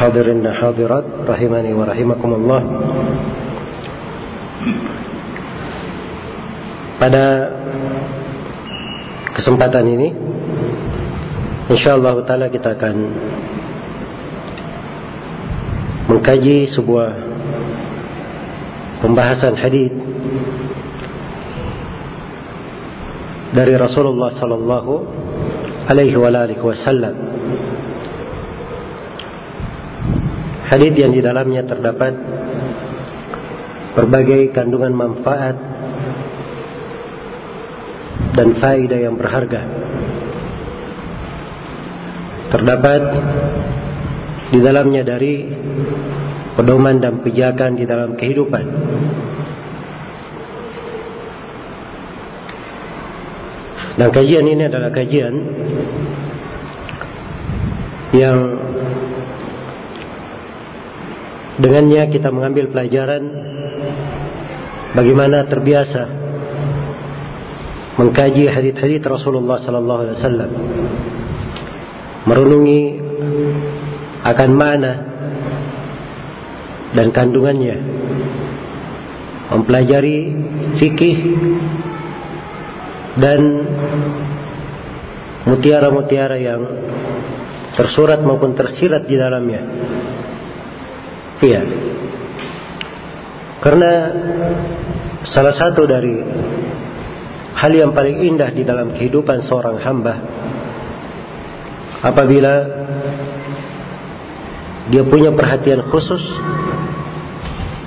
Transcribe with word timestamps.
hadirin 0.00 0.42
dan 0.42 0.54
hadirat 0.58 1.04
rahimani 1.26 1.70
wa 1.74 1.84
rahimakumullah. 1.86 2.60
Pada 6.98 7.24
kesempatan 9.36 9.84
ini 9.86 10.08
insyaallah 11.68 12.14
taala 12.24 12.46
kita 12.48 12.78
akan 12.78 12.96
mengkaji 16.08 16.70
sebuah 16.72 17.08
pembahasan 19.04 19.58
hadis 19.58 19.92
dari 23.54 23.74
Rasulullah 23.78 24.32
sallallahu 24.34 24.92
alaihi 25.90 26.16
wa 26.16 26.30
wasallam 26.62 27.33
Hadis 30.64 30.96
yang 30.96 31.12
di 31.12 31.20
dalamnya 31.20 31.62
terdapat 31.68 32.16
berbagai 33.94 34.50
kandungan 34.56 34.96
manfaat 34.96 35.56
dan 38.34 38.48
faedah 38.58 38.98
yang 38.98 39.14
berharga. 39.14 39.62
Terdapat 42.50 43.02
di 44.50 44.58
dalamnya 44.62 45.02
dari 45.02 45.34
pedoman 46.54 47.02
dan 47.02 47.22
pijakan 47.22 47.78
di 47.78 47.84
dalam 47.86 48.14
kehidupan. 48.18 48.66
Dan 53.94 54.08
kajian 54.10 54.46
ini 54.50 54.62
adalah 54.66 54.90
kajian 54.90 55.34
yang 58.10 58.38
Dengannya 61.54 62.10
kita 62.10 62.34
mengambil 62.34 62.66
pelajaran 62.74 63.22
bagaimana 64.90 65.46
terbiasa 65.46 66.02
mengkaji 67.94 68.50
hadis-hadis 68.50 68.98
Rasulullah 69.06 69.62
sallallahu 69.62 70.00
alaihi 70.02 70.16
wasallam. 70.18 70.50
Merenungi 72.26 72.82
akan 74.26 74.50
mana 74.50 74.92
dan 76.98 77.14
kandungannya. 77.14 77.76
Mempelajari 79.54 80.18
fikih 80.82 81.16
dan 83.22 83.40
mutiara-mutiara 85.46 86.34
yang 86.40 86.62
tersurat 87.78 88.18
maupun 88.26 88.58
tersirat 88.58 89.06
di 89.06 89.14
dalamnya 89.14 89.62
Iya. 91.42 91.62
Karena 93.64 93.92
salah 95.32 95.54
satu 95.56 95.88
dari 95.88 96.14
hal 97.58 97.72
yang 97.72 97.96
paling 97.96 98.20
indah 98.22 98.52
di 98.52 98.62
dalam 98.66 98.92
kehidupan 98.92 99.46
seorang 99.48 99.80
hamba 99.80 100.14
apabila 102.04 102.52
dia 104.92 105.00
punya 105.08 105.32
perhatian 105.32 105.88
khusus 105.88 106.20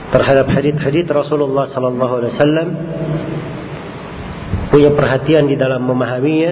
terhadap 0.10 0.50
hadis-hadis 0.50 1.06
Rasulullah 1.06 1.70
sallallahu 1.70 2.14
alaihi 2.18 2.34
wasallam 2.34 2.70
punya 4.74 4.92
perhatian 4.98 5.46
di 5.46 5.56
dalam 5.60 5.86
memahaminya 5.86 6.52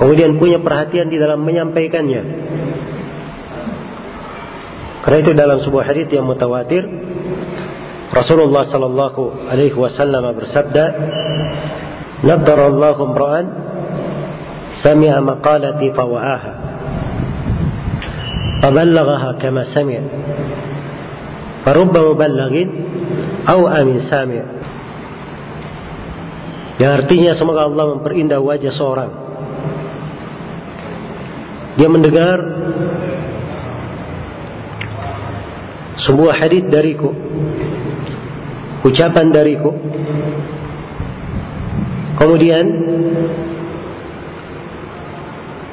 kemudian 0.00 0.40
punya 0.40 0.56
perhatian 0.62 1.12
di 1.12 1.20
dalam 1.20 1.44
menyampaikannya 1.44 2.22
karena 5.05 5.17
itu 5.21 5.31
dalam 5.33 5.57
sebuah 5.65 5.83
hadis 5.87 6.07
yang 6.13 6.29
mutawatir 6.29 6.85
Rasulullah 8.11 8.67
sallallahu 8.67 9.47
alaihi 9.47 9.73
wasallam 9.73 10.35
bersabda, 10.35 10.83
"Naddarallahu 12.27 12.99
imra'an 13.07 13.45
sami'a 14.83 15.23
maqalati 15.23 15.95
fawa'aha." 15.95 16.71
فبلغها 18.61 19.31
كما 19.41 19.63
سمع 19.73 19.99
فرب 21.65 21.93
مبلغ 21.97 22.53
أو 23.49 23.59
أمن 23.67 23.97
سامع 24.05 24.43
yang 26.81 26.97
artinya 26.97 27.37
semoga 27.37 27.69
Allah 27.69 27.93
memperindah 27.97 28.41
wajah 28.41 28.73
seorang 28.73 29.11
dia 31.77 31.89
mendengar 31.89 32.37
sebuah 36.06 36.38
hadis 36.38 36.62
dariku. 36.70 37.10
Ucapan 38.86 39.34
dariku. 39.34 39.74
Kemudian 42.16 42.64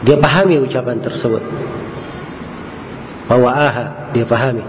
dia 0.04 0.18
pahami 0.20 0.60
ucapan 0.60 0.98
tersebut. 1.00 1.44
Bahwa 3.30 3.50
aha 3.54 4.12
dia 4.12 4.26
pahami. 4.26 4.66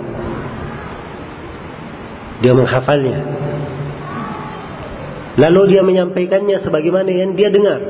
Dia 2.44 2.52
menghafalnya. 2.52 3.18
Lalu 5.34 5.74
dia 5.74 5.82
menyampaikannya 5.82 6.62
sebagaimana 6.62 7.10
yang 7.10 7.34
dia 7.34 7.50
dengar. 7.50 7.80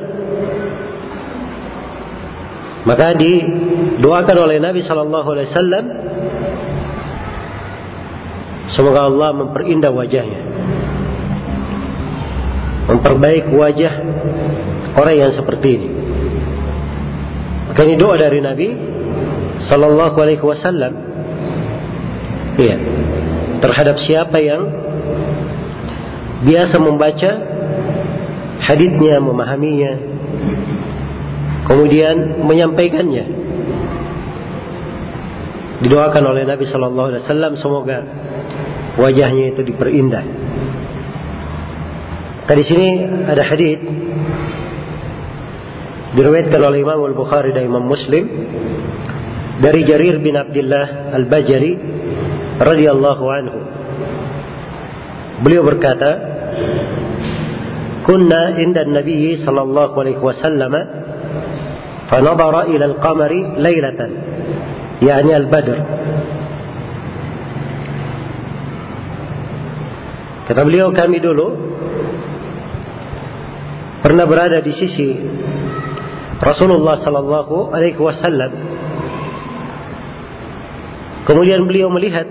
Maka 2.85 3.17
didoakan 3.17 4.37
oleh 4.49 4.61
Nabi 4.61 4.85
Shallallahu 4.85 5.29
Alaihi 5.29 5.49
Wasallam 5.53 5.85
Semoga 8.75 9.07
Allah 9.07 9.31
memperindah 9.31 9.95
wajahnya. 9.95 10.41
Memperbaik 12.91 13.55
wajah 13.55 13.93
orang 14.99 15.15
yang 15.15 15.33
seperti 15.33 15.69
ini. 15.79 15.89
Maka 17.71 17.81
ini 17.87 17.95
doa 17.97 18.15
dari 18.19 18.39
Nabi 18.43 18.69
Sallallahu 19.67 20.17
Alaihi 20.19 20.43
Wasallam. 20.43 20.93
Iya. 22.59 22.77
Terhadap 23.63 23.97
siapa 24.05 24.37
yang 24.43 24.63
biasa 26.45 26.77
membaca 26.77 27.31
hadisnya, 28.61 29.23
memahaminya, 29.23 29.93
kemudian 31.65 32.45
menyampaikannya. 32.45 33.25
Didoakan 35.83 36.25
oleh 36.31 36.43
Nabi 36.47 36.65
Sallallahu 36.69 37.09
Alaihi 37.13 37.23
Wasallam 37.27 37.53
semoga 37.61 37.99
wajahnya 39.00 39.56
itu 39.56 39.62
diperindah. 39.64 40.26
Nah, 42.50 42.56
di 42.58 42.66
sini 42.66 42.88
ada 43.30 43.46
hadis 43.46 43.78
diriwayatkan 46.18 46.62
oleh 46.62 46.82
Imam 46.82 47.06
Al-Bukhari 47.06 47.54
dan 47.54 47.70
Imam 47.70 47.86
Muslim 47.86 48.26
dari 49.62 49.86
Jarir 49.86 50.18
bin 50.18 50.34
Abdullah 50.34 51.14
Al-Bajali 51.14 51.72
radhiyallahu 52.58 53.26
anhu. 53.30 53.60
Beliau 55.46 55.64
berkata, 55.64 56.12
"Kunna 58.04 58.58
inda 58.58 58.84
Nabi 58.84 59.38
sallallahu 59.46 59.94
alaihi 59.96 60.20
wasallam 60.20 60.74
فنظر 62.10 62.62
إلى 62.62 62.86
القمر 62.86 63.32
ليلة 63.58 64.10
يعني 65.02 65.38
البدر 65.38 65.78
Kata 70.45 70.61
beliau 70.61 70.93
kami 70.93 71.25
dulu 71.25 71.57
pernah 74.05 74.29
berada 74.29 74.61
di 74.61 74.73
sisi 74.77 75.17
Rasulullah 76.37 77.01
sallallahu 77.01 77.73
alaihi 77.73 77.97
wasallam. 77.97 78.53
Kemudian 81.25 81.65
beliau 81.65 81.89
melihat 81.89 82.29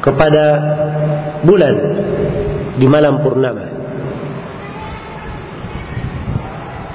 kepada 0.00 0.44
bulan 1.44 1.76
di 2.80 2.86
malam 2.88 3.20
purnama. 3.20 3.66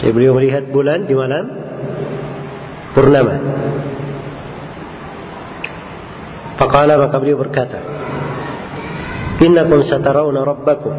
Jadi 0.01 0.11
beliau 0.17 0.33
melihat 0.33 0.65
bulan 0.73 1.05
di 1.05 1.13
malam 1.13 1.45
purnama. 2.97 3.35
Faqala 6.57 6.97
maka 6.97 7.21
beliau 7.21 7.37
berkata, 7.37 8.00
"Innakum 9.41 9.81
satarawna 9.83 10.45
rabbakum 10.45 10.93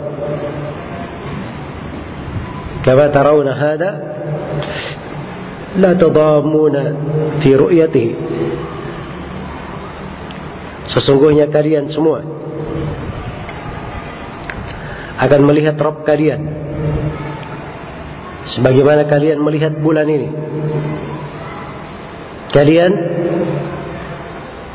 kama 2.83 3.07
tarawna 3.15 3.53
hada 3.55 3.91
la 5.79 5.95
tadammuna 5.95 6.83
fi 7.39 7.51
ru'yatihi." 7.55 8.13
Sesungguhnya 10.93 11.49
kalian 11.49 11.89
semua 11.89 12.21
akan 15.23 15.41
melihat 15.47 15.79
Rabb 15.79 16.03
kalian 16.03 16.43
sebagaimana 18.59 19.07
kalian 19.07 19.39
melihat 19.39 19.79
bulan 19.79 20.11
ini. 20.11 20.29
Kalian 22.53 22.93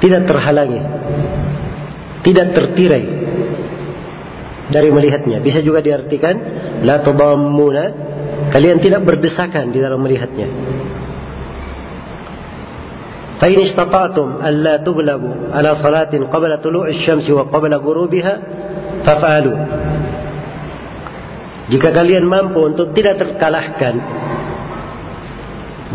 tidak 0.02 0.26
terhalangi, 0.26 0.82
tidak 2.26 2.48
tertirai 2.58 3.06
dari 4.68 4.90
melihatnya. 4.92 5.40
Bisa 5.40 5.64
juga 5.64 5.80
diartikan 5.80 6.36
la 6.84 7.00
tadammuna 7.00 7.86
kalian 8.52 8.80
tidak 8.84 9.04
berdesakan 9.08 9.72
di 9.72 9.80
dalam 9.80 10.00
melihatnya. 10.04 10.48
Fa 13.38 13.46
in 13.46 13.60
istata'tum 13.70 14.42
alla 14.42 14.82
la 14.82 14.84
tughlabu 14.84 15.54
ala 15.54 15.78
salatin 15.78 16.26
qabla 16.26 16.58
tulu'i 16.58 17.06
syamsi 17.06 17.30
wa 17.30 17.46
qabla 17.48 17.78
ghurubiha 17.78 18.34
fa'alu. 19.06 19.54
Jika 21.68 21.92
kalian 21.92 22.26
mampu 22.26 22.64
untuk 22.64 22.96
tidak 22.96 23.20
terkalahkan 23.20 24.00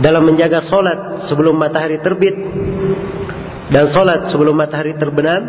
dalam 0.05 0.23
menjaga 0.25 0.69
solat 0.69 1.29
sebelum 1.29 1.57
matahari 1.57 1.99
terbit 2.01 2.37
dan 3.73 3.89
solat 3.91 4.29
sebelum 4.29 4.53
matahari 4.53 4.95
terbenam, 4.95 5.43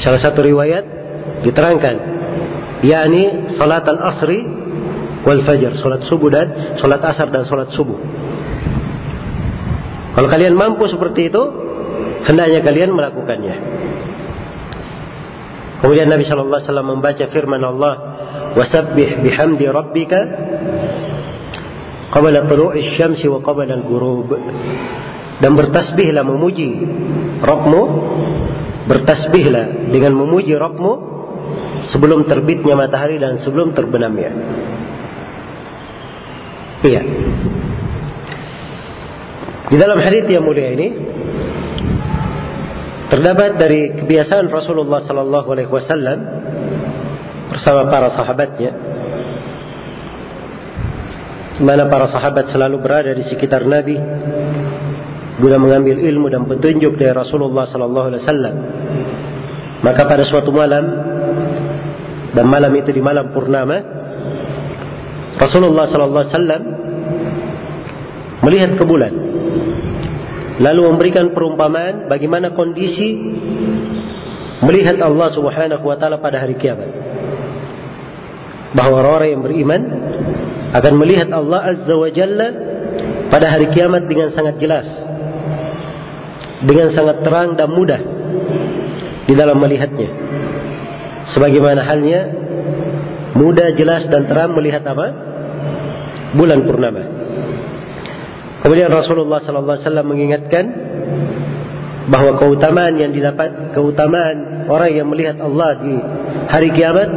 salah 0.00 0.22
satu 0.22 0.46
riwayat 0.46 1.03
diterangkan, 1.44 1.96
yakni 2.82 3.54
solat 3.54 3.84
al-asri 3.84 4.42
wal 5.24 5.40
fajar, 5.44 5.76
solat 5.80 6.04
subuh 6.08 6.28
dan 6.32 6.76
solat 6.80 7.00
asar 7.00 7.28
dan 7.32 7.48
solat 7.48 7.72
subuh. 7.72 7.96
Kalau 10.14 10.28
kalian 10.30 10.54
mampu 10.54 10.86
seperti 10.86 11.32
itu, 11.32 11.42
hendaknya 12.28 12.62
kalian 12.62 12.94
melakukannya. 12.94 13.54
Kemudian 15.82 16.08
Nabi 16.08 16.24
Shallallahu 16.24 16.60
Alaihi 16.64 16.70
Wasallam 16.70 16.90
membaca 16.96 17.24
firman 17.28 17.60
Allah, 17.60 17.94
"Wasabbih 18.56 19.20
bihamdi 19.20 19.68
rabbika 19.68 20.20
qabla 22.14 22.46
tulu'i 22.46 22.94
syamsi 22.96 23.26
wa 23.28 23.42
qabla 23.42 23.74
al-ghurub." 23.74 24.32
Dan 25.42 25.58
bertasbihlah 25.58 26.22
memuji 26.22 26.78
Rabbmu, 27.42 27.82
bertasbihlah 28.86 29.90
dengan 29.90 30.14
memuji 30.14 30.54
Rabbmu 30.54 31.13
sebelum 31.92 32.24
terbitnya 32.28 32.78
matahari 32.78 33.20
dan 33.20 33.42
sebelum 33.42 33.74
terbenamnya. 33.76 34.32
Iya. 36.84 37.02
Di 39.64 39.76
dalam 39.80 39.98
hadis 39.98 40.28
yang 40.28 40.44
mulia 40.44 40.76
ini 40.76 40.88
Terdapat 43.14 43.60
dari 43.60 43.94
kebiasaan 43.94 44.50
Rasulullah 44.50 45.04
Sallallahu 45.06 45.48
Alaihi 45.54 45.70
Wasallam 45.70 46.18
bersama 47.52 47.86
para 47.86 48.10
sahabatnya, 48.16 48.74
mana 51.62 51.86
para 51.86 52.10
sahabat 52.10 52.50
selalu 52.50 52.82
berada 52.82 53.14
di 53.14 53.22
sekitar 53.30 53.62
Nabi 53.70 53.94
guna 55.38 55.62
mengambil 55.62 56.02
ilmu 56.02 56.26
dan 56.26 56.42
petunjuk 56.48 56.98
dari 56.98 57.14
Rasulullah 57.14 57.70
Sallallahu 57.70 58.06
Alaihi 58.10 58.22
Wasallam. 58.26 58.54
Maka 59.86 60.02
pada 60.10 60.26
suatu 60.26 60.50
malam 60.50 60.82
dan 62.34 62.44
malam 62.50 62.74
itu 62.74 62.90
di 62.90 62.98
malam 62.98 63.30
purnama, 63.30 63.78
Rasulullah 65.38 65.86
Sallallahu 65.90 66.22
Alaihi 66.26 66.34
Wasallam 66.34 66.62
melihat 68.44 68.70
ke 68.76 68.84
bulan 68.84 69.14
lalu 70.58 70.80
memberikan 70.86 71.34
perumpamaan 71.34 72.06
bagaimana 72.06 72.54
kondisi 72.54 73.18
melihat 74.62 74.98
Allah 75.02 75.28
Subhanahu 75.34 75.82
wa 75.82 75.96
taala 75.98 76.22
pada 76.22 76.38
hari 76.38 76.54
kiamat. 76.54 76.90
Bahwa 78.74 79.06
orang 79.06 79.38
yang 79.38 79.42
beriman 79.42 79.82
akan 80.74 80.92
melihat 80.98 81.30
Allah 81.30 81.74
Azza 81.74 81.94
wa 81.94 82.10
Jalla 82.10 82.48
pada 83.30 83.46
hari 83.50 83.70
kiamat 83.70 84.06
dengan 84.06 84.34
sangat 84.34 84.58
jelas. 84.58 84.86
Dengan 86.64 86.90
sangat 86.96 87.22
terang 87.22 87.54
dan 87.58 87.70
mudah 87.70 88.00
di 89.26 89.34
dalam 89.36 89.58
melihatnya. 89.58 90.10
Sebagaimana 91.32 91.80
halnya 91.88 92.20
mudah, 93.38 93.72
jelas 93.72 94.04
dan 94.12 94.28
terang 94.28 94.52
melihat 94.52 94.84
apa? 94.84 95.06
Bulan 96.36 96.66
purnama. 96.68 97.02
Kemudian 98.60 98.88
Rasulullah 98.88 99.44
sallallahu 99.44 99.76
alaihi 99.76 99.86
wasallam 99.88 100.08
mengingatkan 100.08 100.64
bahwa 102.08 102.36
keutamaan 102.36 102.96
yang 103.00 103.12
didapat 103.12 103.72
keutamaan 103.72 104.68
orang 104.68 104.92
yang 104.92 105.08
melihat 105.08 105.40
Allah 105.40 105.76
di 105.80 105.94
hari 106.48 106.68
kiamat 106.72 107.08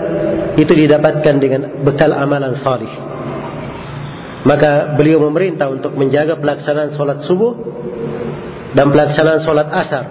itu 0.56 0.72
didapatkan 0.72 1.36
dengan 1.40 1.84
bekal 1.84 2.12
amalan 2.16 2.56
salih. 2.64 2.92
Maka 4.48 4.96
beliau 4.96 5.24
memerintah 5.28 5.68
untuk 5.68 5.92
menjaga 5.96 6.40
pelaksanaan 6.40 6.96
solat 6.96 7.28
subuh 7.28 7.52
dan 8.72 8.88
pelaksanaan 8.92 9.44
solat 9.44 9.68
asar 9.68 10.06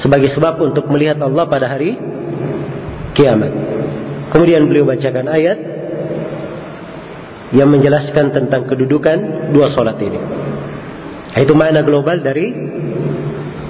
sebagai 0.00 0.32
sebab 0.32 0.60
untuk 0.64 0.88
melihat 0.88 1.20
Allah 1.20 1.44
pada 1.44 1.68
hari 1.68 1.96
kiamat. 3.14 3.52
Kemudian 4.30 4.66
beliau 4.66 4.84
bacakan 4.84 5.30
ayat 5.30 5.58
yang 7.54 7.70
menjelaskan 7.70 8.34
tentang 8.34 8.66
kedudukan 8.66 9.50
dua 9.54 9.70
solat 9.70 9.94
ini. 10.02 10.18
Itu 11.38 11.54
makna 11.54 11.86
global 11.86 12.18
dari 12.22 12.50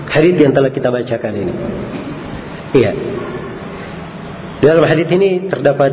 hadis 0.08 0.34
yang 0.40 0.56
telah 0.56 0.72
kita 0.72 0.88
bacakan 0.88 1.32
ini. 1.36 1.54
Iya. 2.74 2.92
Dalam 4.64 4.84
hadis 4.88 5.08
ini 5.12 5.52
terdapat 5.52 5.92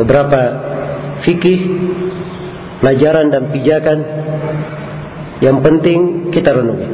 beberapa 0.00 0.40
fikih, 1.20 1.60
pelajaran 2.80 3.28
dan 3.28 3.52
pijakan 3.52 3.98
yang 5.44 5.60
penting 5.60 6.32
kita 6.32 6.56
renungi. 6.56 6.88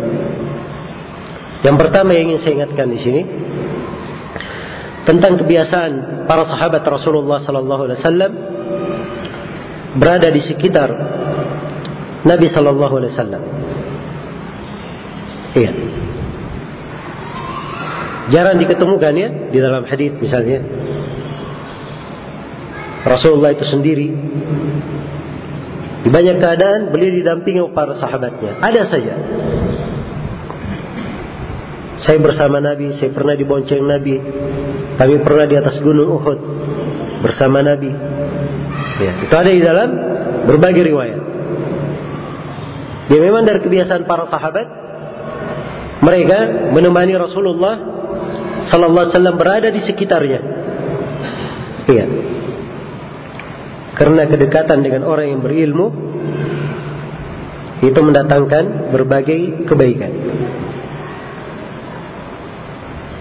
Yang 1.62 1.76
pertama 1.82 2.14
yang 2.14 2.34
ingin 2.34 2.40
saya 2.42 2.52
ingatkan 2.62 2.86
di 2.90 2.98
sini 3.02 3.22
tentang 5.06 5.38
kebiasaan 5.38 6.26
para 6.26 6.44
sahabat 6.50 6.82
Rasulullah 6.82 7.40
sallallahu 7.46 7.82
alaihi 7.86 7.98
wasallam 8.02 8.32
berada 9.96 10.28
di 10.28 10.42
sekitar 10.44 10.90
Nabi 12.26 12.46
Sallallahu 12.50 12.94
Alaihi 12.98 13.12
Wasallam. 13.14 13.42
Iya. 15.56 15.70
Jarang 18.34 18.58
diketemukan 18.58 19.14
ya 19.14 19.28
di 19.54 19.58
dalam 19.62 19.86
hadis 19.86 20.10
misalnya. 20.18 20.58
Rasulullah 23.06 23.54
itu 23.54 23.62
sendiri 23.70 24.10
di 26.02 26.08
banyak 26.10 26.42
keadaan 26.42 26.90
beliau 26.90 27.14
didampingi 27.22 27.62
para 27.70 27.94
sahabatnya. 28.02 28.58
Ada 28.58 28.82
saja. 28.90 29.14
Saya 32.02 32.18
bersama 32.18 32.58
Nabi, 32.58 32.98
saya 32.98 33.14
pernah 33.14 33.38
dibonceng 33.38 33.86
Nabi. 33.86 34.18
Kami 34.96 35.14
pernah 35.20 35.44
di 35.44 35.56
atas 35.60 35.76
gunung 35.84 36.08
Uhud 36.08 36.38
bersama 37.20 37.60
Nabi. 37.60 37.92
Ya, 38.96 39.12
itu 39.20 39.34
ada 39.36 39.50
di 39.52 39.60
dalam 39.60 39.88
berbagai 40.48 40.88
riwayat. 40.88 41.20
Ya 43.06 43.18
memang 43.22 43.44
dari 43.44 43.60
kebiasaan 43.60 44.08
para 44.08 44.26
sahabat 44.32 44.66
mereka 46.00 46.38
menemani 46.72 47.14
Rasulullah 47.14 47.76
sallallahu 48.72 49.04
alaihi 49.06 49.14
wasallam 49.14 49.36
berada 49.36 49.68
di 49.68 49.80
sekitarnya. 49.84 50.40
Iya. 51.86 52.06
Karena 53.96 54.28
kedekatan 54.28 54.84
dengan 54.84 55.08
orang 55.08 55.26
yang 55.32 55.40
berilmu 55.40 55.86
itu 57.84 58.00
mendatangkan 58.00 58.92
berbagai 58.92 59.68
kebaikan. 59.68 60.12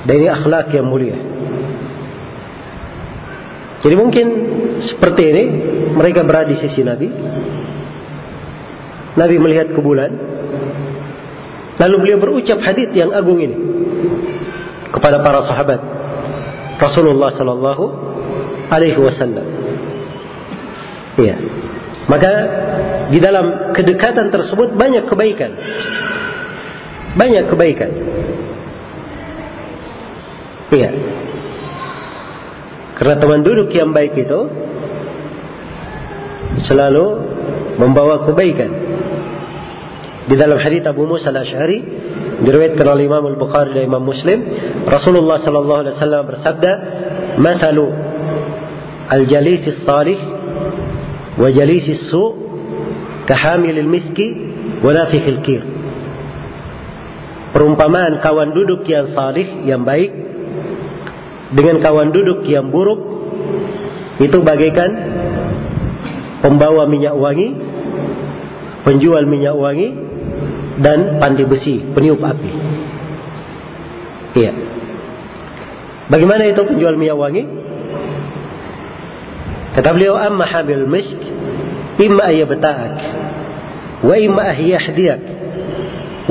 Dan 0.05 0.15
ini 0.21 0.29
akhlak 0.29 0.71
yang 0.71 0.87
mulia. 0.87 1.34
Jadi 3.83 3.95
mungkin 3.95 4.27
seperti 4.81 5.23
ini 5.31 5.43
mereka 5.95 6.23
berada 6.23 6.51
di 6.51 6.57
sisi 6.59 6.81
Nabi. 6.81 7.07
Nabi 9.15 9.35
melihat 9.39 9.71
ke 9.71 9.79
bulan. 9.79 10.11
Lalu 11.75 11.95
beliau 11.99 12.17
berucap 12.23 12.63
hadis 12.63 12.87
yang 12.95 13.11
agung 13.11 13.35
ini 13.39 13.57
kepada 14.95 15.19
para 15.19 15.43
sahabat 15.43 15.79
Rasulullah 16.79 17.35
sallallahu 17.35 17.85
alaihi 18.71 18.99
wasallam. 18.99 19.43
Iya. 21.19 21.35
Maka 22.05 22.31
di 23.09 23.19
dalam 23.19 23.75
kedekatan 23.75 24.29
tersebut 24.29 24.75
banyak 24.75 25.07
kebaikan. 25.07 25.51
Banyak 27.15 27.43
kebaikan. 27.47 27.91
Iya. 30.75 30.89
Karena 32.95 33.19
teman 33.19 33.43
duduk 33.43 33.67
yang 33.75 33.91
baik 33.91 34.15
itu 34.15 34.39
selalu 36.63 37.05
membawa 37.75 38.23
kebaikan. 38.23 38.71
Di 40.25 40.35
dalam 40.39 40.57
hadis 40.57 40.81
Abu 40.87 41.05
Musa 41.05 41.29
al-Ash'ari 41.29 41.83
diriwayatkan 42.41 42.87
oleh 42.87 43.03
Imam 43.05 43.27
Al-Bukhari 43.29 43.75
dan 43.75 43.83
Imam 43.85 44.01
Muslim, 44.01 44.41
Rasulullah 44.87 45.43
sallallahu 45.43 45.81
alaihi 45.85 45.95
wasallam 45.99 46.23
bersabda, 46.23 46.71
"Mathalu 47.37 47.87
al-jalis 49.11 49.63
salih 49.85 50.17
wa 51.35 51.51
jalis 51.51 52.09
su 52.09 52.23
kahamil 53.27 53.75
al-miski 53.75 54.27
wa 54.81 54.91
nafikh 54.95 55.25
al-kir." 55.29 55.61
Perumpamaan 57.53 58.19
kawan 58.19 58.51
duduk 58.55 58.87
yang 58.87 59.13
salih, 59.15 59.67
yang 59.67 59.83
baik 59.83 60.34
dengan 61.53 61.77
kawan 61.83 62.09
duduk 62.09 62.47
yang 62.49 62.73
buruk 62.73 62.97
itu 64.17 64.37
bagaikan 64.41 64.91
pembawa 66.39 66.87
minyak 66.87 67.13
wangi, 67.13 67.51
penjual 68.87 69.27
minyak 69.27 69.53
wangi 69.53 69.91
dan 70.79 71.19
pandi 71.19 71.43
besi, 71.45 71.83
peniup 71.91 72.23
api. 72.23 72.51
Iya. 74.35 74.51
Bagaimana 76.05 76.45
itu 76.45 76.61
penjual 76.63 76.95
minyak 76.95 77.17
wangi? 77.17 77.43
Kata 79.75 79.89
beliau, 79.91 80.15
"Amma 80.15 80.47
hamil 80.47 80.87
misk, 80.87 81.19
imma 81.99 82.31
ayyabta'ak, 82.31 82.95
wa 84.07 84.15
imma 84.15 84.41
ahyahdiyak, 84.55 85.21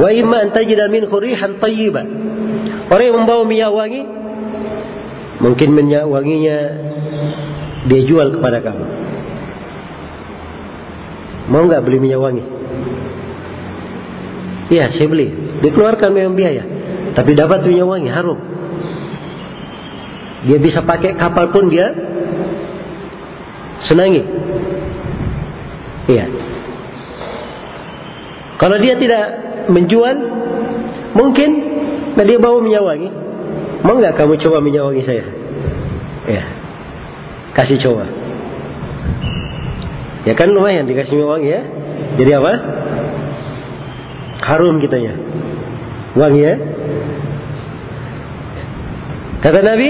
wa 0.01 0.09
imma 0.09 0.37
an 0.41 0.49
tajida 0.57 0.89
minhu 0.89 1.13
rihan 1.21 1.61
tayyiba." 1.61 2.03
Orang 2.89 3.05
yang 3.05 3.17
membawa 3.25 3.43
minyak 3.45 3.73
wangi, 3.73 4.03
mungkin 5.45 5.77
minyak 5.77 6.09
wanginya 6.09 6.57
dia 7.85 8.01
jual 8.09 8.33
kepada 8.33 8.65
kamu. 8.65 8.87
Mau 11.53 11.69
nggak 11.69 11.85
beli 11.85 12.01
minyak 12.01 12.21
wangi? 12.25 12.45
Iya, 14.73 14.97
saya 14.97 15.05
beli. 15.13 15.29
Dikeluarkan 15.61 16.09
memang 16.09 16.33
biaya. 16.33 16.65
Tapi 17.13 17.37
dapat 17.37 17.69
minyak 17.69 17.85
wangi, 17.85 18.09
harum. 18.09 18.41
Dia 20.49 20.57
bisa 20.57 20.81
pakai 20.81 21.13
kapal 21.21 21.53
pun 21.53 21.69
dia 21.69 21.93
senangi. 23.85 24.25
Iya. 26.09 26.27
Kalau 28.57 28.81
dia 28.81 28.97
tidak 28.97 29.25
menjual, 29.69 30.17
mungkin 31.13 31.51
nah 32.17 32.25
dia 32.25 32.41
bawa 32.41 32.65
minyak 32.65 32.85
wangi. 32.89 33.24
Mau 33.85 34.01
nggak 34.01 34.17
kamu 34.17 34.41
coba 34.41 34.65
minyak 34.65 34.89
wangi 34.89 35.05
saya? 35.05 35.29
Ya, 36.25 36.45
kasih 37.53 37.77
coba. 37.85 38.09
Ya 40.25 40.33
kan 40.33 40.57
lumayan 40.57 40.89
dikasih 40.89 41.21
minyak 41.21 41.31
wangi 41.37 41.49
ya. 41.53 41.63
Jadi 42.17 42.31
apa? 42.33 42.53
Harum 44.41 44.81
kitanya. 44.81 45.13
Wangi 46.17 46.41
ya. 46.41 46.55
Kata 49.45 49.61
Nabi, 49.61 49.89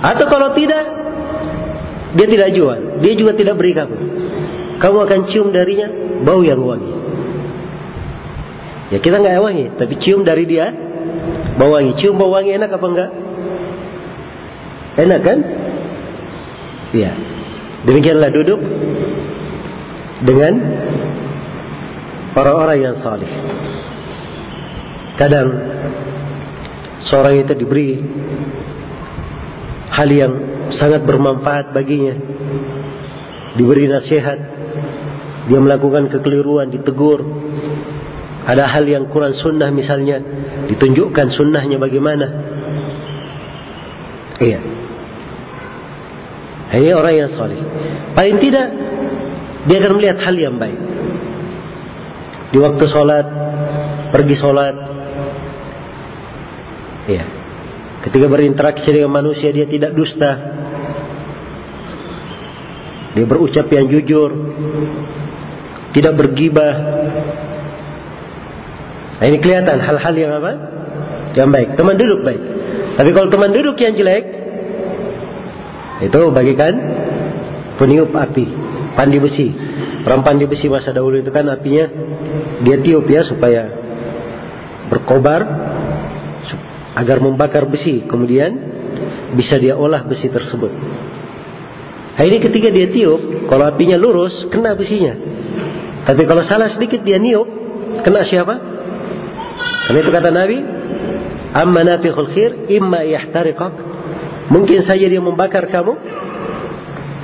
atau 0.00 0.24
kalau 0.24 0.56
tidak, 0.56 0.84
dia 2.16 2.26
tidak 2.32 2.50
jual. 2.56 3.04
Dia 3.04 3.12
juga 3.20 3.36
tidak 3.36 3.60
beri 3.60 3.76
kamu. 3.76 3.96
Kamu 4.80 4.98
akan 5.04 5.20
cium 5.28 5.52
darinya 5.52 5.92
bau 6.24 6.40
yang 6.40 6.64
wangi. 6.64 6.92
Ya 8.96 8.98
kita 9.04 9.20
nggak 9.20 9.36
wangi, 9.44 9.76
tapi 9.76 10.00
cium 10.00 10.24
dari 10.24 10.48
dia 10.48 10.72
bau 11.58 11.70
wangi. 11.74 11.92
Cium 11.98 12.18
bau 12.18 12.30
wangi 12.32 12.54
enak 12.54 12.70
apa 12.70 12.86
enggak? 12.86 13.10
Enak 14.94 15.20
kan? 15.22 15.38
Iya. 16.94 17.12
Demikianlah 17.84 18.30
duduk 18.32 18.60
dengan 20.24 20.54
orang-orang 22.32 22.78
yang 22.80 22.96
salih. 23.02 23.28
Kadang 25.14 25.48
seorang 27.06 27.44
itu 27.44 27.52
diberi 27.54 28.02
hal 29.94 30.08
yang 30.10 30.32
sangat 30.74 31.06
bermanfaat 31.06 31.70
baginya. 31.70 32.14
Diberi 33.54 33.86
nasihat, 33.86 34.38
dia 35.46 35.60
melakukan 35.62 36.10
kekeliruan, 36.10 36.74
ditegur. 36.74 37.22
Ada 38.44 38.68
hal 38.68 38.84
yang 38.84 39.08
kurang 39.08 39.32
sunnah 39.40 39.72
misalnya, 39.72 40.20
ditunjukkan 40.68 41.32
sunnahnya 41.32 41.80
bagaimana. 41.80 42.26
Iya. 44.36 44.60
Ini 46.74 46.90
orang 46.92 47.14
yang 47.14 47.30
soleh. 47.38 47.60
Paling 48.12 48.36
tidak 48.42 48.66
dia 49.64 49.76
akan 49.80 49.92
melihat 49.96 50.18
hal 50.20 50.36
yang 50.36 50.56
baik. 50.60 50.76
Di 52.52 52.58
waktu 52.60 52.84
sholat, 52.92 53.26
pergi 54.12 54.36
sholat. 54.36 54.76
Ya. 57.08 57.24
Ketika 58.04 58.28
berinteraksi 58.28 58.84
dengan 58.92 59.16
manusia 59.16 59.48
dia 59.48 59.64
tidak 59.64 59.96
dusta. 59.96 60.30
Dia 63.16 63.24
berucap 63.24 63.66
yang 63.72 63.88
jujur. 63.88 64.30
Tidak 65.96 66.12
bergibah. 66.12 66.74
Nah, 69.14 69.24
ini 69.30 69.38
kelihatan 69.38 69.78
hal-hal 69.78 70.14
yang 70.14 70.32
apa? 70.42 70.50
Yang 71.34 71.48
baik. 71.50 71.68
Teman 71.78 71.94
duduk 71.98 72.20
baik. 72.26 72.42
Tapi 72.94 73.10
kalau 73.10 73.28
teman 73.30 73.50
duduk 73.50 73.76
yang 73.78 73.94
jelek, 73.94 74.24
itu 76.02 76.20
bagikan 76.34 76.74
peniup 77.78 78.10
api, 78.14 78.46
pandi 78.98 79.18
besi. 79.18 79.48
Orang 80.04 80.20
pandi 80.26 80.44
besi 80.44 80.68
masa 80.68 80.92
dahulu 80.92 81.22
itu 81.22 81.30
kan 81.32 81.48
apinya 81.48 81.88
dia 82.60 82.76
tiup 82.82 83.08
ya 83.08 83.24
supaya 83.24 83.72
berkobar 84.92 85.42
agar 86.94 87.18
membakar 87.18 87.66
besi. 87.66 88.04
Kemudian 88.06 88.52
bisa 89.34 89.58
dia 89.58 89.74
olah 89.74 90.06
besi 90.06 90.30
tersebut. 90.30 90.70
Nah 92.14 92.22
ini 92.22 92.38
ketika 92.38 92.70
dia 92.70 92.90
tiup, 92.94 93.50
kalau 93.50 93.66
apinya 93.66 93.98
lurus, 93.98 94.46
kena 94.54 94.78
besinya. 94.78 95.18
Tapi 96.06 96.22
kalau 96.30 96.46
salah 96.46 96.70
sedikit 96.70 97.02
dia 97.02 97.18
niup, 97.18 97.48
kena 98.06 98.22
siapa? 98.22 98.73
Karena 99.84 99.98
itu 100.00 100.10
kata 100.10 100.30
Nabi, 100.32 100.58
amma 101.52 101.80
nafikhul 101.84 102.30
khair 102.32 102.50
imma 102.72 103.04
yahtariqak. 103.04 103.74
Mungkin 104.48 104.84
saja 104.84 105.04
dia 105.08 105.20
membakar 105.20 105.68
kamu. 105.68 105.94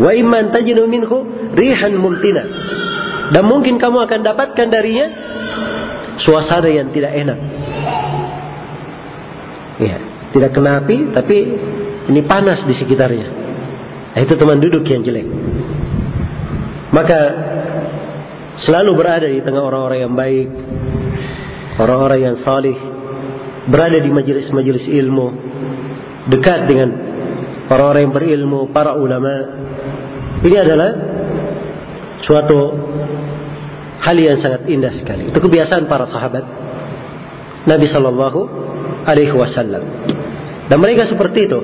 Wa 0.00 0.10
imma 0.16 0.48
tajinu 0.52 0.88
minhu 0.88 1.50
rihan 1.56 1.96
mumtina. 1.96 2.44
Dan 3.30 3.46
mungkin 3.46 3.78
kamu 3.78 4.04
akan 4.08 4.20
dapatkan 4.26 4.66
darinya 4.68 5.06
suasana 6.20 6.68
yang 6.68 6.90
tidak 6.92 7.12
enak. 7.14 7.38
Ya, 9.80 9.96
tidak 10.36 10.50
kena 10.52 10.84
api 10.84 11.14
tapi 11.16 11.36
ini 12.10 12.20
panas 12.26 12.60
di 12.68 12.74
sekitarnya. 12.76 13.28
Nah, 14.10 14.20
itu 14.20 14.34
teman 14.34 14.58
duduk 14.58 14.82
yang 14.84 15.06
jelek. 15.06 15.24
Maka 16.90 17.20
selalu 18.66 18.90
berada 18.98 19.30
di 19.30 19.38
tengah 19.40 19.62
orang-orang 19.62 20.10
yang 20.10 20.14
baik, 20.18 20.48
orang-orang 21.78 22.20
yang 22.20 22.36
salih, 22.42 22.74
berada 23.70 23.98
di 24.00 24.10
majelis-majelis 24.10 24.88
ilmu, 24.88 25.26
dekat 26.32 26.66
dengan 26.66 26.88
orang-orang 27.70 28.02
yang 28.08 28.14
berilmu, 28.14 28.60
para 28.74 28.98
ulama. 28.98 29.32
Ini 30.40 30.56
adalah 30.56 30.90
suatu 32.24 32.58
hal 34.00 34.16
yang 34.16 34.40
sangat 34.40 34.64
indah 34.66 34.94
sekali. 34.96 35.28
Itu 35.28 35.38
kebiasaan 35.38 35.84
para 35.86 36.08
sahabat 36.08 36.44
Nabi 37.68 37.86
Shallallahu 37.86 38.40
Alaihi 39.04 39.34
Wasallam. 39.36 39.84
Dan 40.70 40.78
mereka 40.80 41.04
seperti 41.10 41.50
itu, 41.50 41.60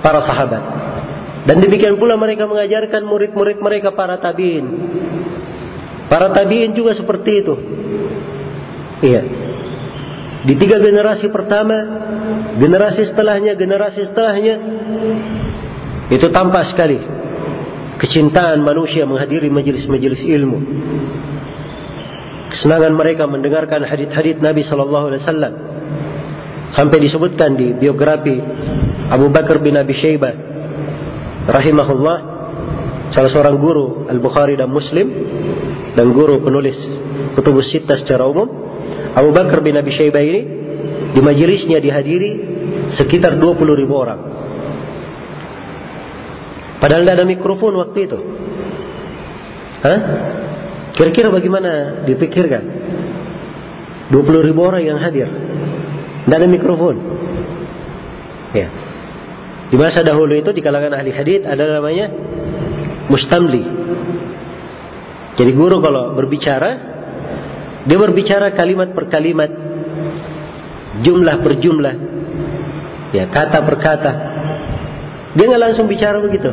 para 0.00 0.24
sahabat. 0.24 0.62
Dan 1.44 1.64
demikian 1.64 1.96
pula 1.96 2.16
mereka 2.16 2.44
mengajarkan 2.44 3.02
murid-murid 3.08 3.58
mereka 3.60 3.92
para 3.96 4.20
tabiin. 4.20 4.66
Para 6.08 6.32
tabiin 6.32 6.72
juga 6.72 6.96
seperti 6.96 7.44
itu. 7.44 7.54
Iya. 8.98 9.22
Di 10.38 10.54
tiga 10.54 10.78
generasi 10.78 11.30
pertama, 11.34 11.74
generasi 12.58 13.10
setelahnya, 13.10 13.58
generasi 13.58 14.00
setelahnya, 14.10 14.54
itu 16.08 16.26
tampak 16.30 16.72
sekali 16.72 16.98
kecintaan 17.98 18.62
manusia 18.62 19.04
menghadiri 19.04 19.50
majelis-majelis 19.50 20.22
ilmu. 20.22 20.58
Kesenangan 22.54 22.94
mereka 22.94 23.26
mendengarkan 23.26 23.84
hadith-hadith 23.84 24.40
Nabi 24.40 24.64
Sallallahu 24.64 25.04
Alaihi 25.12 25.22
Wasallam 25.26 25.54
sampai 26.72 26.98
disebutkan 27.02 27.58
di 27.58 27.76
biografi 27.76 28.38
Abu 29.10 29.28
Bakar 29.28 29.60
bin 29.60 29.76
Abi 29.76 29.92
Shaybah 29.96 30.34
rahimahullah 31.48 32.16
salah 33.12 33.30
seorang 33.32 33.56
guru 33.56 34.08
Al 34.08 34.20
Bukhari 34.20 34.56
dan 34.56 34.68
Muslim 34.72 35.08
dan 35.92 36.12
guru 36.12 36.40
penulis 36.40 36.76
kutubus 37.36 37.68
sita 37.72 37.96
secara 38.00 38.28
umum 38.28 38.67
Abu 39.16 39.30
Bakar 39.32 39.64
bin 39.64 39.76
Abi 39.76 39.92
Syaibah 39.94 40.24
ini 40.24 40.40
di 41.14 41.20
majelisnya 41.24 41.80
dihadiri 41.80 42.30
sekitar 42.96 43.36
20 43.36 43.80
ribu 43.80 43.94
orang. 43.96 44.20
Padahal 46.78 47.02
tidak 47.02 47.16
ada 47.18 47.26
mikrofon 47.26 47.74
waktu 47.74 47.98
itu. 48.06 48.18
Hah? 49.82 50.00
Kira-kira 50.94 51.30
bagaimana 51.30 52.02
dipikirkan? 52.06 52.62
20 54.10 54.46
ribu 54.48 54.60
orang 54.64 54.82
yang 54.82 54.98
hadir. 54.98 55.28
Tidak 56.24 56.36
ada 56.38 56.48
mikrofon. 56.48 56.96
Ya. 58.56 58.68
Di 59.68 59.76
masa 59.76 60.00
dahulu 60.00 60.32
itu 60.32 60.50
di 60.56 60.64
kalangan 60.64 60.96
ahli 60.96 61.12
hadith 61.12 61.44
ada 61.44 61.76
namanya 61.76 62.08
mustamli. 63.12 63.64
Jadi 65.36 65.50
guru 65.54 65.78
kalau 65.78 66.16
berbicara, 66.16 66.97
dia 67.88 67.96
berbicara 67.96 68.52
kalimat 68.52 68.92
per 68.92 69.08
kalimat, 69.08 69.48
jumlah 71.00 71.36
per 71.40 71.52
jumlah, 71.56 71.94
ya 73.16 73.24
kata 73.32 73.58
per 73.64 73.76
kata. 73.80 74.12
Dia 75.32 75.44
nggak 75.48 75.62
langsung 75.62 75.88
bicara 75.88 76.20
begitu. 76.20 76.50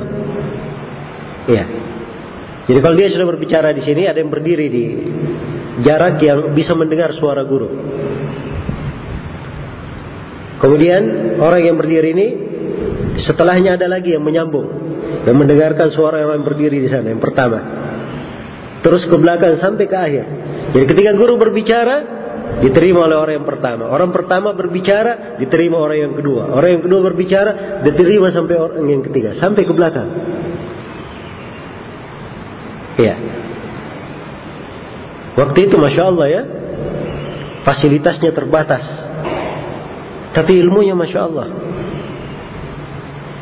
Ya. 1.51 1.63
Jadi 2.65 2.79
kalau 2.81 2.95
dia 2.97 3.13
sudah 3.13 3.27
berbicara 3.29 3.75
di 3.75 3.83
sini, 3.85 4.09
ada 4.09 4.17
yang 4.17 4.33
berdiri 4.33 4.65
di 4.71 4.85
jarak 5.85 6.17
yang 6.23 6.55
bisa 6.57 6.73
mendengar 6.73 7.13
suara 7.13 7.45
guru. 7.45 7.69
Kemudian 10.55 11.35
orang 11.43 11.61
yang 11.61 11.77
berdiri 11.77 12.09
ini 12.15 12.27
Setelahnya 13.23 13.79
ada 13.79 13.87
lagi 13.87 14.11
yang 14.11 14.27
menyambung 14.27 14.67
dan 15.23 15.33
mendengarkan 15.39 15.87
suara 15.95 16.19
orang 16.19 16.43
yang 16.43 16.47
berdiri 16.47 16.83
di 16.83 16.89
sana 16.91 17.15
yang 17.15 17.23
pertama. 17.23 17.59
Terus 18.83 19.07
ke 19.07 19.15
belakang 19.15 19.55
sampai 19.63 19.85
ke 19.87 19.95
akhir. 19.95 20.25
Jadi 20.73 20.85
ketika 20.89 21.11
guru 21.13 21.37
berbicara 21.37 22.15
diterima 22.61 23.05
oleh 23.05 23.17
orang 23.19 23.35
yang 23.41 23.47
pertama. 23.47 23.91
Orang 23.91 24.09
pertama 24.15 24.55
berbicara 24.55 25.37
diterima 25.37 25.77
orang 25.81 25.99
yang 26.09 26.13
kedua. 26.15 26.53
Orang 26.55 26.79
yang 26.79 26.83
kedua 26.83 27.01
berbicara 27.03 27.81
diterima 27.83 28.31
sampai 28.31 28.55
orang 28.55 28.85
yang 28.87 29.03
ketiga 29.03 29.35
sampai 29.37 29.61
ke 29.67 29.73
belakang. 29.75 30.09
Iya. 32.95 33.15
Waktu 35.35 35.57
itu 35.67 35.75
masya 35.75 36.03
Allah 36.07 36.27
ya 36.31 36.41
fasilitasnya 37.67 38.31
terbatas. 38.31 38.85
Tapi 40.31 40.51
ilmunya 40.59 40.95
masya 40.95 41.19
Allah 41.27 41.47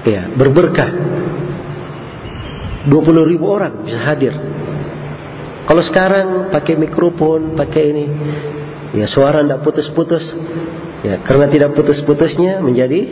ya 0.04 0.28
berberkah 0.36 0.90
20 2.92 3.32
ribu 3.32 3.46
orang 3.48 3.88
bisa 3.88 4.00
hadir 4.04 4.36
kalau 5.64 5.82
sekarang 5.86 6.52
pakai 6.52 6.76
mikrofon 6.76 7.56
pakai 7.56 7.84
ini 7.96 8.06
ya 8.94 9.06
suara 9.10 9.42
tidak 9.42 9.64
putus-putus 9.64 10.24
ya 11.04 11.24
karena 11.24 11.48
tidak 11.50 11.70
putus-putusnya 11.76 12.60
menjadi 12.60 13.08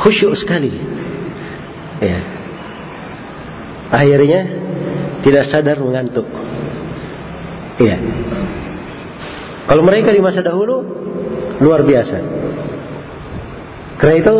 khusyuk 0.00 0.34
sekali. 0.40 0.72
Ya. 2.02 2.18
Akhirnya 3.92 4.40
tidak 5.22 5.52
sadar 5.52 5.76
mengantuk. 5.78 6.24
Iya 7.78 7.96
kalau 9.72 9.82
mereka 9.86 10.10
di 10.10 10.20
masa 10.20 10.42
dahulu 10.42 10.82
luar 11.62 11.86
biasa. 11.86 12.18
Karena 13.96 14.14
itu 14.18 14.34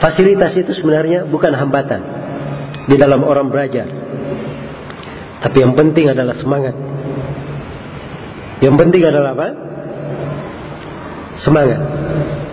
Fasilitas 0.00 0.56
itu 0.56 0.72
sebenarnya 0.80 1.28
bukan 1.28 1.52
hambatan 1.52 2.00
di 2.88 2.96
dalam 2.96 3.20
orang 3.20 3.52
belajar. 3.52 3.84
Tapi 5.40 5.56
yang 5.56 5.72
penting 5.72 6.12
adalah 6.12 6.36
semangat. 6.36 6.74
Yang 8.60 8.74
penting 8.76 9.02
adalah 9.08 9.32
apa? 9.32 9.48
Semangat. 11.40 11.80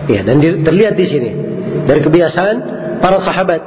Ya, 0.08 0.24
dan 0.24 0.40
terlihat 0.40 0.96
di 0.96 1.04
sini 1.04 1.30
dari 1.84 2.00
kebiasaan 2.00 2.56
para 3.04 3.20
sahabat 3.20 3.60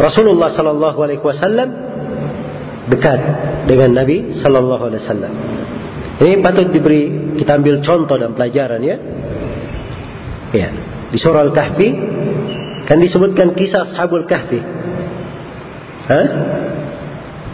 Rasulullah 0.00 0.56
Sallallahu 0.56 0.98
Alaihi 1.04 1.20
Wasallam 1.20 1.68
dekat 2.88 3.20
dengan 3.68 3.92
Nabi 3.92 4.40
Sallallahu 4.40 4.82
Alaihi 4.88 5.02
Wasallam. 5.04 5.32
Ini 6.22 6.40
patut 6.40 6.72
diberi 6.72 7.34
kita 7.36 7.60
ambil 7.60 7.84
contoh 7.84 8.16
dan 8.16 8.32
pelajaran 8.32 8.80
ya. 8.80 8.96
Ya, 10.52 10.68
di 11.12 11.16
surah 11.20 11.48
Al-Kahfi 11.48 11.88
Kan 12.86 12.98
disebutkan 12.98 13.54
kisah 13.54 13.94
Ashabul 13.94 14.26
Kahfi. 14.26 14.60
Hah? 16.10 16.26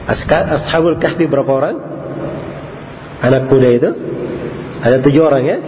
Ashabul 0.08 0.96
Kahfi 0.96 1.28
berapa 1.28 1.52
orang? 1.52 1.76
Anak 3.20 3.52
muda 3.52 3.68
itu? 3.68 3.90
Ada 4.80 5.04
tujuh 5.04 5.20
orang 5.20 5.42
ya? 5.44 5.58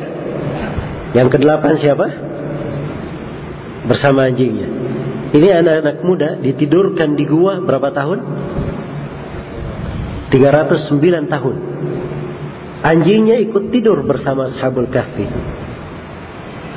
Yang 1.12 1.29
kedelapan 1.37 1.76
siapa? 1.76 2.07
Bersama 3.85 4.24
anjingnya. 4.31 4.68
Ini 5.31 5.48
anak-anak 5.62 5.96
muda 6.03 6.29
ditidurkan 6.40 7.14
di 7.14 7.29
gua 7.29 7.61
berapa 7.61 7.92
tahun? 7.92 8.18
309 10.33 11.26
tahun. 11.26 11.57
Anjingnya 12.81 13.37
ikut 13.44 13.68
tidur 13.74 14.00
bersama 14.09 14.57
Ashabul 14.57 14.88
Kahfi. 14.88 15.26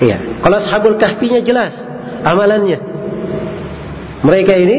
Iya. 0.04 0.42
Kalau 0.44 0.58
Ashabul 0.60 0.98
Kahfinya 1.00 1.40
jelas 1.46 1.72
amalannya. 2.28 2.80
Mereka 4.24 4.54
ini 4.58 4.78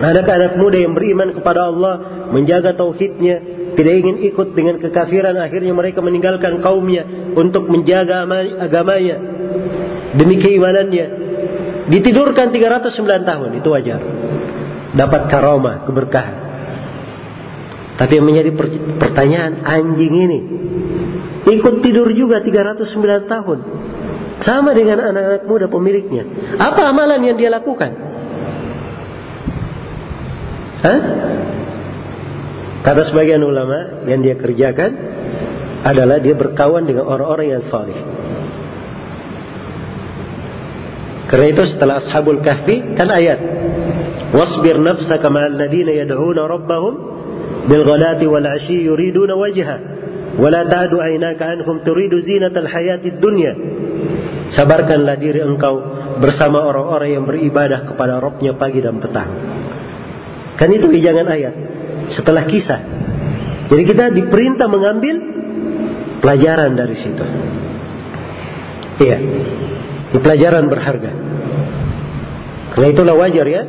anak-anak 0.00 0.56
muda 0.56 0.80
yang 0.80 0.96
beriman 0.96 1.36
kepada 1.36 1.68
Allah, 1.68 2.26
menjaga 2.32 2.72
tauhidnya, 2.72 3.36
tidak 3.76 3.94
ingin 4.00 4.16
ikut 4.32 4.56
dengan 4.56 4.80
kekafiran, 4.80 5.36
akhirnya 5.36 5.76
mereka 5.76 6.00
meninggalkan 6.00 6.64
kaumnya 6.64 7.32
untuk 7.36 7.68
menjaga 7.68 8.24
agamanya 8.58 9.16
demi 10.16 10.40
keimanannya. 10.40 11.06
Ditidurkan 11.90 12.50
309 12.54 13.28
tahun, 13.28 13.50
itu 13.60 13.68
wajar. 13.68 14.00
Dapat 14.96 15.22
karomah, 15.30 15.86
keberkahan. 15.86 16.36
Tapi 18.00 18.12
yang 18.16 18.26
menjadi 18.26 18.50
pertanyaan 18.96 19.60
anjing 19.60 20.14
ini 20.16 20.38
ikut 21.44 21.74
tidur 21.84 22.08
juga 22.16 22.40
309 22.40 23.28
tahun. 23.28 23.58
Sama 24.40 24.72
dengan 24.72 25.04
anak-anak 25.04 25.44
muda 25.44 25.68
pemiliknya. 25.68 26.24
Apa 26.56 26.96
amalan 26.96 27.20
yang 27.20 27.36
dia 27.36 27.52
lakukan? 27.52 28.09
Hah? 30.80 31.00
Kata 32.80 33.12
sebagian 33.12 33.44
ulama 33.44 34.04
yang 34.08 34.24
dia 34.24 34.40
kerjakan 34.40 34.90
adalah 35.84 36.16
dia 36.20 36.32
berkawan 36.32 36.88
dengan 36.88 37.04
orang-orang 37.08 37.60
yang 37.60 37.64
saleh. 37.68 38.00
Karena 41.28 41.46
itu 41.52 41.62
setelah 41.76 42.02
Ashabul 42.02 42.42
Kahfi 42.42 42.96
kan 42.98 43.06
ayat 43.06 43.38
Wasbir 44.34 44.82
nafsaka 44.82 45.30
ma'al 45.30 45.54
ladina 45.54 45.94
yad'una 45.94 46.42
rabbahum 46.48 46.94
bil 47.70 47.84
ghadati 47.86 48.26
wal 48.26 48.42
'ashi 48.42 48.82
yuriduna 48.82 49.38
wajha 49.38 49.76
wala 50.42 50.66
ta'du 50.66 50.98
'ainaka 50.98 51.54
anhum 51.54 51.86
turidu 51.86 52.18
zinatal 52.26 52.66
hayatid 52.66 53.22
dunya 53.22 53.54
Sabarkanlah 54.50 55.14
diri 55.22 55.38
engkau 55.46 55.78
bersama 56.18 56.66
orang-orang 56.66 57.14
yang 57.14 57.24
beribadah 57.26 57.86
kepada 57.86 58.18
Robnya 58.18 58.58
pagi 58.58 58.82
dan 58.82 58.98
petang. 58.98 59.30
Kan 60.60 60.68
itu 60.76 60.92
jangan 61.00 61.24
ayat. 61.24 61.54
Setelah 62.20 62.44
kisah. 62.44 62.80
Jadi 63.72 63.82
kita 63.88 64.12
diperintah 64.12 64.68
mengambil 64.68 65.16
pelajaran 66.20 66.76
dari 66.76 66.96
situ. 67.00 67.24
Iya. 69.00 69.18
Ini 70.12 70.18
pelajaran 70.20 70.68
berharga. 70.68 71.12
Karena 72.76 72.86
itulah 72.92 73.16
wajar 73.16 73.46
ya. 73.48 73.62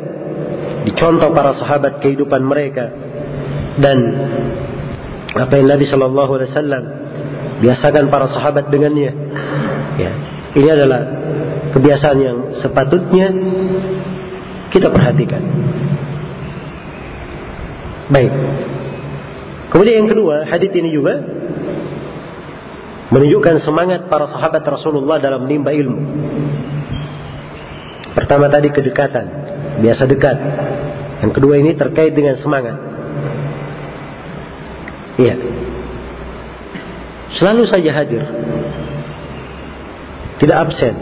Dicontoh 0.83 1.31
para 1.31 1.55
sahabat 1.55 2.03
kehidupan 2.03 2.43
mereka. 2.43 2.91
Dan 3.79 3.97
apa 5.31 5.53
yang 5.55 5.71
Nabi 5.71 5.87
Shallallahu 5.87 6.31
Alaihi 6.35 6.49
Wasallam 6.51 6.83
biasakan 7.63 8.11
para 8.11 8.27
sahabat 8.35 8.67
dengannya. 8.67 9.15
Ya. 9.95 10.11
Ini 10.51 10.67
adalah 10.75 11.01
kebiasaan 11.71 12.17
yang 12.19 12.37
sepatutnya 12.59 13.31
kita 14.75 14.91
perhatikan. 14.91 15.39
Baik. 18.11 18.31
Kemudian 19.71 20.03
yang 20.03 20.09
kedua, 20.11 20.43
hadis 20.51 20.71
ini 20.75 20.91
juga 20.91 21.15
menunjukkan 23.11 23.63
semangat 23.63 24.11
para 24.11 24.27
sahabat 24.27 24.63
Rasulullah 24.67 25.19
dalam 25.23 25.47
menimba 25.47 25.71
ilmu. 25.71 25.99
Pertama 28.11 28.51
tadi 28.51 28.67
kedekatan, 28.67 29.25
biasa 29.79 30.03
dekat. 30.11 30.37
Yang 31.23 31.31
kedua 31.39 31.55
ini 31.55 31.71
terkait 31.79 32.11
dengan 32.11 32.35
semangat. 32.43 32.75
Iya. 35.15 35.35
Selalu 37.39 37.63
saja 37.71 37.91
hadir 37.95 38.23
tidak 40.41 40.57
absen. 40.67 40.93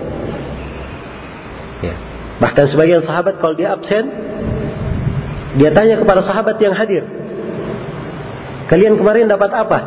Ya. 1.80 1.95
Bahkan 2.43 2.65
sebagian 2.76 3.02
sahabat 3.08 3.39
kalau 3.39 3.56
dia 3.56 3.72
absen, 3.72 4.12
dia 5.57 5.73
tanya 5.73 5.97
kepada 5.97 6.21
sahabat 6.27 6.62
yang 6.62 6.77
hadir, 6.77 7.01
kalian 8.69 8.99
kemarin 8.99 9.25
dapat 9.25 9.49
apa? 9.49 9.79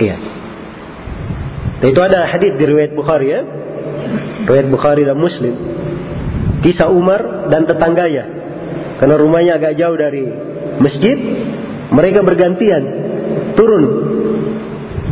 Iya. 0.00 0.16
Itu 1.84 2.00
ada 2.00 2.24
hadis 2.24 2.56
di 2.56 2.64
riwayat 2.64 2.96
Bukhari 2.96 3.28
ya. 3.32 3.40
Riwayat 4.48 4.68
Bukhari 4.72 5.02
dan 5.04 5.20
Muslim. 5.20 5.54
Kisah 6.64 6.88
Umar 6.88 7.48
dan 7.52 7.68
tetangganya. 7.68 8.24
Karena 8.96 9.20
rumahnya 9.20 9.60
agak 9.60 9.76
jauh 9.76 9.96
dari 9.96 10.24
masjid, 10.80 11.16
mereka 11.92 12.24
bergantian 12.24 12.82
turun 13.56 13.84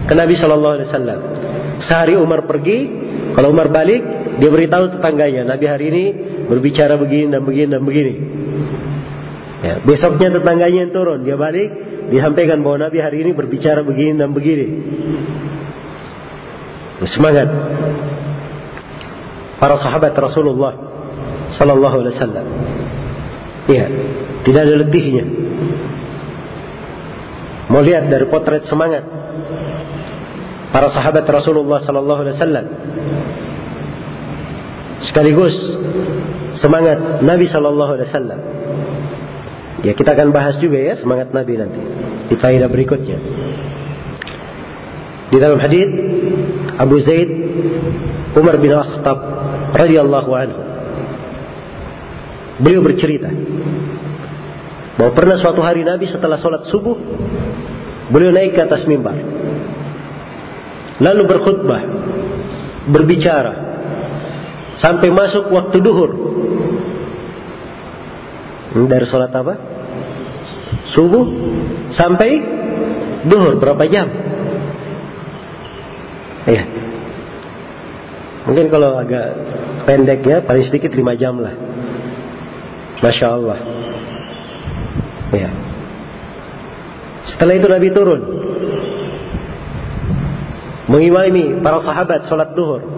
ke 0.09 0.13
Nabi 0.17 0.35
Shallallahu 0.41 0.75
Alaihi 0.81 0.89
Wasallam. 0.89 1.21
Sehari 1.85 2.15
Umar 2.17 2.49
pergi, 2.49 2.89
kalau 3.37 3.53
Umar 3.53 3.69
balik, 3.69 4.01
dia 4.41 4.49
beritahu 4.49 4.97
tetangganya, 4.97 5.45
Nabi 5.45 5.65
hari 5.69 5.85
ini 5.93 6.05
berbicara 6.49 6.97
begini 7.01 7.33
dan 7.33 7.43
begini 7.43 7.69
dan 7.71 7.83
begini. 7.83 8.15
Ya, 9.65 9.75
besoknya 9.81 10.29
tetangganya 10.29 10.89
yang 10.89 10.93
turun, 10.93 11.25
dia 11.25 11.41
balik, 11.41 11.73
disampaikan 12.13 12.61
bahwa 12.61 12.85
Nabi 12.85 13.01
hari 13.01 13.25
ini 13.25 13.33
berbicara 13.33 13.81
begini 13.81 14.21
dan 14.21 14.37
begini. 14.37 14.67
Semangat 17.05 17.49
para 19.61 19.77
sahabat 19.81 20.13
Rasulullah 20.13 20.73
Sallallahu 21.57 21.97
Alaihi 22.05 22.15
Wasallam. 22.17 22.47
Iya, 23.65 23.87
tidak 24.45 24.61
ada 24.69 24.75
lebihnya. 24.85 25.25
Mau 27.73 27.81
lihat 27.81 28.13
dari 28.13 28.29
potret 28.29 28.69
semangat 28.69 29.09
para 30.69 30.93
sahabat 30.93 31.25
Rasulullah 31.25 31.81
Sallallahu 31.81 32.21
Alaihi 32.21 32.37
Wasallam. 32.37 32.67
Sekaligus 35.09 35.55
semangat 36.61 37.21
Nabi 37.21 37.47
Sallallahu 37.53 37.93
Alaihi 37.99 38.09
Wasallam. 38.09 38.41
Ya 39.85 39.93
kita 39.93 40.17
akan 40.17 40.33
bahas 40.33 40.57
juga 40.65 40.81
ya 40.81 40.95
semangat 40.97 41.29
Nabi 41.37 41.61
nanti 41.61 41.81
di 42.33 42.35
faedah 42.41 42.69
berikutnya. 42.73 43.19
Di 45.29 45.37
dalam 45.37 45.61
hadis 45.61 45.89
Abu 46.79 47.05
Zaid 47.05 47.31
Umar 48.35 48.57
bin 48.59 48.73
Khattab 48.73 49.19
radhiyallahu 49.77 50.31
anhu 50.35 50.61
beliau 52.63 52.83
bercerita 52.87 53.31
bahwa 54.95 55.11
pernah 55.15 55.37
suatu 55.43 55.59
hari 55.59 55.83
Nabi 55.83 56.07
setelah 56.07 56.39
sholat 56.39 56.71
subuh 56.71 56.95
beliau 58.15 58.31
naik 58.31 58.55
ke 58.55 58.63
atas 58.63 58.87
mimbar 58.87 59.19
lalu 61.03 61.23
berkhutbah 61.27 61.83
berbicara 62.95 63.64
sampai 64.83 65.09
masuk 65.11 65.51
waktu 65.51 65.77
duhur 65.79 66.11
dari 68.75 69.07
sholat 69.07 69.31
apa? 69.31 69.55
subuh 70.95 71.27
sampai 71.99 72.31
duhur 73.27 73.59
berapa 73.59 73.83
jam? 73.91 74.07
Iya. 76.45 76.65
Mungkin 78.45 78.67
kalau 78.69 79.01
agak 79.01 79.27
pendek 79.89 80.21
ya 80.23 80.45
paling 80.45 80.69
sedikit 80.69 80.93
lima 80.93 81.17
jam 81.17 81.41
lah. 81.41 81.55
Masya 83.01 83.27
Allah. 83.27 83.59
Iya. 85.35 85.51
Setelah 87.35 87.55
itu 87.59 87.67
Nabi 87.67 87.89
turun 87.91 88.21
mengimami 90.87 91.59
para 91.65 91.81
sahabat 91.83 92.29
sholat 92.29 92.53
duhur. 92.53 92.94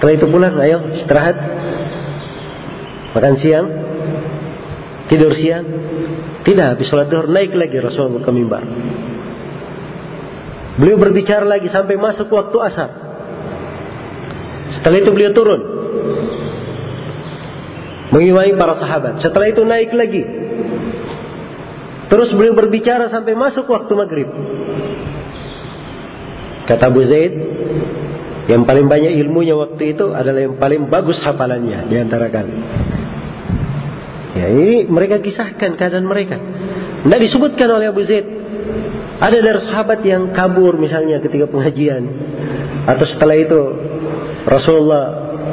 Setelah 0.00 0.16
itu 0.16 0.26
pulang, 0.32 0.56
ayo 0.56 0.96
istirahat, 0.96 1.36
makan 3.12 3.34
siang, 3.44 3.68
tidur 5.12 5.36
siang, 5.36 5.68
tidak, 6.40 6.72
habis 6.72 6.88
sholat 6.88 7.12
duhur 7.12 7.28
naik 7.28 7.52
lagi 7.52 7.76
Rasulullah 7.84 8.24
ke 8.24 8.32
mimbar. 8.32 8.64
Beliau 10.80 10.96
berbicara 10.96 11.44
lagi 11.44 11.68
sampai 11.68 12.00
masuk 12.00 12.32
waktu 12.32 12.56
asar. 12.64 12.90
Setelah 14.80 15.04
itu 15.04 15.10
beliau 15.12 15.36
turun. 15.36 15.60
Mengimai 18.16 18.56
para 18.56 18.80
sahabat. 18.80 19.20
Setelah 19.20 19.52
itu 19.52 19.60
naik 19.68 19.92
lagi. 19.92 20.24
Terus 22.08 22.32
beliau 22.32 22.56
berbicara 22.56 23.12
sampai 23.12 23.36
masuk 23.36 23.68
waktu 23.68 23.92
maghrib. 23.92 24.32
Kata 26.64 26.88
Abu 26.88 27.04
Zaid, 27.04 27.36
yang 28.50 28.66
paling 28.66 28.90
banyak 28.90 29.14
ilmunya 29.22 29.54
waktu 29.54 29.94
itu 29.94 30.10
adalah 30.10 30.42
yang 30.42 30.58
paling 30.58 30.90
bagus 30.90 31.22
hafalannya 31.22 31.86
di 31.86 31.94
antara 31.94 32.26
kalian. 32.26 32.62
Ya, 34.34 34.46
ini 34.50 34.90
mereka 34.90 35.22
kisahkan 35.22 35.78
keadaan 35.78 36.06
mereka. 36.06 36.34
Tidak 37.06 37.20
disebutkan 37.30 37.70
oleh 37.70 37.94
Abu 37.94 38.02
Zaid. 38.02 38.26
Ada 39.22 39.38
dari 39.38 39.60
sahabat 39.70 40.02
yang 40.02 40.34
kabur 40.34 40.74
misalnya 40.82 41.22
ketika 41.22 41.46
pengajian. 41.46 42.02
Atau 42.90 43.06
setelah 43.06 43.38
itu 43.38 43.60
Rasulullah 44.50 45.04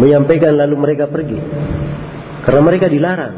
menyampaikan 0.01 0.57
lalu 0.57 0.75
mereka 0.77 1.05
pergi. 1.05 1.37
Karena 2.49 2.61
mereka 2.65 2.89
dilarang. 2.89 3.35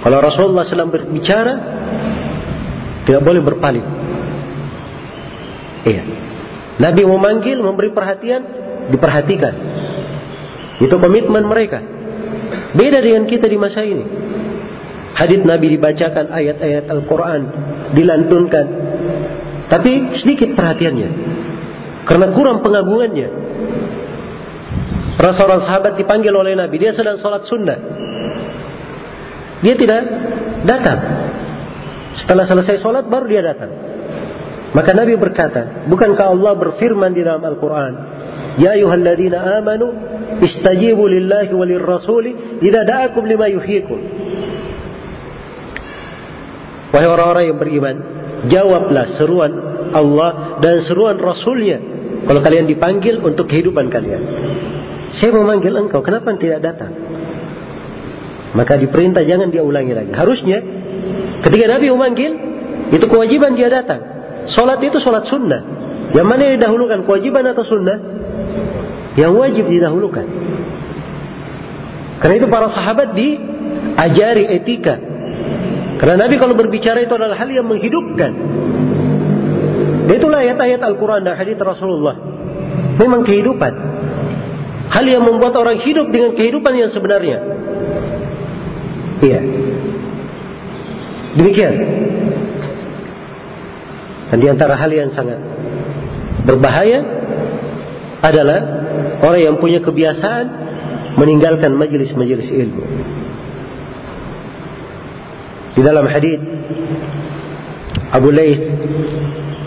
Kalau 0.00 0.18
Rasulullah 0.24 0.64
sedang 0.64 0.88
berbicara, 0.88 1.54
tidak 3.04 3.22
boleh 3.26 3.42
berpaling. 3.44 3.86
Iya. 5.84 6.25
Nabi 6.76 7.02
memanggil, 7.08 7.56
memberi 7.60 7.90
perhatian, 7.92 8.42
diperhatikan. 8.92 9.54
Itu 10.80 11.00
komitmen 11.00 11.48
mereka. 11.48 11.80
Beda 12.76 13.00
dengan 13.00 13.24
kita 13.24 13.48
di 13.48 13.56
masa 13.56 13.80
ini. 13.80 14.04
Hadis 15.16 15.40
Nabi 15.40 15.72
dibacakan, 15.80 16.28
ayat-ayat 16.28 16.84
Al-Quran 16.92 17.42
dilantunkan. 17.96 18.66
Tapi 19.72 20.20
sedikit 20.20 20.52
perhatiannya. 20.52 21.10
Karena 22.04 22.26
kurang 22.36 22.60
pengagungannya. 22.60 23.28
Pernah 25.16 25.34
seorang 25.34 25.60
sahabat 25.64 25.96
dipanggil 25.96 26.30
oleh 26.36 26.52
Nabi. 26.52 26.76
Dia 26.76 26.92
sedang 26.92 27.16
sholat 27.16 27.48
sunnah. 27.48 27.80
Dia 29.64 29.74
tidak 29.80 30.00
datang. 30.68 30.98
Setelah 32.20 32.44
selesai 32.44 32.84
sholat 32.84 33.08
baru 33.08 33.26
dia 33.26 33.42
datang. 33.42 33.95
Maka 34.76 34.92
Nabi 34.92 35.16
berkata, 35.16 35.88
bukankah 35.88 36.36
Allah 36.36 36.52
berfirman 36.52 37.16
di 37.16 37.24
dalam 37.24 37.40
Al-Quran, 37.40 37.92
Ya 38.60 38.76
ayuhalladzina 38.76 39.60
amanu 39.60 39.88
istajibu 40.40 41.08
lillahi 41.08 41.52
walir 41.52 41.80
rasuli 41.80 42.60
idza 42.60 42.84
da'akum 42.84 43.24
lima 43.24 43.48
yuhyikum. 43.52 44.00
Wahai 46.92 47.08
orang-orang 47.08 47.44
yang 47.52 47.58
beriman, 47.60 47.96
jawablah 48.48 49.20
seruan 49.20 49.52
Allah 49.92 50.60
dan 50.64 50.84
seruan 50.88 51.20
Rasulnya 51.20 51.76
kalau 52.24 52.40
kalian 52.40 52.64
dipanggil 52.64 53.20
untuk 53.20 53.52
kehidupan 53.52 53.92
kalian. 53.92 54.22
Saya 55.20 55.32
memanggil 55.36 55.76
engkau, 55.76 56.00
kenapa 56.00 56.32
tidak 56.40 56.64
datang? 56.64 56.92
Maka 58.56 58.80
diperintah 58.80 59.24
jangan 59.28 59.52
dia 59.52 59.60
ulangi 59.60 59.92
lagi. 59.92 60.12
Harusnya 60.16 60.58
ketika 61.44 61.64
Nabi 61.76 61.92
memanggil, 61.92 62.32
itu 62.96 63.04
kewajiban 63.04 63.52
dia 63.52 63.68
datang. 63.68 64.15
Solat 64.52 64.78
itu 64.82 64.98
solat 65.02 65.26
sunnah. 65.26 65.62
Yang 66.14 66.26
mana 66.26 66.40
yang 66.46 66.54
didahulukan, 66.62 67.02
kewajiban 67.02 67.50
atau 67.50 67.66
sunnah? 67.66 67.98
yang 69.16 69.32
wajib 69.32 69.64
didahulukan. 69.66 70.26
Karena 72.20 72.34
itu 72.36 72.46
para 72.52 72.68
sahabat 72.72 73.16
diajari 73.16 74.44
etika. 74.60 74.94
Karena 75.96 76.28
Nabi 76.28 76.36
kalau 76.36 76.52
berbicara 76.52 77.00
itu 77.00 77.12
adalah 77.16 77.40
hal 77.40 77.48
yang 77.48 77.64
menghidupkan. 77.64 78.32
Dan 80.06 80.14
itulah 80.20 80.44
ayat-ayat 80.44 80.80
Al-Quran 80.84 81.24
dan 81.24 81.34
hadis 81.34 81.56
Rasulullah. 81.56 82.14
Memang 83.00 83.24
kehidupan. 83.24 83.72
Hal 84.92 85.04
yang 85.08 85.24
membuat 85.24 85.56
orang 85.56 85.82
hidup 85.82 86.12
dengan 86.12 86.36
kehidupan 86.36 86.72
yang 86.76 86.92
sebenarnya. 86.92 87.38
Iya. 89.24 89.40
Demikian. 91.36 91.74
Dan 94.30 94.36
di 94.42 94.46
antara 94.50 94.74
hal 94.74 94.90
yang 94.90 95.14
sangat 95.14 95.38
berbahaya 96.42 97.02
adalah 98.22 98.60
orang 99.22 99.42
yang 99.42 99.56
punya 99.62 99.78
kebiasaan 99.82 100.46
meninggalkan 101.16 101.72
majelis-majelis 101.74 102.48
ilmu. 102.50 102.82
Di 105.76 105.80
dalam 105.84 106.08
hadis 106.08 106.40
Abu 108.12 108.32
Laith 108.32 108.62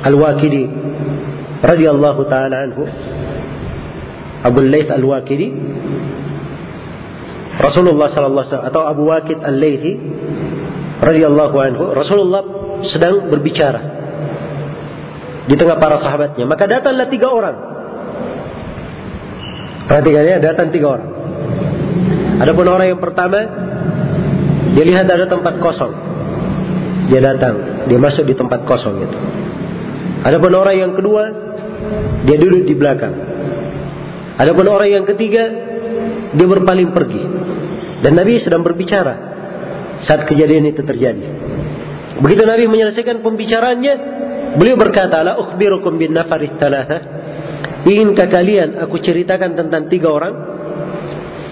Al-Waqidi 0.09 0.65
radhiyallahu 1.61 2.21
taala 2.31 2.55
anhu 2.65 2.83
Abu 4.41 4.59
Laith 4.65 4.89
Al-Waqidi 4.89 5.53
Rasulullah 7.59 8.07
sallallahu 8.09 8.41
alaihi 8.41 8.51
wasallam 8.55 8.71
atau 8.71 8.81
Abu 8.87 9.03
Waqid 9.05 9.37
Al-Laythi 9.43 9.93
radhiyallahu 11.03 11.55
anhu 11.59 11.83
Rasulullah 11.93 12.41
sedang 12.87 13.27
berbicara 13.27 13.98
di 15.49 15.55
tengah 15.57 15.81
para 15.81 15.97
sahabatnya 15.97 16.45
maka 16.45 16.69
datanglah 16.69 17.09
tiga 17.09 17.27
orang 17.33 17.57
Perhatikan 19.89 20.21
ya, 20.21 20.37
datang 20.37 20.69
tiga 20.69 21.01
orang. 21.01 21.09
Adapun 22.45 22.69
orang 22.69 22.93
yang 22.93 23.01
pertama, 23.01 23.41
dia 24.77 24.85
lihat 24.85 25.09
ada 25.09 25.25
tempat 25.25 25.57
kosong. 25.57 25.93
Dia 27.09 27.25
datang, 27.25 27.89
dia 27.89 27.97
masuk 27.97 28.21
di 28.29 28.37
tempat 28.37 28.69
kosong 28.69 29.01
itu. 29.01 29.17
Adapun 30.29 30.53
orang 30.53 30.77
yang 30.77 30.93
kedua, 30.93 31.23
dia 32.21 32.37
duduk 32.37 32.69
di 32.69 32.77
belakang. 32.77 33.17
Adapun 34.37 34.69
orang 34.69 34.93
yang 34.93 35.05
ketiga, 35.09 35.49
dia 36.37 36.45
berpaling 36.45 36.93
pergi. 36.93 37.23
Dan 38.05 38.13
Nabi 38.13 38.45
sedang 38.45 38.61
berbicara 38.61 39.13
saat 40.05 40.29
kejadian 40.29 40.69
itu 40.69 40.85
terjadi. 40.85 41.25
Begitu 42.21 42.45
Nabi 42.45 42.69
menyelesaikan 42.69 43.25
pembicaraannya, 43.25 43.93
beliau 44.57 44.79
berkata, 44.79 45.21
"La 45.21 45.37
ukhbirukum 45.37 45.99
bin 45.99 46.15
nafaris 46.15 46.55
thalatha?" 46.57 47.19
Inginkah 47.83 48.27
kalian 48.27 48.75
aku 48.75 48.99
ceritakan 48.99 49.55
tentang 49.55 49.87
tiga 49.87 50.11
orang 50.11 50.33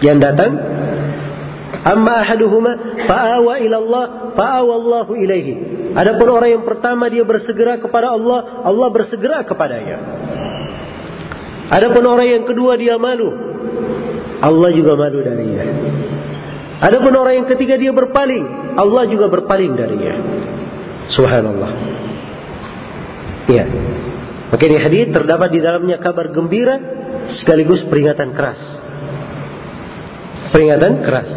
yang 0.03 0.19
datang? 0.19 0.51
Amma 1.87 2.19
ahaduhuma 2.23 2.99
fa'awa 3.07 3.63
ila 3.63 3.77
Allah 3.79 4.05
fa'awa 4.35 4.73
Allahu 4.75 5.11
ilaihi. 5.15 5.53
Adapun 5.95 6.27
orang 6.27 6.59
yang 6.59 6.63
pertama 6.67 7.07
dia 7.07 7.23
bersegera 7.23 7.79
kepada 7.79 8.11
Allah, 8.11 8.63
Allah 8.67 8.87
bersegera 8.91 9.47
kepadanya. 9.47 9.97
Adapun 11.71 12.03
orang 12.07 12.27
yang 12.27 12.43
kedua 12.43 12.75
dia 12.75 12.99
malu, 12.99 13.31
Allah 14.43 14.69
juga 14.75 14.99
malu 14.99 15.23
darinya. 15.23 15.63
Adapun 16.83 17.13
orang 17.15 17.43
yang 17.43 17.47
ketiga 17.49 17.79
dia 17.79 17.95
berpaling, 17.95 18.75
Allah 18.77 19.03
juga 19.07 19.31
berpaling 19.31 19.73
darinya. 19.73 20.15
Subhanallah. 21.15 21.71
Iya. 23.47 23.65
Maka 24.47 24.63
ini 24.63 24.77
hadis 24.79 25.11
terdapat 25.11 25.49
di 25.51 25.59
dalamnya 25.59 25.99
kabar 25.99 26.31
gembira 26.31 26.75
sekaligus 27.43 27.83
peringatan 27.87 28.31
keras. 28.31 28.59
Peringatan 30.55 31.03
keras. 31.03 31.29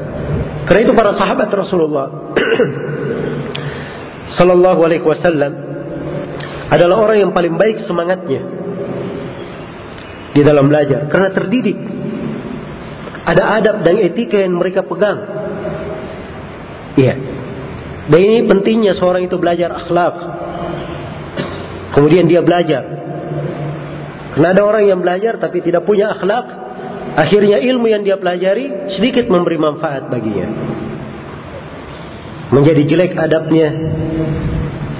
Karena 0.66 0.80
itu 0.86 0.94
para 0.94 1.18
sahabat 1.18 1.50
Rasulullah 1.50 2.06
Sallallahu 4.38 4.80
alaihi 4.86 5.02
wasallam 5.02 5.52
adalah 6.70 7.02
orang 7.02 7.18
yang 7.26 7.32
paling 7.34 7.58
baik 7.58 7.82
semangatnya 7.82 8.46
di 10.30 10.40
dalam 10.46 10.70
belajar 10.70 11.10
karena 11.10 11.34
terdidik. 11.34 11.78
Ada 13.20 13.42
adab 13.60 13.76
dan 13.84 14.00
etika 14.00 14.38
yang 14.40 14.56
mereka 14.56 14.86
pegang. 14.86 15.18
Iya. 16.96 17.14
Dan 18.10 18.20
ini 18.22 18.38
pentingnya 18.48 18.96
seorang 18.96 19.28
itu 19.28 19.36
belajar 19.36 19.70
akhlak. 19.76 20.39
Kemudian 21.90 22.30
dia 22.30 22.40
belajar. 22.42 22.82
Karena 24.30 24.48
ada 24.54 24.62
orang 24.62 24.84
yang 24.86 25.00
belajar 25.02 25.42
tapi 25.42 25.58
tidak 25.58 25.82
punya 25.82 26.14
akhlak, 26.14 26.46
akhirnya 27.18 27.58
ilmu 27.58 27.90
yang 27.90 28.06
dia 28.06 28.14
pelajari 28.14 28.94
sedikit 28.94 29.26
memberi 29.26 29.58
manfaat 29.58 30.06
baginya. 30.06 30.46
Menjadi 32.54 32.82
jelek 32.86 33.12
adabnya, 33.18 33.68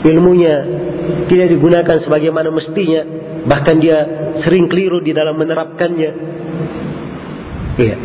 ilmunya 0.03 0.55
tidak 1.31 1.47
digunakan 1.51 1.97
sebagaimana 2.03 2.51
mestinya, 2.51 3.03
bahkan 3.47 3.79
dia 3.79 3.99
sering 4.43 4.67
keliru 4.67 4.99
di 4.99 5.15
dalam 5.15 5.39
menerapkannya. 5.39 6.11
Iya. 7.79 7.97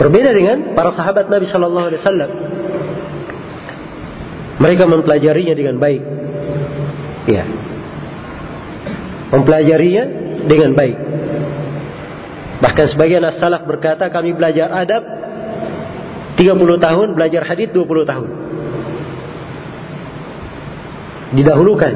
Berbeda 0.00 0.30
dengan 0.32 0.72
para 0.72 0.96
sahabat 0.96 1.28
Nabi 1.28 1.46
Shallallahu 1.52 1.86
Alaihi 1.92 2.00
Wasallam. 2.00 2.30
Mereka 4.54 4.84
mempelajarinya 4.88 5.54
dengan 5.54 5.76
baik. 5.76 6.02
Iya 7.28 7.73
mempelajarinya 9.34 10.04
dengan 10.46 10.70
baik. 10.78 10.98
Bahkan 12.62 12.86
sebagian 12.94 13.26
as-salaf 13.26 13.66
berkata 13.66 14.06
kami 14.08 14.30
belajar 14.32 14.70
adab 14.70 15.02
30 16.38 16.54
tahun, 16.78 17.08
belajar 17.18 17.42
hadis 17.42 17.68
20 17.74 18.06
tahun. 18.06 18.30
Didahulukan 21.34 21.94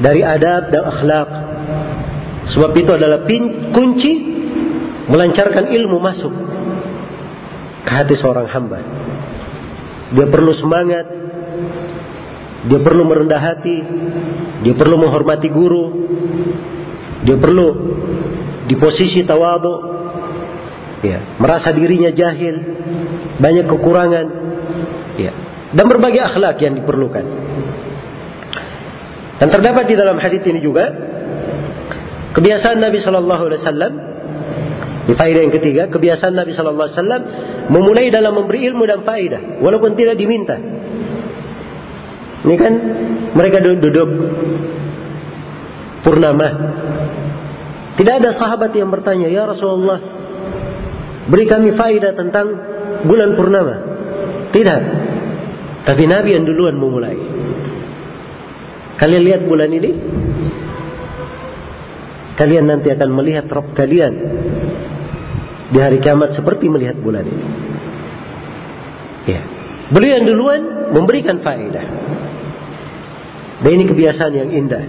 dari 0.00 0.24
adab 0.24 0.72
dan 0.72 0.82
akhlak. 0.88 1.28
Sebab 2.44 2.72
itu 2.76 2.90
adalah 2.92 3.24
kunci 3.72 4.12
melancarkan 5.08 5.68
ilmu 5.68 5.96
masuk 6.00 6.32
ke 7.84 7.90
hati 7.92 8.16
seorang 8.20 8.48
hamba. 8.48 8.80
Dia 10.12 10.26
perlu 10.28 10.52
semangat, 10.56 11.04
dia 12.64 12.80
perlu 12.80 13.04
merendah 13.04 13.40
hati, 13.40 13.78
dia 14.64 14.74
perlu 14.76 14.96
menghormati 14.96 15.48
guru, 15.52 15.84
dia 17.24 17.36
perlu 17.36 17.68
di 18.64 18.74
posisi 18.80 19.20
tawadu, 19.28 19.74
ya, 21.04 21.36
merasa 21.36 21.76
dirinya 21.76 22.08
jahil, 22.08 22.56
banyak 23.36 23.68
kekurangan, 23.68 24.26
ya, 25.20 25.32
dan 25.76 25.84
berbagai 25.84 26.24
akhlak 26.24 26.56
yang 26.64 26.80
diperlukan. 26.80 27.24
Dan 29.34 29.48
terdapat 29.50 29.84
di 29.90 29.94
dalam 29.98 30.16
hadis 30.16 30.40
ini 30.46 30.62
juga 30.64 30.88
kebiasaan 32.32 32.80
Nabi 32.80 33.02
Shallallahu 33.04 33.42
Alaihi 33.50 33.60
Wasallam 33.60 33.92
di 35.04 35.12
faedah 35.12 35.40
yang 35.44 35.52
ketiga, 35.52 35.82
kebiasaan 35.92 36.32
Nabi 36.32 36.56
Shallallahu 36.56 36.86
Alaihi 36.88 36.96
Wasallam 36.96 37.22
memulai 37.68 38.08
dalam 38.08 38.32
memberi 38.40 38.64
ilmu 38.72 38.88
dan 38.88 39.04
faedah, 39.04 39.60
walaupun 39.60 39.92
tidak 40.00 40.16
diminta. 40.16 40.56
Ini 42.44 42.56
kan 42.60 42.74
mereka 43.32 43.64
duduk 43.64 44.10
purnama. 46.04 46.48
Tidak 47.94 48.14
ada 48.20 48.30
sahabat 48.36 48.76
yang 48.76 48.92
bertanya, 48.92 49.32
"Ya 49.32 49.48
Rasulullah, 49.48 50.00
beri 51.32 51.48
kami 51.48 51.72
faidah 51.72 52.12
tentang 52.12 52.46
bulan 53.08 53.32
purnama." 53.32 53.74
Tidak. 54.52 54.80
Tapi 55.84 56.04
Nabi 56.04 56.36
yang 56.36 56.44
duluan 56.44 56.76
memulai. 56.76 57.18
Kalian 58.94 59.22
lihat 59.26 59.42
bulan 59.48 59.68
ini? 59.74 59.90
Kalian 62.34 62.66
nanti 62.66 62.90
akan 62.90 63.10
melihat 63.14 63.46
Rob 63.50 63.74
kalian 63.74 64.14
di 65.70 65.78
hari 65.78 65.98
kiamat 66.02 66.34
seperti 66.34 66.66
melihat 66.70 66.98
bulan 66.98 67.26
ini. 67.26 67.46
Ya. 69.26 69.42
Beliau 69.90 70.12
yang 70.22 70.26
duluan 70.26 70.62
memberikan 70.94 71.42
faedah. 71.42 71.86
Dan 73.64 73.80
ini 73.80 73.84
kebiasaan 73.88 74.32
yang 74.36 74.52
indah. 74.52 74.84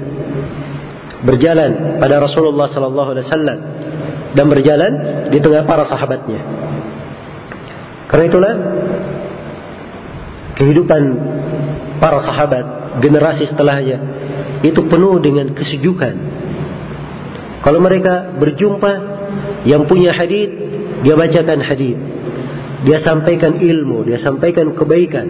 Berjalan 1.23 1.97
pada 2.03 2.19
Rasulullah 2.19 2.67
sallallahu 2.69 3.09
alaihi 3.15 3.25
wasallam 3.25 3.59
dan 4.35 4.45
berjalan 4.51 4.93
di 5.31 5.39
tengah 5.39 5.63
para 5.63 5.88
sahabatnya. 5.88 6.43
Karena 8.11 8.25
itulah 8.27 8.53
kehidupan 10.59 11.01
para 12.03 12.19
sahabat 12.27 12.65
generasi 12.99 13.47
setelahnya 13.47 13.97
itu 14.61 14.83
penuh 14.91 15.23
dengan 15.23 15.55
kesejukan. 15.55 16.15
Kalau 17.63 17.79
mereka 17.81 18.35
berjumpa 18.38 18.91
yang 19.65 19.89
punya 19.89 20.13
hadis, 20.13 20.51
dia 21.01 21.15
bacakan 21.17 21.63
hadis. 21.65 21.97
Dia 22.85 23.01
sampaikan 23.01 23.57
ilmu, 23.57 24.05
dia 24.05 24.21
sampaikan 24.21 24.77
kebaikan. 24.77 25.25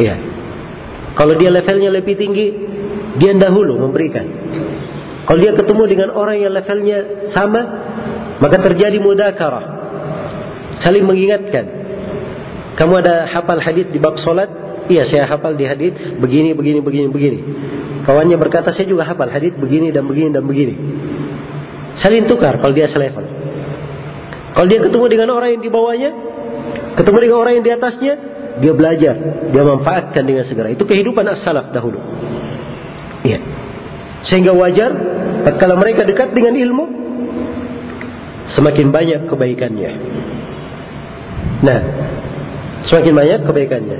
Ya. 0.00 0.35
Kalau 1.16 1.32
dia 1.40 1.48
levelnya 1.48 1.90
lebih 1.90 2.14
tinggi, 2.14 2.46
dia 3.16 3.32
dahulu 3.32 3.80
memberikan. 3.80 4.28
Kalau 5.26 5.38
dia 5.40 5.56
ketemu 5.56 5.82
dengan 5.88 6.08
orang 6.12 6.36
yang 6.38 6.52
levelnya 6.52 6.98
sama, 7.32 7.60
maka 8.38 8.60
terjadi 8.60 9.00
mudakarah. 9.00 9.64
Saling 10.84 11.08
mengingatkan. 11.08 11.88
Kamu 12.76 13.00
ada 13.00 13.24
hafal 13.32 13.58
hadis 13.64 13.88
di 13.88 13.96
bab 13.96 14.20
solat? 14.20 14.52
Iya, 14.86 15.08
saya 15.08 15.24
hafal 15.26 15.56
di 15.56 15.64
hadis 15.64 15.96
begini, 16.20 16.52
begini, 16.52 16.84
begini, 16.84 17.08
begini. 17.08 17.38
Kawannya 18.04 18.36
berkata, 18.38 18.70
saya 18.76 18.86
juga 18.86 19.08
hafal 19.08 19.32
hadis 19.32 19.56
begini 19.56 19.90
dan 19.90 20.04
begini 20.04 20.30
dan 20.30 20.44
begini. 20.44 20.74
Saling 22.04 22.28
tukar 22.28 22.60
kalau 22.60 22.76
dia 22.76 22.86
selevel. 22.92 23.24
Kalau 24.52 24.66
dia 24.68 24.78
ketemu 24.84 25.04
dengan 25.08 25.28
orang 25.32 25.56
yang 25.56 25.62
di 25.64 25.70
bawahnya, 25.72 26.10
ketemu 27.00 27.18
dengan 27.24 27.36
orang 27.40 27.52
yang 27.58 27.64
di 27.64 27.72
atasnya, 27.72 28.14
dia 28.60 28.72
belajar, 28.72 29.14
dia 29.52 29.62
manfaatkan 29.62 30.22
dengan 30.24 30.44
segera. 30.48 30.72
Itu 30.72 30.88
kehidupan 30.88 31.24
as-salaf 31.28 31.72
dahulu. 31.72 32.00
Iya. 33.26 33.38
Sehingga 34.26 34.56
wajar 34.56 34.90
kalau 35.60 35.76
mereka 35.78 36.02
dekat 36.02 36.32
dengan 36.32 36.56
ilmu 36.56 36.84
semakin 38.56 38.88
banyak 38.90 39.20
kebaikannya. 39.28 39.90
Nah, 41.62 41.78
semakin 42.88 43.12
banyak 43.14 43.40
kebaikannya. 43.44 43.98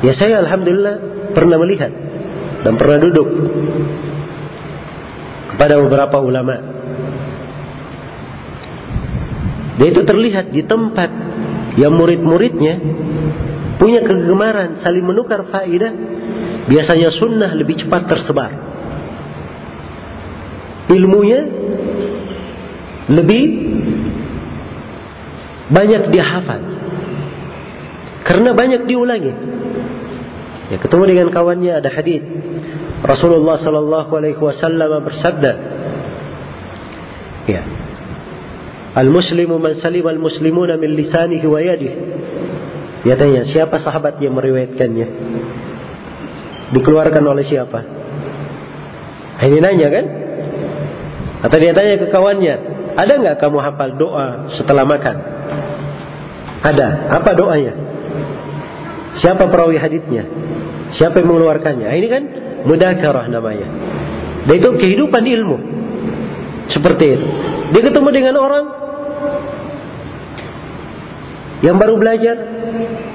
Ya 0.00 0.12
saya 0.16 0.40
alhamdulillah 0.40 0.96
pernah 1.36 1.60
melihat 1.60 1.92
dan 2.64 2.72
pernah 2.80 2.98
duduk 3.04 3.28
kepada 5.54 5.76
beberapa 5.76 6.16
ulama. 6.24 6.56
Dan 9.76 9.86
itu 9.96 10.04
terlihat 10.04 10.52
di 10.52 10.64
tempat 10.64 11.29
yang 11.78 11.94
murid-muridnya 11.94 12.74
punya 13.78 14.02
kegemaran 14.02 14.82
saling 14.82 15.04
menukar 15.04 15.46
faidah, 15.48 15.92
biasanya 16.66 17.14
sunnah 17.14 17.50
lebih 17.54 17.86
cepat 17.86 18.02
tersebar. 18.10 18.52
Ilmunya 20.90 21.40
lebih 23.10 23.44
banyak 25.70 26.02
dihafal. 26.10 26.62
Karena 28.26 28.50
banyak 28.52 28.84
diulangi. 28.84 29.32
Ya, 30.70 30.76
ketemu 30.78 31.02
dengan 31.10 31.28
kawannya 31.34 31.82
ada 31.82 31.90
hadis. 31.90 32.22
Rasulullah 33.00 33.58
sallallahu 33.58 34.12
alaihi 34.12 34.38
wasallam 34.38 35.00
bersabda, 35.02 35.52
ya. 37.48 37.62
Al-muslimu 38.90 39.62
man 39.62 39.78
salim 39.78 40.02
al-muslimuna 40.02 40.74
min 40.74 40.98
lisanihi 40.98 41.46
wa 41.46 41.60
yadihi. 41.62 41.96
Dia 43.06 43.16
tanya, 43.16 43.48
siapa 43.48 43.80
sahabat 43.80 44.20
yang 44.20 44.36
meriwayatkannya? 44.36 45.06
Dikeluarkan 46.76 47.24
oleh 47.24 47.44
siapa? 47.48 47.80
Ini 49.40 49.58
nanya 49.62 49.88
kan? 49.88 50.04
Atau 51.48 51.56
dia 51.56 51.72
tanya 51.72 51.96
ke 51.96 52.12
kawannya, 52.12 52.54
ada 53.00 53.12
nggak 53.16 53.36
kamu 53.40 53.58
hafal 53.64 53.96
doa 53.96 54.52
setelah 54.60 54.84
makan? 54.84 55.16
Ada. 56.60 56.88
Apa 57.16 57.32
doanya? 57.32 57.72
Siapa 59.24 59.48
perawi 59.48 59.80
hadisnya? 59.80 60.28
Siapa 61.00 61.24
yang 61.24 61.32
mengeluarkannya? 61.32 61.88
Ini 61.88 62.06
kan 62.12 62.22
mudakarah 62.68 63.32
namanya. 63.32 63.68
Dan 64.44 64.54
itu 64.60 64.68
kehidupan 64.76 65.24
ilmu. 65.24 65.56
Seperti 66.68 67.04
itu. 67.16 67.26
Dia 67.72 67.82
ketemu 67.86 68.08
dengan 68.12 68.34
orang 68.36 68.64
yang 71.60 71.76
baru 71.76 72.00
belajar, 72.00 72.36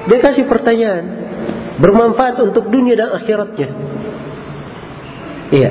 dia 0.06 0.18
kasih 0.22 0.46
pertanyaan 0.46 1.04
bermanfaat 1.82 2.40
untuk 2.40 2.70
dunia 2.70 2.94
dan 2.96 3.10
akhiratnya. 3.18 3.68
Iya. 5.50 5.70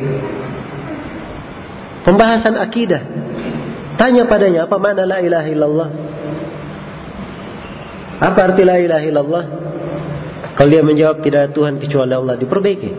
Pembahasan 2.06 2.56
akidah. 2.62 3.02
Tanya 3.96 4.28
padanya 4.28 4.68
apa 4.68 4.76
makna 4.78 5.08
la 5.08 5.24
ilaha 5.24 5.48
illallah? 5.50 5.90
Apa 8.22 8.40
arti 8.52 8.64
la 8.68 8.78
ilaha 8.80 9.04
illallah? 9.04 9.46
Kalau 10.56 10.70
dia 10.72 10.84
menjawab 10.84 11.20
tidak 11.20 11.40
ada 11.48 11.52
Tuhan 11.52 11.80
kecuali 11.80 12.14
Allah 12.16 12.36
diperbaiki. 12.40 12.90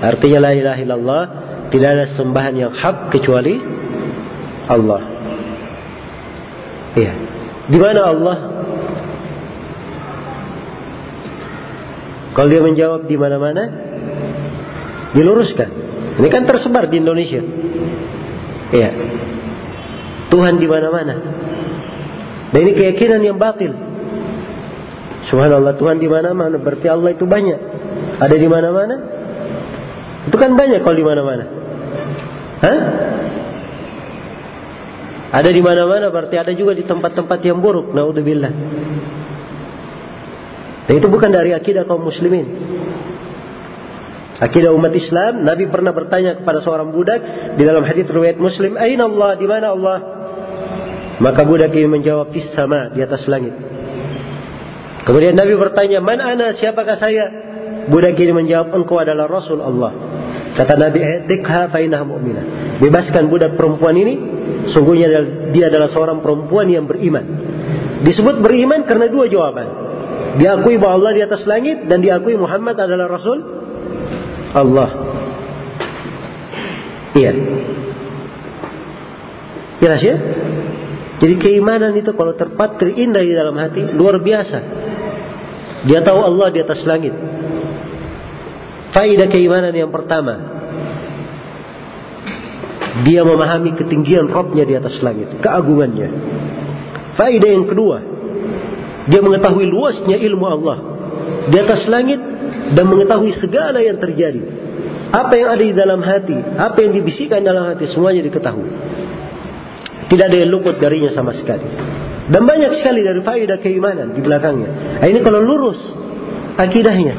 Artinya 0.00 0.38
la 0.48 0.52
ilaha 0.56 0.78
illallah 0.80 1.22
tidak 1.68 1.88
ada 1.88 2.04
sembahan 2.16 2.54
yang 2.56 2.72
hak 2.72 3.12
kecuali 3.12 3.56
Allah. 4.68 5.02
Iya. 6.96 7.12
Di 7.68 7.78
mana 7.80 8.00
Allah? 8.12 8.36
Kalau 12.32 12.48
dia 12.48 12.64
menjawab 12.64 13.04
di 13.04 13.16
mana-mana, 13.20 13.62
diluruskan. 15.12 15.68
Ini 16.20 16.28
kan 16.32 16.48
tersebar 16.48 16.88
di 16.88 17.00
Indonesia. 17.00 17.40
Iya. 18.72 18.90
Tuhan 20.32 20.56
di 20.56 20.64
mana-mana. 20.64 21.14
Dan 22.52 22.58
ini 22.68 22.72
keyakinan 22.72 23.20
yang 23.20 23.36
batil. 23.36 23.72
Subhanallah 25.28 25.76
Tuhan 25.76 26.00
di 26.00 26.08
mana-mana 26.08 26.56
berarti 26.60 26.88
Allah 26.88 27.12
itu 27.12 27.24
banyak. 27.24 27.60
Ada 28.20 28.36
di 28.36 28.48
mana-mana? 28.48 28.96
Itu 30.28 30.36
kan 30.36 30.56
banyak 30.56 30.80
kalau 30.84 30.96
di 30.96 31.04
mana-mana. 31.04 31.44
Hah? 32.60 32.80
Ada 35.32 35.48
di 35.48 35.64
mana-mana 35.64 36.12
berarti 36.12 36.36
ada 36.36 36.52
juga 36.52 36.76
di 36.76 36.84
tempat-tempat 36.84 37.40
yang 37.40 37.64
buruk. 37.64 37.96
Naudzubillah. 37.96 38.52
Dan 40.86 40.98
itu 40.98 41.06
bukan 41.06 41.30
dari 41.30 41.54
akidah 41.54 41.86
kaum 41.86 42.02
muslimin. 42.02 42.46
Akidah 44.42 44.74
umat 44.74 44.90
Islam, 44.90 45.46
Nabi 45.46 45.70
pernah 45.70 45.94
bertanya 45.94 46.34
kepada 46.34 46.58
seorang 46.66 46.90
budak 46.90 47.20
di 47.54 47.62
dalam 47.62 47.86
hadis 47.86 48.10
riwayat 48.10 48.42
Muslim, 48.42 48.74
"Aina 48.74 49.06
Allah? 49.06 49.38
Di 49.38 49.46
mana 49.46 49.70
Allah?" 49.70 49.98
Maka 51.22 51.46
budak 51.46 51.70
ini 51.70 51.86
menjawab, 51.86 52.34
"Fis 52.34 52.50
sama, 52.50 52.90
di 52.90 52.98
atas 52.98 53.22
langit." 53.30 53.54
Kemudian 55.06 55.38
Nabi 55.38 55.54
bertanya, 55.54 56.02
"Man 56.02 56.18
ana? 56.18 56.58
Siapakah 56.58 56.98
saya?" 56.98 57.24
Budak 57.86 58.18
ini 58.18 58.34
menjawab, 58.34 58.74
"Engkau 58.74 58.98
adalah 58.98 59.30
Rasul 59.30 59.62
Allah." 59.62 59.94
Kata 60.58 60.74
Nabi, 60.74 60.98
"Etikha 60.98 61.70
fa 61.70 61.78
mu'minah." 61.78 62.78
Bebaskan 62.82 63.30
budak 63.30 63.54
perempuan 63.54 63.94
ini, 63.94 64.14
sungguhnya 64.74 65.06
dia 65.54 65.70
adalah 65.70 65.86
seorang 65.94 66.18
perempuan 66.18 66.66
yang 66.66 66.90
beriman. 66.90 67.22
Disebut 68.02 68.42
beriman 68.42 68.82
karena 68.90 69.06
dua 69.06 69.30
jawaban. 69.30 69.81
Diakui 70.32 70.80
bahwa 70.80 71.02
Allah 71.02 71.12
di 71.12 71.22
atas 71.24 71.42
langit 71.44 71.84
dan 71.88 72.00
diakui 72.00 72.36
Muhammad 72.40 72.76
adalah 72.80 73.06
Rasul 73.10 73.38
Allah. 74.52 74.90
Iya. 77.12 77.32
Jelas 79.82 80.00
ya? 80.00 80.16
Jadi 81.22 81.34
keimanan 81.38 81.92
itu 81.94 82.10
kalau 82.16 82.32
terpatri 82.34 82.96
indah 82.96 83.22
di 83.22 83.34
dalam 83.36 83.54
hati 83.60 83.92
luar 83.92 84.18
biasa. 84.18 84.58
Dia 85.86 86.00
tahu 86.00 86.18
Allah 86.22 86.48
di 86.54 86.58
atas 86.62 86.80
langit. 86.86 87.12
Faidah 88.94 89.28
keimanan 89.28 89.74
yang 89.74 89.90
pertama. 89.90 90.34
Dia 93.02 93.24
memahami 93.24 93.72
ketinggian 93.72 94.28
Robnya 94.28 94.68
di 94.68 94.74
atas 94.76 95.00
langit. 95.00 95.40
Keagungannya. 95.40 96.08
Faidah 97.16 97.50
yang 97.50 97.66
kedua. 97.66 98.21
Dia 99.10 99.20
mengetahui 99.22 99.66
luasnya 99.66 100.18
ilmu 100.18 100.46
Allah. 100.46 100.78
Di 101.50 101.56
atas 101.58 101.86
langit 101.90 102.20
dan 102.74 102.84
mengetahui 102.86 103.34
segala 103.42 103.82
yang 103.82 103.98
terjadi. 103.98 104.42
Apa 105.12 105.34
yang 105.36 105.48
ada 105.52 105.64
di 105.64 105.74
dalam 105.76 106.00
hati, 106.00 106.38
apa 106.56 106.78
yang 106.80 106.96
dibisikkan 106.96 107.44
dalam 107.44 107.68
hati, 107.68 107.90
semuanya 107.92 108.24
diketahui. 108.24 108.70
Tidak 110.08 110.24
ada 110.24 110.36
yang 110.40 110.48
luput 110.48 110.80
darinya 110.80 111.12
sama 111.12 111.36
sekali. 111.36 111.68
Dan 112.32 112.48
banyak 112.48 112.80
sekali 112.80 113.04
dari 113.04 113.20
faedah 113.20 113.58
keimanan 113.60 114.14
di 114.16 114.20
belakangnya. 114.24 115.00
Nah, 115.02 115.06
ini 115.10 115.20
kalau 115.20 115.44
lurus 115.44 115.76
akidahnya. 116.56 117.14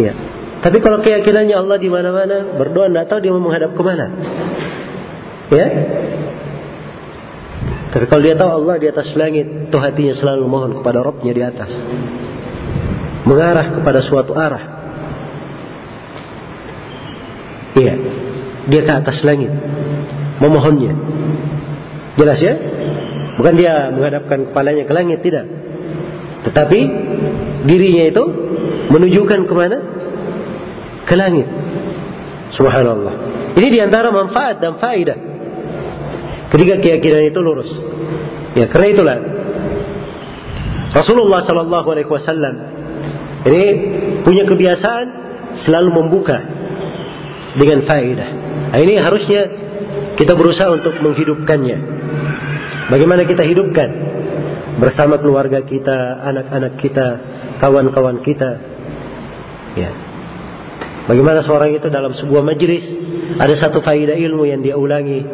Ya. 0.00 0.12
Tapi 0.58 0.82
kalau 0.82 0.98
keyakinannya 1.04 1.54
Allah 1.54 1.78
di 1.78 1.86
mana-mana, 1.86 2.58
berdoa 2.58 2.90
tidak 2.90 3.06
tahu 3.06 3.18
dia 3.22 3.30
mau 3.30 3.42
menghadap 3.46 3.78
ke 3.78 3.82
mana. 3.82 4.06
Ya. 5.54 5.66
Tapi 7.88 8.04
kalau 8.04 8.22
dia 8.22 8.36
tahu 8.36 8.50
Allah 8.64 8.76
di 8.76 8.86
atas 8.92 9.08
langit, 9.16 9.46
itu 9.48 9.76
hatinya 9.80 10.14
selalu 10.16 10.44
mohon 10.44 10.70
kepada 10.80 11.00
Robnya 11.00 11.32
di 11.32 11.42
atas 11.44 11.72
mengarah 13.28 13.76
kepada 13.76 14.00
suatu 14.08 14.32
arah. 14.32 14.64
Iya, 17.76 17.94
dia 18.72 18.80
ke 18.88 18.92
atas 18.92 19.20
langit, 19.20 19.52
memohonnya. 20.40 20.96
Jelas 22.16 22.40
ya? 22.40 22.54
Bukan 23.36 23.54
dia 23.54 23.92
menghadapkan 23.94 24.50
kepalanya 24.50 24.88
ke 24.88 24.92
langit, 24.96 25.20
tidak. 25.20 25.46
Tetapi 26.48 26.80
dirinya 27.68 28.04
itu 28.08 28.24
menunjukkan 28.90 29.40
ke 29.46 29.54
mana? 29.54 29.78
Ke 31.06 31.14
langit. 31.14 31.46
Subhanallah. 32.56 33.14
Ini 33.54 33.68
di 33.70 33.78
antara 33.78 34.10
manfaat 34.10 34.58
dan 34.58 34.80
faidah. 34.82 35.27
Ketika 36.48 36.80
keyakinan 36.80 37.28
itu 37.28 37.40
lurus. 37.44 37.70
Ya, 38.56 38.66
karena 38.72 38.86
itulah 38.96 39.16
Rasulullah 40.96 41.44
Shallallahu 41.44 41.88
Alaihi 41.92 42.08
Wasallam 42.08 42.54
ini 43.44 43.62
punya 44.24 44.48
kebiasaan 44.48 45.06
selalu 45.62 45.88
membuka 45.92 46.40
dengan 47.54 47.84
faedah. 47.84 48.30
Nah, 48.72 48.78
ini 48.80 48.96
harusnya 48.96 49.42
kita 50.16 50.34
berusaha 50.34 50.72
untuk 50.74 50.96
menghidupkannya. 50.98 51.78
Bagaimana 52.88 53.28
kita 53.28 53.44
hidupkan 53.44 53.88
bersama 54.80 55.20
keluarga 55.20 55.60
kita, 55.62 56.24
anak-anak 56.24 56.80
kita, 56.80 57.06
kawan-kawan 57.60 58.24
kita. 58.24 58.50
Ya. 59.76 59.90
Bagaimana 61.04 61.44
seorang 61.44 61.76
itu 61.76 61.88
dalam 61.88 62.12
sebuah 62.16 62.42
majelis 62.44 62.84
ada 63.36 63.54
satu 63.56 63.80
faedah 63.80 64.16
ilmu 64.16 64.44
yang 64.48 64.60
dia 64.60 64.76
ulangi 64.76 65.24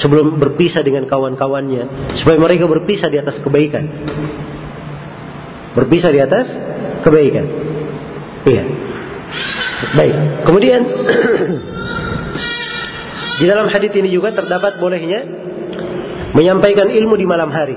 sebelum 0.00 0.36
berpisah 0.36 0.84
dengan 0.84 1.08
kawan-kawannya 1.08 2.16
supaya 2.20 2.36
mereka 2.36 2.68
berpisah 2.68 3.08
di 3.08 3.18
atas 3.20 3.40
kebaikan. 3.40 3.84
Berpisah 5.76 6.10
di 6.12 6.20
atas 6.20 6.46
kebaikan. 7.04 7.46
Iya. 8.46 8.64
Baik. 9.92 10.16
Kemudian 10.48 10.80
di 13.40 13.44
dalam 13.44 13.68
hadis 13.68 13.92
ini 13.92 14.08
juga 14.08 14.32
terdapat 14.32 14.80
bolehnya 14.80 15.20
menyampaikan 16.32 16.88
ilmu 16.88 17.16
di 17.16 17.26
malam 17.28 17.52
hari. 17.52 17.76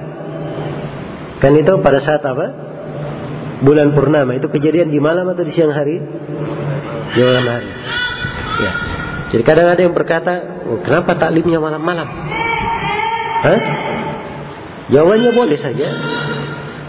Kan 1.39 1.55
itu 1.55 1.71
pada 1.79 2.03
saat 2.03 2.23
apa? 2.23 2.45
Bulan 3.63 3.91
purnama. 3.91 4.35
Itu 4.35 4.47
kejadian 4.47 4.91
di 4.91 4.99
malam 4.99 5.27
atau 5.31 5.43
di 5.43 5.51
siang 5.55 5.71
hari? 5.71 5.99
Di 7.15 7.21
malam 7.23 7.45
hari. 7.47 7.69
Ya. 8.59 8.88
Jadi 9.29 9.43
kadang 9.45 9.69
ada 9.69 9.81
yang 9.81 9.93
berkata, 9.93 10.65
oh, 10.65 10.81
kenapa 10.81 11.13
taklimnya 11.13 11.61
malam-malam? 11.61 12.07
Hah? 13.45 13.61
Jawabannya 14.89 15.31
boleh 15.37 15.57
saja. 15.61 15.87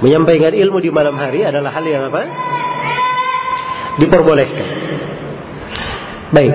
Menyampaikan 0.00 0.56
ilmu 0.56 0.80
di 0.80 0.88
malam 0.88 1.20
hari 1.20 1.44
adalah 1.44 1.68
hal 1.76 1.84
yang 1.84 2.08
apa? 2.08 2.24
Diperbolehkan. 4.00 4.68
Baik. 6.32 6.54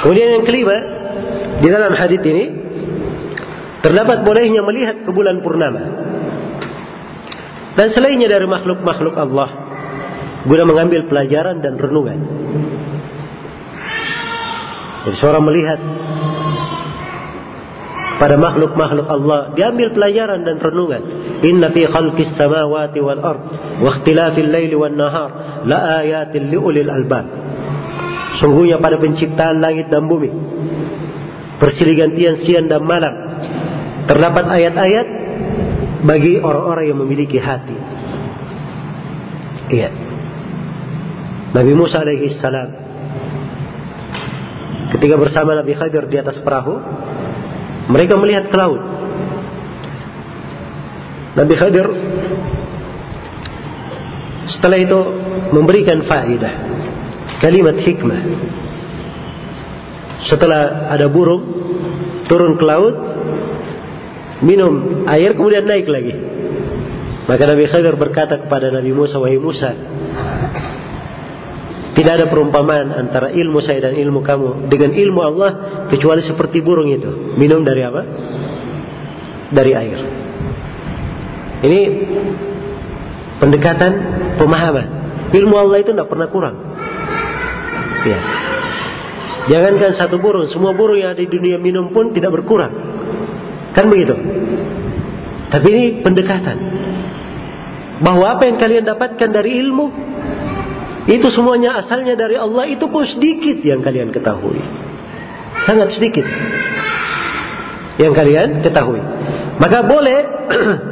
Kemudian 0.00 0.40
yang 0.40 0.44
kelima, 0.48 0.76
di 1.60 1.68
dalam 1.68 1.92
hadis 1.92 2.22
ini 2.24 2.44
terdapat 3.84 4.24
bolehnya 4.24 4.64
melihat 4.64 5.04
ke 5.04 5.10
bulan 5.12 5.44
purnama. 5.44 5.82
Dan 7.76 7.92
selainnya 7.92 8.32
dari 8.32 8.48
makhluk-makhluk 8.48 9.14
Allah, 9.20 9.48
guna 10.48 10.64
mengambil 10.64 11.04
pelajaran 11.06 11.60
dan 11.60 11.76
renungan. 11.76 12.18
Jadi 15.08 15.24
seorang 15.24 15.40
melihat 15.40 15.80
pada 18.20 18.36
makhluk-makhluk 18.36 19.08
Allah 19.08 19.56
diambil 19.56 19.96
pelajaran 19.96 20.44
dan 20.44 20.60
renungan. 20.60 21.02
Inna 21.48 21.72
fi 21.72 21.88
khalqis 21.88 22.36
samawati 22.36 23.00
wal 23.00 23.16
ard 23.24 23.40
wa 23.80 23.88
ikhtilafil 23.88 24.52
laili 24.52 24.76
wan 24.76 25.00
nahar 25.00 25.64
la 25.64 26.04
ayatin 26.04 26.52
liulil 26.52 26.92
albab. 26.92 27.24
Sungguhnya 28.44 28.76
pada 28.76 29.00
penciptaan 29.00 29.64
langit 29.64 29.88
dan 29.88 30.04
bumi 30.04 30.28
bersilih 31.56 32.04
gantian 32.04 32.44
siang 32.44 32.68
dan 32.68 32.84
malam 32.84 33.14
terdapat 34.12 34.44
ayat-ayat 34.44 35.06
bagi 36.04 36.36
orang-orang 36.36 36.84
yang 36.84 37.00
memiliki 37.00 37.40
hati. 37.40 37.74
Iya. 39.72 39.88
Nabi 41.56 41.72
Musa 41.72 42.04
alaihi 42.04 42.36
salam 42.44 42.87
ketika 44.98 45.14
bersama 45.14 45.54
Nabi 45.54 45.78
Khadir 45.78 46.10
di 46.10 46.18
atas 46.18 46.42
perahu 46.42 46.74
mereka 47.88 48.18
melihat 48.18 48.50
ke 48.50 48.56
laut. 48.58 48.82
Nabi 51.38 51.54
Khadir 51.54 51.86
setelah 54.58 54.78
itu 54.82 55.00
memberikan 55.54 56.02
faedah 56.02 56.54
kalimat 57.38 57.78
hikmah 57.78 58.20
setelah 60.26 60.90
ada 60.90 61.06
burung 61.06 61.46
turun 62.26 62.58
ke 62.58 62.64
laut 62.66 62.96
minum 64.42 65.06
air 65.06 65.38
kemudian 65.38 65.62
naik 65.62 65.86
lagi 65.86 66.16
maka 67.30 67.42
Nabi 67.46 67.64
Khadir 67.70 67.94
berkata 67.94 68.34
kepada 68.40 68.74
Nabi 68.74 68.90
Musa 68.90 69.22
wahai 69.22 69.38
Musa 69.38 69.70
tidak 71.98 72.12
ada 72.14 72.26
perumpamaan 72.30 72.94
antara 72.94 73.34
ilmu 73.34 73.58
saya 73.58 73.90
dan 73.90 73.98
ilmu 73.98 74.22
kamu 74.22 74.70
dengan 74.70 74.94
ilmu 74.94 75.18
Allah 75.18 75.50
kecuali 75.90 76.22
seperti 76.22 76.62
burung 76.62 76.86
itu. 76.86 77.34
Minum 77.34 77.66
dari 77.66 77.82
apa? 77.82 78.02
Dari 79.50 79.72
air. 79.74 79.98
Ini 81.66 81.80
pendekatan 83.42 83.92
pemahaman. 84.38 84.86
Ilmu 85.34 85.54
Allah 85.58 85.82
itu 85.82 85.90
tidak 85.90 86.06
pernah 86.06 86.30
kurang. 86.30 86.54
Ya. 88.06 88.20
Jangankan 89.50 89.98
satu 89.98 90.22
burung, 90.22 90.46
semua 90.54 90.78
burung 90.78 91.02
yang 91.02 91.18
ada 91.18 91.22
di 91.24 91.26
dunia 91.26 91.58
minum 91.58 91.90
pun 91.90 92.14
tidak 92.14 92.30
berkurang. 92.30 92.70
Kan 93.74 93.90
begitu? 93.90 94.14
Tapi 95.50 95.66
ini 95.66 95.84
pendekatan. 96.06 96.56
Bahwa 98.06 98.38
apa 98.38 98.46
yang 98.46 98.62
kalian 98.62 98.86
dapatkan 98.86 99.34
dari 99.34 99.58
ilmu 99.66 99.86
itu 101.08 101.32
semuanya 101.32 101.80
asalnya 101.80 102.20
dari 102.20 102.36
Allah 102.36 102.68
itu 102.68 102.84
pun 102.84 103.00
sedikit 103.08 103.64
yang 103.64 103.80
kalian 103.80 104.12
ketahui. 104.12 104.60
Sangat 105.64 105.96
sedikit. 105.96 106.28
Yang 107.96 108.12
kalian 108.12 108.48
ketahui. 108.60 109.00
Maka 109.56 109.88
boleh 109.88 110.18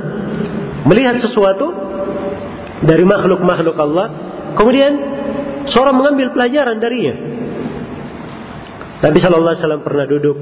melihat 0.89 1.21
sesuatu 1.21 1.69
dari 2.81 3.05
makhluk-makhluk 3.05 3.77
Allah. 3.77 4.07
Kemudian 4.57 4.93
seorang 5.69 6.01
mengambil 6.01 6.33
pelajaran 6.33 6.81
darinya. 6.81 7.15
Nabi 9.05 9.19
Shallallahu 9.21 9.53
Alaihi 9.53 9.63
Wasallam 9.69 9.85
pernah 9.85 10.07
duduk. 10.09 10.37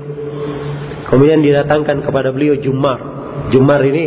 Kemudian 1.11 1.43
didatangkan 1.43 2.07
kepada 2.07 2.31
beliau 2.31 2.55
jumar. 2.63 3.03
Jumar 3.51 3.83
ini 3.83 4.05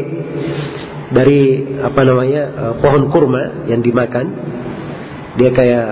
dari 1.12 1.76
apa 1.84 2.02
namanya 2.08 2.44
eh, 2.56 2.74
pohon 2.80 3.12
kurma 3.12 3.68
yang 3.68 3.84
dimakan 3.84 4.26
dia 5.38 5.50
kayak 5.54 5.88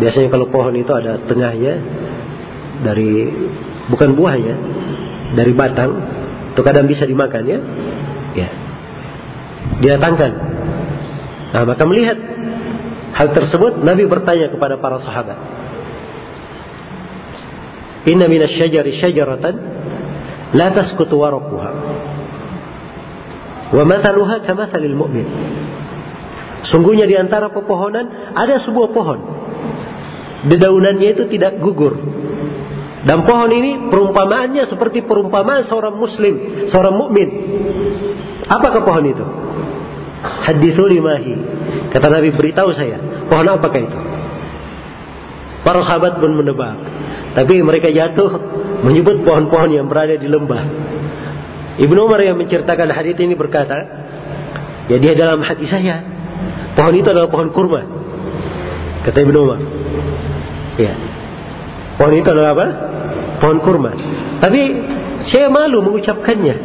biasanya 0.00 0.28
kalau 0.32 0.48
pohon 0.48 0.74
itu 0.76 0.90
ada 0.90 1.20
tengahnya 1.28 1.76
dari 2.80 3.28
bukan 3.92 4.16
buahnya 4.16 4.54
dari 5.36 5.52
batang 5.52 5.92
itu 6.50 6.60
kadang 6.66 6.90
bisa 6.90 7.06
dimakan 7.06 7.44
ya. 7.46 7.60
Ya 8.34 8.50
didatangkan 9.80 10.32
nah 11.50 11.62
maka 11.66 11.82
melihat 11.82 12.18
hal 13.14 13.34
tersebut 13.34 13.82
Nabi 13.82 14.06
bertanya 14.06 14.50
kepada 14.50 14.78
para 14.78 15.02
sahabat 15.02 15.38
inna 18.06 18.30
minas 18.30 18.54
syajari 18.54 18.98
syajaratan 19.02 19.54
la 20.54 20.68
taskutu 20.74 21.18
waraquha 21.18 21.70
wa 23.70 23.82
mathaluha 23.86 24.46
kamathalil 24.46 24.94
mu'min 24.94 25.26
Sungguhnya 26.70 27.04
di 27.04 27.18
antara 27.18 27.50
pepohonan 27.50 28.34
ada 28.34 28.62
sebuah 28.62 28.94
pohon. 28.94 29.18
Dedaunannya 30.46 31.08
itu 31.18 31.26
tidak 31.26 31.58
gugur. 31.58 31.98
Dan 33.00 33.26
pohon 33.26 33.50
ini 33.50 33.90
perumpamaannya 33.90 34.70
seperti 34.70 35.02
perumpamaan 35.02 35.66
seorang 35.66 35.98
muslim, 35.98 36.68
seorang 36.70 36.94
mukmin. 36.94 37.28
Apakah 38.46 38.86
pohon 38.86 39.04
itu? 39.08 39.24
Hadithul 40.20 40.94
limahi. 40.94 41.34
Kata 41.90 42.06
Nabi 42.06 42.30
beritahu 42.30 42.70
saya, 42.76 43.26
pohon 43.26 43.50
apakah 43.50 43.80
itu? 43.82 43.98
Para 45.66 45.80
sahabat 45.82 46.22
pun 46.22 46.38
menebak. 46.38 46.76
Tapi 47.34 47.60
mereka 47.64 47.90
jatuh 47.90 48.30
menyebut 48.84 49.26
pohon-pohon 49.26 49.74
yang 49.74 49.86
berada 49.90 50.16
di 50.16 50.28
lembah. 50.28 50.62
Ibnu 51.80 51.98
Umar 52.04 52.20
yang 52.20 52.36
menceritakan 52.36 52.92
hadis 52.92 53.16
ini 53.16 53.32
berkata, 53.32 53.78
ya 54.92 54.96
dia 55.00 55.16
dalam 55.16 55.40
hati 55.40 55.64
saya 55.64 56.19
Pohon 56.78 56.94
itu 56.94 57.08
adalah 57.10 57.28
pohon 57.30 57.50
kurma. 57.50 57.80
Kata 59.02 59.18
Ibnu 59.20 59.38
Umar. 59.40 59.60
Ya. 60.76 60.94
Pohon 61.98 62.14
itu 62.14 62.28
adalah 62.30 62.52
apa? 62.56 62.66
Pohon 63.40 63.58
kurma. 63.64 63.90
Tapi 64.40 64.60
saya 65.28 65.52
malu 65.52 65.84
mengucapkannya. 65.84 66.56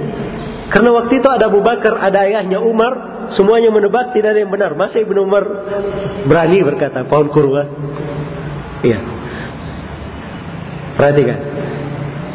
Karena 0.70 0.89
waktu 0.95 1.22
itu 1.22 1.28
ada 1.30 1.47
Abu 1.47 1.62
Bakar, 1.62 1.99
ada 2.01 2.26
ayahnya 2.26 2.58
Umar, 2.58 3.28
semuanya 3.38 3.70
menebak 3.70 4.14
tidak 4.14 4.36
ada 4.36 4.39
yang 4.41 4.51
benar. 4.51 4.74
Masa 4.78 5.01
Ibnu 5.01 5.20
Umar 5.26 5.43
berani 6.26 6.62
berkata 6.62 7.06
pohon 7.06 7.30
kurma? 7.30 7.64
Iya. 8.86 8.99
Perhatikan. 10.95 11.39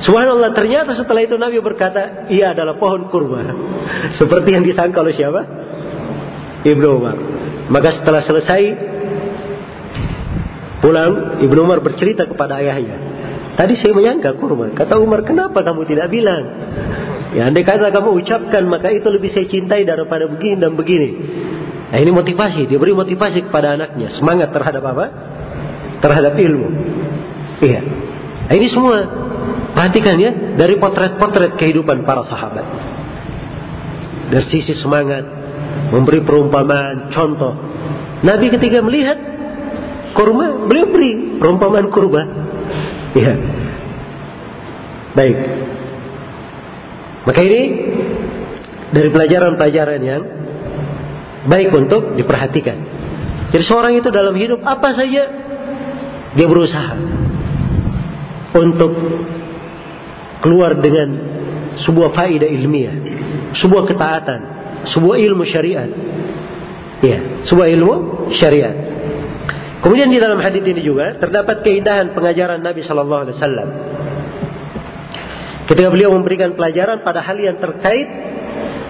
Subhanallah 0.01 0.57
ternyata 0.57 0.97
setelah 0.97 1.21
itu 1.21 1.37
Nabi 1.37 1.61
berkata 1.61 2.29
ia 2.33 2.57
adalah 2.57 2.81
pohon 2.81 3.13
kurma. 3.13 3.45
Seperti 4.21 4.57
yang 4.57 4.65
disangka 4.65 5.05
oleh 5.05 5.15
siapa? 5.17 5.41
Ibnu 6.65 6.87
Umar. 6.97 7.17
Maka 7.71 8.03
setelah 8.03 8.23
selesai 8.27 8.63
pulang, 10.83 11.39
Ibnu 11.39 11.61
Umar 11.63 11.79
bercerita 11.79 12.27
kepada 12.27 12.59
ayahnya. 12.59 12.99
Tadi 13.55 13.79
saya 13.79 13.95
menyangka 13.95 14.35
kurma. 14.35 14.75
Kata 14.75 14.99
Umar, 14.99 15.23
kenapa 15.23 15.63
kamu 15.63 15.87
tidak 15.87 16.11
bilang? 16.11 16.43
Ya, 17.31 17.47
andai 17.47 17.63
kata 17.63 17.95
kamu 17.95 18.19
ucapkan, 18.27 18.67
maka 18.67 18.91
itu 18.91 19.07
lebih 19.07 19.31
saya 19.31 19.47
cintai 19.47 19.87
daripada 19.87 20.27
begini 20.27 20.59
dan 20.59 20.75
begini. 20.75 21.11
Nah, 21.95 21.99
ini 21.99 22.11
motivasi. 22.11 22.67
Dia 22.67 22.79
beri 22.79 22.91
motivasi 22.91 23.47
kepada 23.47 23.79
anaknya. 23.79 24.15
Semangat 24.19 24.51
terhadap 24.51 24.83
apa? 24.83 25.07
Terhadap 26.03 26.35
ilmu. 26.35 26.69
Iya. 27.63 27.81
Nah, 28.51 28.55
ini 28.59 28.67
semua 28.67 28.99
perhatikan 29.79 30.19
ya 30.19 30.31
dari 30.59 30.75
potret-potret 30.75 31.55
kehidupan 31.55 32.03
para 32.03 32.27
sahabat. 32.27 32.67
Dari 34.31 34.47
sisi 34.51 34.75
semangat, 34.79 35.40
memberi 35.91 36.23
perumpamaan, 36.23 37.11
contoh. 37.11 37.55
Nabi 38.21 38.53
ketika 38.53 38.85
melihat 38.85 39.19
kurma, 40.13 40.67
beliau 40.69 40.87
beri 40.93 41.41
perumpamaan 41.41 41.89
kurma. 41.89 42.23
Ya. 43.17 43.35
Baik. 45.17 45.37
Maka 47.27 47.41
ini 47.43 47.63
dari 48.91 49.09
pelajaran-pelajaran 49.11 50.01
yang 50.01 50.23
baik 51.47 51.71
untuk 51.75 52.15
diperhatikan. 52.15 52.79
Jadi 53.51 53.65
seorang 53.67 53.99
itu 53.99 54.09
dalam 54.15 54.35
hidup 54.39 54.63
apa 54.63 54.95
saja 54.95 55.23
dia 56.31 56.47
berusaha 56.47 56.95
untuk 58.55 58.93
keluar 60.43 60.79
dengan 60.79 61.09
sebuah 61.83 62.15
faedah 62.15 62.47
ilmiah, 62.47 62.95
sebuah 63.59 63.91
ketaatan, 63.91 64.41
sebuah 64.89 65.17
ilmu 65.21 65.45
syariat. 65.45 65.91
Ya, 67.01 67.45
sebuah 67.49 67.69
ilmu 67.73 67.93
syariat. 68.37 68.77
Kemudian 69.81 70.13
di 70.13 70.21
dalam 70.21 70.37
hadis 70.45 70.61
ini 70.61 70.85
juga 70.85 71.17
terdapat 71.17 71.65
keindahan 71.65 72.13
pengajaran 72.13 72.61
Nabi 72.61 72.85
Shallallahu 72.85 73.23
Alaihi 73.25 73.37
Wasallam. 73.41 73.69
Ketika 75.65 75.89
beliau 75.89 76.13
memberikan 76.13 76.53
pelajaran 76.53 77.01
pada 77.01 77.25
hal 77.25 77.41
yang 77.41 77.57
terkait 77.57 78.09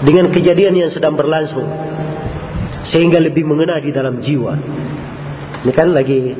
dengan 0.02 0.32
kejadian 0.34 0.74
yang 0.74 0.90
sedang 0.90 1.14
berlangsung, 1.14 1.68
sehingga 2.90 3.22
lebih 3.22 3.46
mengena 3.46 3.78
di 3.78 3.94
dalam 3.94 4.18
jiwa. 4.18 4.54
Ini 5.62 5.72
kan 5.76 5.94
lagi 5.94 6.34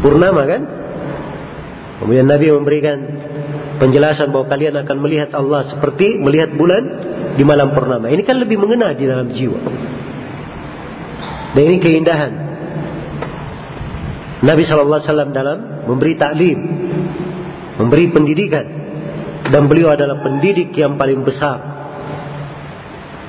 purnama 0.00 0.42
kan? 0.48 0.62
Kemudian 2.00 2.28
Nabi 2.28 2.46
memberikan 2.52 2.98
penjelasan 3.76 4.32
bahwa 4.32 4.46
kalian 4.48 4.74
akan 4.80 4.96
melihat 5.00 5.30
Allah 5.36 5.68
seperti 5.68 6.16
melihat 6.20 6.52
bulan 6.56 6.82
di 7.36 7.44
malam 7.44 7.72
purnama. 7.76 8.08
Ini 8.08 8.22
kan 8.24 8.40
lebih 8.40 8.56
mengena 8.56 8.96
di 8.96 9.04
dalam 9.04 9.28
jiwa. 9.30 9.60
Dan 11.56 11.62
ini 11.72 11.78
keindahan 11.80 12.32
Nabi 14.44 14.62
Shallallahu 14.68 15.00
Alaihi 15.00 15.08
Wasallam 15.08 15.30
dalam 15.32 15.58
memberi 15.88 16.14
taklim, 16.20 16.58
memberi 17.80 18.12
pendidikan, 18.12 18.66
dan 19.48 19.64
beliau 19.64 19.96
adalah 19.96 20.20
pendidik 20.20 20.76
yang 20.76 21.00
paling 21.00 21.24
besar, 21.24 21.56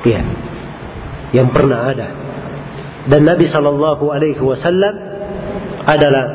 ya, 0.03 0.21
yang 1.31 1.47
pernah 1.55 1.87
ada. 1.87 2.09
Dan 3.07 3.23
Nabi 3.23 3.47
Shallallahu 3.47 4.03
Alaihi 4.11 4.43
Wasallam 4.43 4.95
adalah 5.87 6.25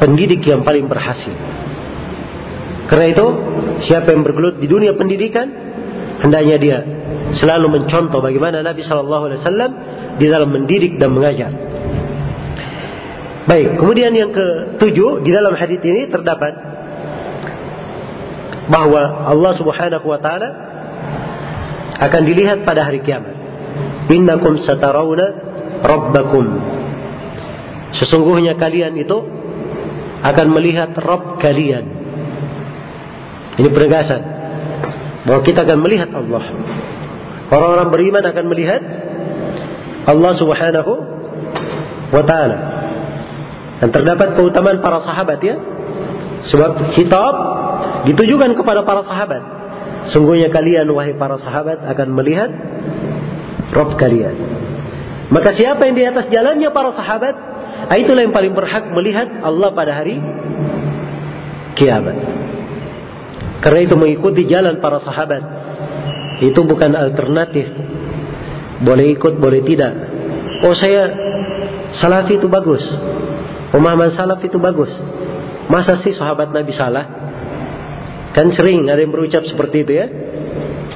pendidik 0.00 0.40
yang 0.48 0.64
paling 0.64 0.88
berhasil. 0.88 1.55
Karena 2.86 3.06
itu, 3.10 3.26
siapa 3.90 4.14
yang 4.14 4.22
bergelut 4.22 4.62
di 4.62 4.66
dunia 4.70 4.94
pendidikan, 4.94 5.50
hendaknya 6.22 6.56
dia 6.56 6.78
selalu 7.36 7.82
mencontoh 7.82 8.22
bagaimana 8.22 8.62
Nabi 8.62 8.86
Shallallahu 8.86 9.24
Alaihi 9.26 9.40
Wasallam 9.42 9.70
di 10.16 10.26
dalam 10.30 10.48
mendidik 10.54 10.96
dan 10.96 11.10
mengajar. 11.12 11.52
Baik, 13.46 13.78
kemudian 13.78 14.10
yang 14.10 14.34
ketujuh 14.34 15.22
di 15.22 15.30
dalam 15.30 15.54
hadis 15.54 15.78
ini 15.82 16.10
terdapat 16.10 16.50
bahwa 18.66 19.30
Allah 19.30 19.52
Subhanahu 19.54 20.06
wa 20.06 20.18
taala 20.18 20.48
akan 21.96 22.22
dilihat 22.26 22.66
pada 22.66 22.82
hari 22.82 23.00
kiamat. 23.06 23.34
Innakum 24.10 24.58
satarawna 24.66 25.26
rabbakum. 25.82 26.46
Sesungguhnya 28.02 28.58
kalian 28.58 28.98
itu 28.98 29.16
akan 30.26 30.46
melihat 30.50 30.90
Rabb 30.98 31.38
kalian. 31.38 31.95
Ini 33.56 33.68
penegasan 33.72 34.20
bahwa 35.24 35.40
kita 35.42 35.64
akan 35.64 35.78
melihat 35.80 36.10
Allah. 36.12 36.44
Orang-orang 37.50 37.88
beriman 37.88 38.24
akan 38.26 38.44
melihat 38.52 38.82
Allah 40.06 40.32
Subhanahu 40.36 40.92
wa 42.12 42.22
taala. 42.22 42.58
Dan 43.80 43.88
terdapat 43.92 44.38
keutamaan 44.38 44.80
para 44.80 45.02
sahabat 45.04 45.40
ya. 45.40 45.56
Sebab 46.52 46.94
kitab 46.94 47.34
ditujukan 48.06 48.54
kepada 48.54 48.86
para 48.86 49.02
sahabat. 49.02 49.42
Sungguhnya 50.14 50.52
kalian 50.54 50.86
wahai 50.94 51.18
para 51.18 51.40
sahabat 51.42 51.82
akan 51.82 52.08
melihat 52.14 52.50
Rob 53.74 53.98
kalian. 53.98 54.36
Maka 55.26 55.58
siapa 55.58 55.82
yang 55.90 55.96
di 55.98 56.04
atas 56.06 56.26
jalannya 56.30 56.70
para 56.70 56.94
sahabat, 56.94 57.34
ah, 57.90 57.96
itulah 57.98 58.22
yang 58.22 58.30
paling 58.30 58.54
berhak 58.54 58.86
melihat 58.94 59.42
Allah 59.42 59.74
pada 59.74 59.90
hari 59.98 60.22
kiamat. 61.74 62.14
Karena 63.64 63.80
itu 63.82 63.94
mengikuti 63.96 64.44
jalan 64.44 64.78
para 64.78 65.00
sahabat 65.00 65.42
itu 66.44 66.60
bukan 66.64 66.92
alternatif. 66.92 67.72
Boleh 68.84 69.16
ikut, 69.16 69.40
boleh 69.40 69.64
tidak. 69.64 69.92
Oh 70.60 70.76
saya 70.76 71.08
salafi 71.96 72.36
itu 72.36 72.48
bagus. 72.48 72.84
Pemahaman 73.72 74.12
salaf 74.12 74.40
itu 74.44 74.60
bagus. 74.60 74.92
Masa 75.66 75.98
sih 76.04 76.14
sahabat 76.14 76.52
Nabi 76.52 76.72
salah? 76.76 77.04
Kan 78.36 78.52
sering 78.52 78.84
ada 78.86 79.00
yang 79.00 79.10
berucap 79.10 79.42
seperti 79.48 79.82
itu 79.88 79.92
ya. 79.96 80.06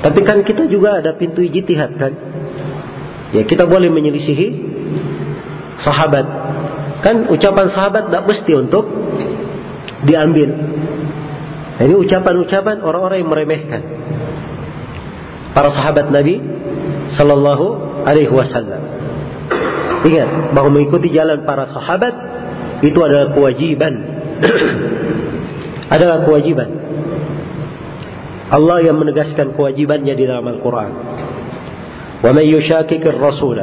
Tapi 0.01 0.21
kan 0.25 0.45
kita 0.45 0.69
juga 0.69 1.01
ada 1.01 1.17
pintu 1.17 1.41
ijtihad 1.41 1.93
kan. 1.97 2.13
Ya 3.33 3.43
kita 3.49 3.65
boleh 3.65 3.89
menyelisihi 3.89 4.49
sahabat. 5.81 6.27
Kan 7.01 7.33
ucapan 7.33 7.73
sahabat 7.73 8.13
tidak 8.13 8.25
mesti 8.29 8.53
untuk 8.57 8.85
diambil. 10.05 10.49
Nah, 11.80 11.84
ini 11.84 11.96
ucapan-ucapan 12.00 12.80
orang-orang 12.80 13.20
yang 13.20 13.32
meremehkan 13.32 13.82
para 15.52 15.76
sahabat 15.76 16.08
Nabi 16.08 16.40
Sallallahu 17.20 17.66
Alaihi 18.08 18.32
Wasallam. 18.32 18.82
Ingat 20.06 20.56
bahwa 20.56 20.70
mengikuti 20.76 21.12
jalan 21.12 21.44
para 21.44 21.68
sahabat 21.72 22.14
itu 22.80 23.00
adalah 23.02 23.34
kewajiban. 23.36 23.94
adalah 25.96 26.24
kewajiban. 26.24 26.70
Allah 28.46 28.78
yang 28.86 29.02
menegaskan 29.02 29.58
kewajibannya 29.58 30.14
di 30.14 30.24
dalam 30.24 30.46
Al-Quran. 30.46 30.92
وَمَنْ 32.26 32.46
يُشَاكِكِ 32.58 33.04
الرَّسُولَ 33.06 33.60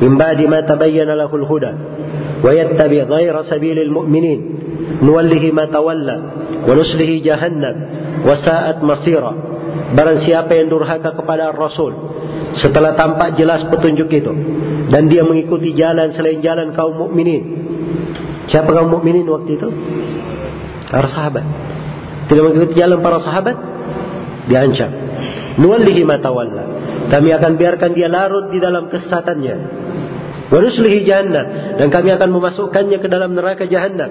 مِنْ 0.00 0.12
بَعْدِ 0.16 0.40
مَا 0.48 0.60
تَبَيَّنَ 0.64 1.08
لَهُ 1.08 1.28
الْهُدَى 1.28 1.72
وَيَتَّبِعْ 2.44 3.00
غَيْرَ 3.12 3.34
سَبِيلِ 3.42 3.78
الْمُؤْمِنِينَ 3.88 4.40
nuwallihi 4.99 5.49
ma 5.55 5.67
tawalla 5.67 6.15
wa 6.65 6.73
nuslihi 6.75 7.23
jahannam 7.23 7.75
wa 8.23 8.35
sa'at 8.39 8.83
masira. 8.83 9.33
Barang 9.89 10.21
siapa 10.21 10.53
yang 10.53 10.69
durhaka 10.69 11.13
kepada 11.17 11.53
Rasul 11.53 11.93
setelah 12.57 12.97
tampak 12.97 13.37
jelas 13.37 13.65
petunjuk 13.69 14.09
itu 14.09 14.33
dan 14.89 15.05
dia 15.09 15.21
mengikuti 15.21 15.73
jalan 15.77 16.13
selain 16.13 16.41
jalan 16.41 16.73
kaum 16.73 16.97
mukminin. 16.97 17.43
Siapa 18.49 18.69
kaum 18.73 18.89
mukminin 18.89 19.29
waktu 19.29 19.57
itu? 19.57 19.69
Para 20.89 21.09
sahabat. 21.13 21.45
Tidak 22.29 22.41
mengikuti 22.41 22.73
jalan 22.77 22.99
para 23.01 23.21
sahabat 23.21 23.57
diancam. 24.49 24.89
Nuwallihi 25.61 26.01
ma 26.05 26.17
tawalla. 26.17 26.63
Kami 27.09 27.29
akan 27.33 27.51
biarkan 27.57 27.91
dia 27.97 28.09
larut 28.09 28.53
di 28.53 28.61
dalam 28.61 28.89
kesesatannya. 28.89 29.55
Wa 30.49 30.57
jahannam 30.65 31.45
dan 31.77 31.87
kami 31.93 32.09
akan 32.09 32.29
memasukkannya 32.33 32.97
ke 32.97 33.07
dalam 33.07 33.37
neraka 33.37 33.69
jahannam. 33.69 34.09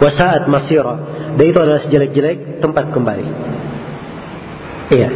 Wa 0.00 0.10
sa'at 0.10 0.48
masira. 0.48 0.94
Dan 1.36 1.44
itu 1.44 1.58
adalah 1.60 1.84
sejelek-jelek 1.84 2.64
tempat 2.64 2.88
kembali. 2.90 3.26
Iya. 4.90 5.08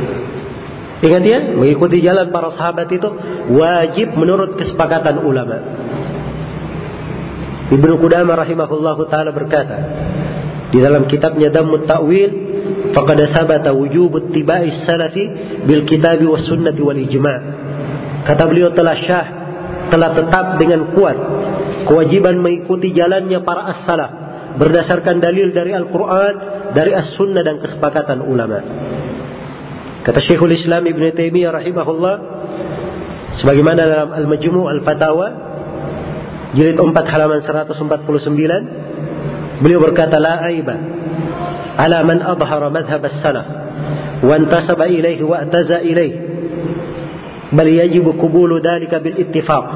Ingat 1.05 1.22
ya, 1.26 1.39
mengikuti 1.53 2.01
jalan 2.01 2.32
para 2.32 2.55
sahabat 2.55 2.89
itu 2.89 3.09
wajib 3.53 4.14
menurut 4.16 4.57
kesepakatan 4.57 5.20
ulama. 5.20 5.59
Ibnu 7.74 7.97
Qudamah 7.99 8.45
rahimahullahu 8.45 9.09
taala 9.09 9.32
berkata 9.32 9.78
di 10.68 10.78
dalam 10.80 11.09
kitabnya 11.09 11.49
Dammut 11.49 11.89
Ta'wil 11.89 12.30
faqad 12.93 13.18
sabata 13.32 13.72
wujub 13.72 14.16
ittiba'i 14.20 14.85
salafi 14.85 15.24
bil 15.64 15.82
kitabi 15.89 16.28
was 16.28 16.45
sunnati 16.45 16.80
wal 16.85 16.97
ijma' 16.97 17.39
kata 18.28 18.43
beliau 18.49 18.72
telah 18.76 18.97
syah 19.05 19.26
telah 19.89 20.12
tetap 20.12 20.61
dengan 20.61 20.93
kuat 20.93 21.16
kewajiban 21.89 22.41
mengikuti 22.41 22.93
jalannya 22.93 23.41
para 23.45 23.76
as-salaf 23.76 24.24
berdasarkan 24.55 25.19
dalil 25.19 25.51
dari 25.51 25.75
Al-Qur'an 25.75 26.35
dari 26.75 26.95
as-sunnah 26.95 27.43
dan 27.43 27.59
kesepakatan 27.63 28.23
ulama. 28.23 28.59
Kata 30.05 30.21
Syekhul 30.21 30.53
Islam 30.53 30.85
Ibn 30.85 31.03
Taimiyah 31.17 31.51
rahimahullah 31.55 32.15
sebagaimana 33.41 33.81
dalam 33.89 34.11
Al-Majmu' 34.13 34.69
Al-Fatawa 34.69 35.27
jilid 36.55 36.79
4 36.79 36.93
halaman 36.93 37.41
149 37.43 39.65
beliau 39.65 39.81
berkata 39.83 40.23
la 40.23 40.39
aiba 40.47 40.77
ala 41.75 42.07
man 42.07 42.23
adhara 42.23 42.71
madhhab 42.71 43.03
as-salaf 43.03 43.47
wa 44.23 44.35
intasaba 44.39 44.87
ilayhi 44.87 45.27
wa 45.27 45.43
ataza 45.43 45.83
yajibu 47.55 48.15
qubulu 48.19 48.63
dhalika 48.63 49.03
bil 49.03 49.19
ittifaq 49.19 49.67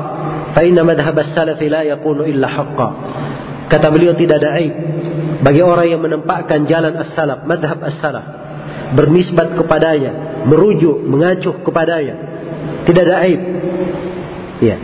fa 0.54 0.60
inna 0.62 0.86
madhhab 0.86 1.18
as-salaf 1.18 1.58
la 1.58 1.82
yakunu 1.86 2.26
illa 2.26 2.46
haqqan 2.46 2.92
kata 3.68 3.86
beliau 3.92 4.16
tidak 4.16 4.42
ada 4.42 4.58
aib 4.60 4.74
bagi 5.44 5.62
orang 5.62 5.86
yang 5.88 6.02
menempatkan 6.02 6.66
jalan 6.66 6.96
as-salaf 6.98 7.44
madhab 7.46 7.78
as-salaf 7.84 8.26
bernisbat 8.96 9.54
kepadanya 9.54 10.44
merujuk 10.48 11.04
mengacuh 11.04 11.60
kepadanya 11.62 12.14
tidak 12.88 13.02
ada 13.06 13.16
aib 13.28 13.40
ya 14.64 14.76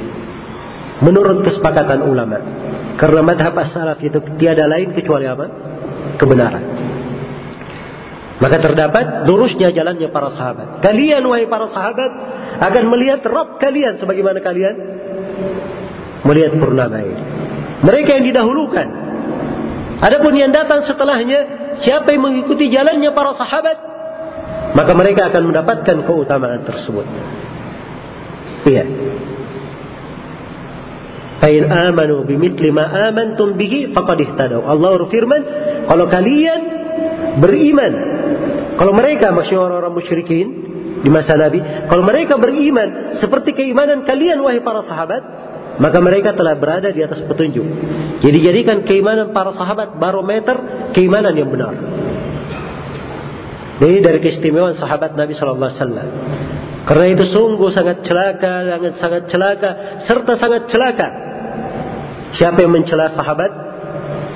menurut 1.03 1.43
kesepakatan 1.43 2.07
ulama. 2.07 2.39
Karena 2.95 3.20
madhab 3.26 3.53
as-salaf 3.59 3.99
itu 4.01 4.22
tiada 4.39 4.70
lain 4.70 4.95
kecuali 4.95 5.26
apa? 5.26 5.47
Kebenaran. 6.20 6.64
Maka 8.39 8.57
terdapat 8.61 9.26
lurusnya 9.26 9.74
jalannya 9.74 10.11
para 10.11 10.30
sahabat. 10.35 10.85
Kalian 10.85 11.22
wahai 11.26 11.47
para 11.51 11.70
sahabat 11.70 12.11
akan 12.61 12.85
melihat 12.93 13.24
Rabb 13.26 13.59
kalian 13.59 13.99
sebagaimana 13.99 14.39
kalian 14.43 14.74
melihat 16.22 16.53
purnama 16.55 17.03
ini. 17.03 17.24
Mereka 17.85 18.11
yang 18.16 18.24
didahulukan. 18.32 18.89
Adapun 20.01 20.32
yang 20.37 20.51
datang 20.53 20.89
setelahnya, 20.89 21.41
siapa 21.85 22.12
yang 22.12 22.24
mengikuti 22.24 22.72
jalannya 22.72 23.12
para 23.12 23.37
sahabat, 23.37 23.76
maka 24.74 24.93
mereka 24.97 25.30
akan 25.30 25.43
mendapatkan 25.53 25.97
keutamaan 26.09 26.64
tersebut. 26.66 27.07
Iya. 28.64 28.85
Fa'in 31.45 31.64
amanu 31.68 32.24
bimitli 32.24 32.72
ma 32.72 32.89
amantum 33.12 33.55
bihi 33.61 33.93
faqad 33.93 34.18
ihtadaw. 34.18 34.64
Allah 34.64 34.91
berfirman, 35.05 35.41
kalau 35.85 36.09
kalian 36.09 36.61
beriman, 37.45 37.93
kalau 38.80 38.93
mereka 38.97 39.28
maksudnya 39.30 39.61
orang-orang 39.61 39.93
musyrikin 39.93 40.47
di 41.05 41.09
masa 41.12 41.37
Nabi, 41.37 41.61
kalau 41.93 42.01
mereka 42.01 42.41
beriman 42.41 43.20
seperti 43.20 43.53
keimanan 43.53 44.09
kalian 44.09 44.41
wahai 44.41 44.64
para 44.64 44.89
sahabat, 44.89 45.22
maka 45.80 45.98
mereka 45.98 46.32
telah 46.34 46.54
berada 46.54 46.90
di 46.94 47.00
atas 47.02 47.22
petunjuk. 47.26 47.66
Jadi 48.22 48.38
jadikan 48.40 48.86
keimanan 48.86 49.34
para 49.34 49.54
sahabat 49.54 49.98
barometer 49.98 50.90
keimanan 50.94 51.34
yang 51.34 51.50
benar. 51.50 51.74
Ini 53.82 53.98
dari 54.00 54.22
keistimewaan 54.22 54.78
sahabat 54.78 55.18
Nabi 55.18 55.34
Sallallahu 55.34 55.66
Alaihi 55.66 55.80
Wasallam. 55.82 56.08
Karena 56.84 57.06
itu 57.10 57.24
sungguh 57.32 57.70
sangat 57.74 58.06
celaka, 58.06 58.54
sangat 58.70 58.94
sangat 59.00 59.22
celaka, 59.32 59.70
serta 60.04 60.32
sangat 60.36 60.68
celaka 60.68 61.08
Siapa 62.34 62.66
yang 62.66 62.74
mencela 62.74 63.14
sahabat 63.14 63.50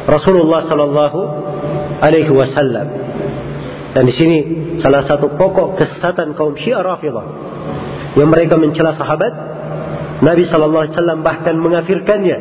Rasulullah 0.07 0.65
sallallahu 0.71 1.21
alaihi 1.99 2.31
wasallam. 2.31 2.87
Dan 3.93 4.03
di 4.07 4.15
sini 4.15 4.39
salah 4.79 5.03
satu 5.03 5.35
pokok 5.35 5.75
kesesatan 5.75 6.39
kaum 6.39 6.55
Syiah 6.55 6.85
Rafidhah 6.85 7.27
yang 8.15 8.31
mereka 8.31 8.55
mencela 8.55 8.95
sahabat 8.95 9.33
Nabi 10.19 10.51
sallallahu 10.51 10.83
alaihi 10.89 10.95
wasallam 10.99 11.21
bahkan 11.23 11.55
mengafirkannya 11.59 12.39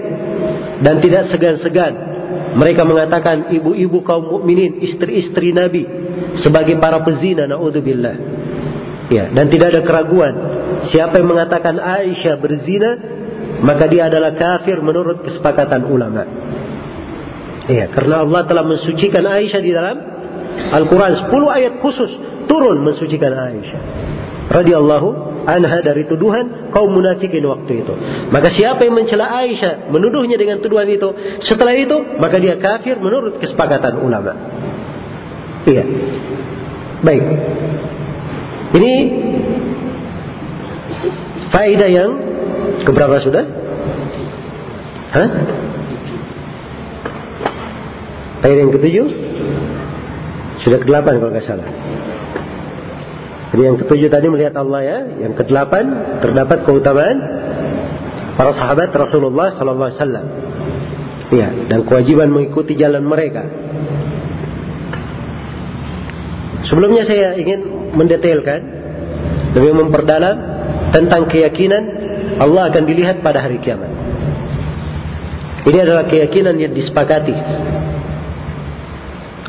dan 0.81 0.95
tidak 1.01 1.29
segan-segan 1.29 1.93
mereka 2.57 2.81
mengatakan 2.87 3.53
ibu-ibu 3.53 4.01
kaum 4.01 4.33
mukminin, 4.33 4.81
istri-istri 4.81 5.53
Nabi 5.53 5.85
sebagai 6.41 6.73
para 6.81 7.05
pezina 7.05 7.45
naudzubillah. 7.45 8.15
Ya, 9.07 9.31
dan 9.31 9.47
tidak 9.47 9.71
ada 9.71 9.81
keraguan 9.87 10.33
siapa 10.91 11.21
yang 11.21 11.31
mengatakan 11.31 11.79
Aisyah 11.79 12.35
berzina 12.43 12.91
maka 13.63 13.87
dia 13.87 14.11
adalah 14.11 14.35
kafir 14.35 14.83
menurut 14.83 15.23
kesepakatan 15.23 15.87
ulama. 15.87 16.27
Iya, 17.67 17.91
karena 17.91 18.23
Allah 18.27 18.41
telah 18.47 18.63
mensucikan 18.67 19.23
Aisyah 19.23 19.61
di 19.63 19.71
dalam 19.71 19.97
Al-Quran 20.57 21.29
10 21.29 21.57
ayat 21.61 21.73
khusus 21.79 22.11
turun 22.49 22.83
mensucikan 22.83 23.31
Aisyah 23.31 23.81
radhiyallahu 24.51 25.36
anha 25.47 25.79
dari 25.79 26.03
tuduhan 26.03 26.75
kaum 26.75 26.91
munafikin 26.91 27.47
waktu 27.47 27.87
itu. 27.87 27.93
Maka 28.35 28.51
siapa 28.51 28.83
yang 28.83 28.99
mencela 28.99 29.31
Aisyah 29.31 29.87
menuduhnya 29.87 30.35
dengan 30.35 30.59
tuduhan 30.59 30.91
itu, 30.91 31.07
setelah 31.47 31.71
itu 31.71 31.95
maka 32.19 32.35
dia 32.35 32.59
kafir 32.59 32.99
menurut 32.99 33.39
kesepakatan 33.39 34.03
ulama. 34.03 34.35
Iya. 35.63 35.83
Baik. 36.99 37.23
Ini 38.75 38.93
faedah 41.55 41.89
yang 41.89 42.11
keberapa 42.83 43.15
sudah? 43.23 43.43
Hah? 45.15 45.29
Faedah 48.43 48.61
yang 48.67 48.73
ketujuh? 48.75 49.07
Sudah 50.67 50.77
ke 50.83 50.85
delapan 50.91 51.23
kalau 51.23 51.31
nggak 51.31 51.47
salah. 51.47 51.67
Jadi 53.47 53.61
yang 53.63 53.77
ketujuh 53.79 54.09
tadi 54.11 54.27
melihat 54.27 54.59
Allah 54.59 54.81
ya. 54.83 54.97
Yang 55.27 55.33
kedelapan 55.43 55.85
terdapat 56.19 56.67
keutamaan 56.67 57.17
para 58.35 58.51
sahabat 58.53 58.89
Rasulullah 58.91 59.55
Wasallam. 59.55 60.25
Ya, 61.27 61.51
dan 61.67 61.83
kewajiban 61.83 62.31
mengikuti 62.31 62.79
jalan 62.79 63.03
mereka. 63.03 63.43
Sebelumnya 66.67 67.07
saya 67.07 67.35
ingin 67.39 67.91
mendetailkan 67.95 68.59
lebih 69.55 69.73
memperdalam 69.75 70.35
tentang 70.91 71.27
keyakinan 71.31 71.83
Allah 72.37 72.71
akan 72.71 72.83
dilihat 72.83 73.23
pada 73.23 73.43
hari 73.43 73.59
kiamat. 73.63 73.91
Ini 75.67 75.83
adalah 75.83 76.07
keyakinan 76.07 76.55
yang 76.59 76.71
disepakati 76.71 77.35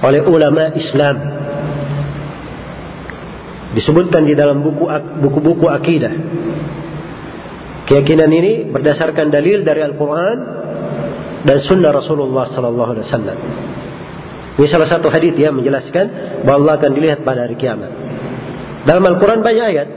oleh 0.03 0.23
ulama 0.27 0.75
Islam. 0.75 1.38
Disebutkan 3.77 4.25
di 4.25 4.33
dalam 4.33 4.65
buku 4.65 4.89
buku-buku 5.21 5.67
akidah. 5.69 6.13
Keyakinan 7.89 8.31
ini 8.33 8.53
berdasarkan 8.69 9.33
dalil 9.33 9.65
dari 9.65 9.81
Al-Quran 9.85 10.37
dan 11.45 11.59
Sunnah 11.65 11.93
Rasulullah 11.93 12.49
Sallallahu 12.53 12.91
Alaihi 12.97 13.07
Wasallam. 13.09 13.39
Ini 14.59 14.67
salah 14.67 14.89
satu 14.91 15.07
hadis 15.09 15.39
yang 15.39 15.55
menjelaskan 15.55 16.05
bahwa 16.43 16.65
Allah 16.65 16.75
akan 16.83 16.91
dilihat 16.97 17.23
pada 17.23 17.47
hari 17.47 17.55
kiamat. 17.55 17.93
Dalam 18.85 19.05
Al-Quran 19.07 19.41
banyak 19.41 19.65
ayat 19.71 19.89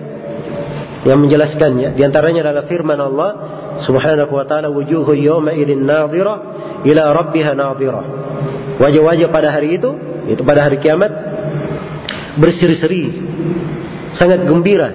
yang 1.07 1.17
menjelaskannya. 1.17 1.97
Di 1.97 2.01
antaranya 2.05 2.45
adalah 2.45 2.69
firman 2.69 2.99
Allah 2.99 3.29
Subhanahu 3.87 4.29
wa 4.29 4.45
taala 4.45 4.69
wujuhu 4.69 5.17
yawma 5.17 5.55
idin 5.57 5.87
nadhira 5.87 6.35
ila 6.85 7.03
rabbiha 7.17 7.51
nadhira. 7.57 8.01
Wajah-wajah 8.77 9.27
pada 9.33 9.49
hari 9.49 9.81
itu, 9.81 9.89
itu 10.29 10.41
pada 10.45 10.69
hari 10.69 10.77
kiamat 10.77 11.09
berseri-seri, 12.37 13.30
sangat 14.15 14.43
gembira. 14.47 14.89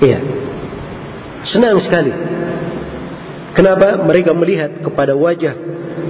Iya. 0.00 0.18
Senang 1.52 1.80
sekali. 1.84 2.12
Kenapa? 3.56 3.96
Mereka 4.04 4.36
melihat 4.36 4.84
kepada 4.84 5.16
wajah 5.16 5.54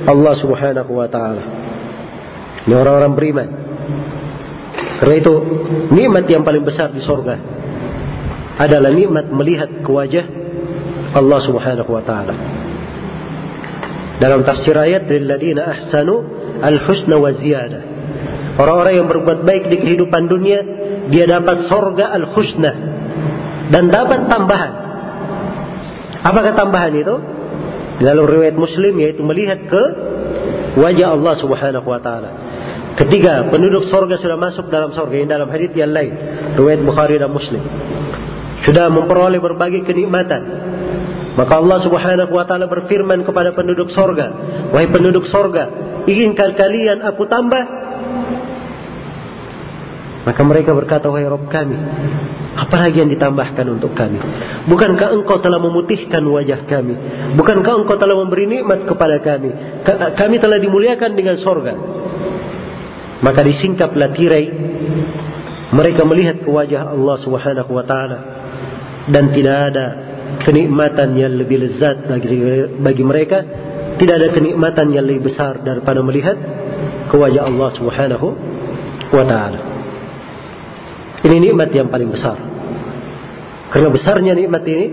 Allah 0.06 0.34
Subhanahu 0.42 0.90
wa 0.90 1.06
taala. 1.06 1.44
Ini 2.66 2.74
orang-orang 2.74 3.12
beriman. 3.14 3.48
Karena 4.98 5.14
itu 5.22 5.34
nikmat 5.94 6.26
yang 6.26 6.42
paling 6.42 6.66
besar 6.66 6.90
di 6.90 7.04
sorga 7.04 7.38
adalah 8.56 8.90
nikmat 8.90 9.30
melihat 9.30 9.70
ke 9.84 9.90
wajah 9.92 10.26
Allah 11.14 11.40
Subhanahu 11.46 11.90
wa 11.92 12.02
taala. 12.02 12.34
Dalam 14.18 14.42
tafsir 14.42 14.74
ayat 14.74 15.06
lilladzina 15.06 15.70
ahsanu 15.70 16.24
al-husna 16.64 17.14
wa 17.20 17.30
ziyadah. 17.30 17.82
Orang-orang 18.56 19.04
yang 19.04 19.08
berbuat 19.08 19.44
baik 19.44 19.68
di 19.68 19.76
kehidupan 19.84 20.32
dunia, 20.32 20.60
dia 21.12 21.28
dapat 21.28 21.68
sorga 21.68 22.16
al-husna 22.16 22.72
dan 23.68 23.92
dapat 23.92 24.26
tambahan. 24.32 24.72
Apakah 26.24 26.52
tambahan 26.56 26.92
itu? 26.96 27.16
Dalam 27.96 28.24
riwayat 28.28 28.56
Muslim 28.56 29.00
yaitu 29.00 29.24
melihat 29.24 29.68
ke 29.68 29.82
wajah 30.76 31.16
Allah 31.16 31.34
Subhanahu 31.40 31.86
wa 31.88 32.00
taala. 32.00 32.30
Ketiga, 32.96 33.48
penduduk 33.52 33.92
sorga 33.92 34.16
sudah 34.16 34.40
masuk 34.40 34.72
dalam 34.72 34.92
sorga. 34.96 35.20
Ini 35.20 35.28
dalam 35.28 35.48
hadis 35.52 35.72
yang 35.76 35.92
lain. 35.92 36.12
Riwayat 36.56 36.80
Bukhari 36.80 37.20
dan 37.20 37.28
Muslim 37.28 37.60
sudah 38.64 38.90
memperoleh 38.90 39.38
berbagai 39.38 39.86
kenikmatan. 39.86 40.42
Maka 41.36 41.52
Allah 41.60 41.78
Subhanahu 41.84 42.32
wa 42.32 42.48
taala 42.48 42.66
berfirman 42.66 43.22
kepada 43.22 43.52
penduduk 43.52 43.92
sorga, 43.92 44.32
"Wahai 44.72 44.88
penduduk 44.88 45.28
sorga, 45.28 45.68
inginkah 46.08 46.56
kalian 46.56 47.04
aku 47.04 47.28
tambah?" 47.28 47.62
Maka 50.26 50.42
mereka 50.42 50.74
berkata, 50.74 51.06
"Wahai 51.06 51.30
Rabb 51.30 51.46
kami, 51.46 51.78
apalagi 52.58 52.98
yang 52.98 53.10
ditambahkan 53.14 53.62
untuk 53.70 53.94
kami? 53.94 54.18
Bukankah 54.66 55.14
Engkau 55.14 55.38
telah 55.38 55.62
memutihkan 55.62 56.26
wajah 56.26 56.66
kami? 56.66 56.98
Bukankah 57.38 57.86
Engkau 57.86 57.94
telah 57.94 58.18
memberi 58.18 58.50
nikmat 58.50 58.90
kepada 58.90 59.22
kami? 59.22 59.54
Kami 60.18 60.36
telah 60.42 60.58
dimuliakan 60.58 61.14
dengan 61.14 61.38
sorga." 61.38 61.78
Maka 63.22 63.40
disingkaplah 63.46 64.12
tirai 64.12 64.50
mereka 65.70 66.02
melihat 66.02 66.42
ke 66.42 66.50
wajah 66.50 66.90
Allah 66.90 67.16
Subhanahu 67.22 67.70
wa 67.70 67.84
taala 67.86 68.18
dan 69.06 69.30
tidak 69.30 69.56
ada 69.72 69.86
kenikmatan 70.42 71.14
yang 71.14 71.38
lebih 71.38 71.70
lezat 71.70 72.06
bagi, 72.06 72.34
bagi 72.82 73.04
mereka 73.06 73.38
tidak 73.96 74.14
ada 74.20 74.28
kenikmatan 74.34 74.92
yang 74.92 75.06
lebih 75.06 75.32
besar 75.32 75.62
daripada 75.64 76.02
melihat 76.04 76.36
ke 77.08 77.14
wajah 77.14 77.46
Allah 77.46 77.70
Subhanahu 77.78 78.28
wa 79.14 79.24
taala 79.24 79.75
ini 81.24 81.36
nikmat 81.48 81.72
yang 81.72 81.88
paling 81.88 82.10
besar 82.12 82.36
karena 83.72 83.88
besarnya 83.88 84.32
nikmat 84.36 84.62
ini 84.68 84.86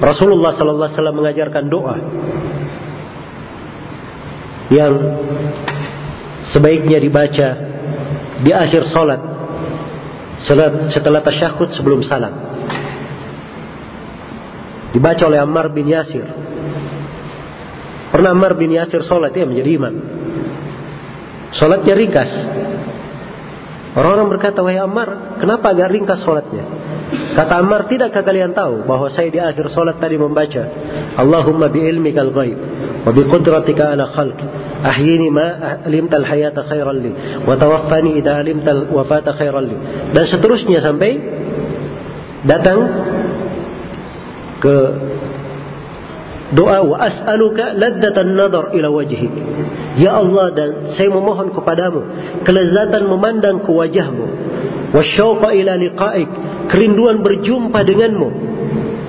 Rasulullah 0.00 0.56
sallallahu 0.56 0.88
alaihi 0.88 0.96
wasallam 0.96 1.16
mengajarkan 1.20 1.64
doa 1.68 1.96
yang 4.70 4.92
sebaiknya 6.54 7.02
dibaca 7.02 7.48
di 8.40 8.50
akhir 8.54 8.88
salat 8.94 9.20
setelah 10.94 11.20
tasyahud 11.20 11.68
sebelum 11.76 12.00
salam 12.06 12.50
dibaca 14.94 15.22
oleh 15.26 15.38
Ammar 15.38 15.70
bin 15.70 15.86
Yasir. 15.90 16.26
Pernah 18.10 18.34
Ammar 18.34 18.58
bin 18.58 18.74
Yasir 18.74 19.06
sholat 19.06 19.30
ya 19.34 19.46
menjadi 19.46 19.70
imam. 19.78 19.94
Sholatnya 21.54 21.94
ringkas. 21.94 22.30
Orang-orang 23.90 24.28
berkata, 24.30 24.62
wahai 24.62 24.78
Ammar, 24.78 25.40
kenapa 25.42 25.74
agak 25.74 25.90
ringkas 25.90 26.22
sholatnya? 26.22 26.62
Kata 27.10 27.58
Ammar, 27.58 27.90
tidakkah 27.90 28.22
kalian 28.22 28.54
tahu 28.54 28.86
bahwa 28.86 29.10
saya 29.10 29.34
di 29.34 29.42
akhir 29.42 29.74
sholat 29.74 29.98
tadi 29.98 30.14
membaca 30.14 30.62
Allahumma 31.18 31.66
bi 31.66 31.82
ilmikal 31.82 32.30
ghaib 32.30 32.58
wa 33.02 33.10
bi 33.10 33.22
qudratika 33.26 33.90
ala 33.90 34.14
khalq 34.14 34.38
ahyini 34.86 35.26
ma 35.26 35.80
alimtal 35.82 36.22
hayata 36.22 36.70
khairan 36.70 37.02
li 37.02 37.10
wa 37.42 37.58
tawaffani 37.58 38.20
idha 38.20 38.38
alimtal 38.38 38.86
wafata 38.94 39.34
khairan 39.34 39.64
li 39.66 39.76
dan 40.14 40.24
seterusnya 40.30 40.78
sampai 40.84 41.18
datang 42.46 42.78
ke 44.60 44.74
doa 46.50 46.82
wa 46.82 46.96
as'aluka 46.98 47.74
ladzatan 47.74 48.34
nadar 48.34 48.74
ila 48.74 48.88
wajhik. 48.90 49.30
Ya 49.98 50.18
Allah 50.18 50.54
dan 50.54 50.68
saya 50.94 51.10
memohon 51.10 51.54
kepadamu 51.54 52.00
kelezatan 52.46 53.06
memandang 53.06 53.62
ke 53.62 53.70
wajahmu. 53.70 54.26
Wa 54.90 55.02
syauqa 55.06 55.54
ila 55.54 55.78
liqa'ik, 55.78 56.30
kerinduan 56.70 57.22
berjumpa 57.22 57.78
denganmu. 57.86 58.28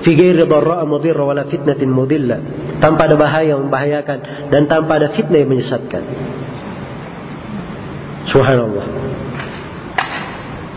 Fi 0.02 0.10
ghairi 0.18 0.46
dharra'a 0.46 0.82
mudhirra 0.86 1.22
wala 1.22 1.46
fitnatin 1.46 1.90
mudilla. 1.90 2.38
Tanpa 2.82 3.06
ada 3.06 3.14
bahaya 3.14 3.54
yang 3.54 3.66
membahayakan 3.66 4.50
dan 4.50 4.66
tanpa 4.66 4.98
ada 4.98 5.14
fitnah 5.14 5.38
yang 5.38 5.50
menyesatkan. 5.50 6.02
Subhanallah. 8.30 8.86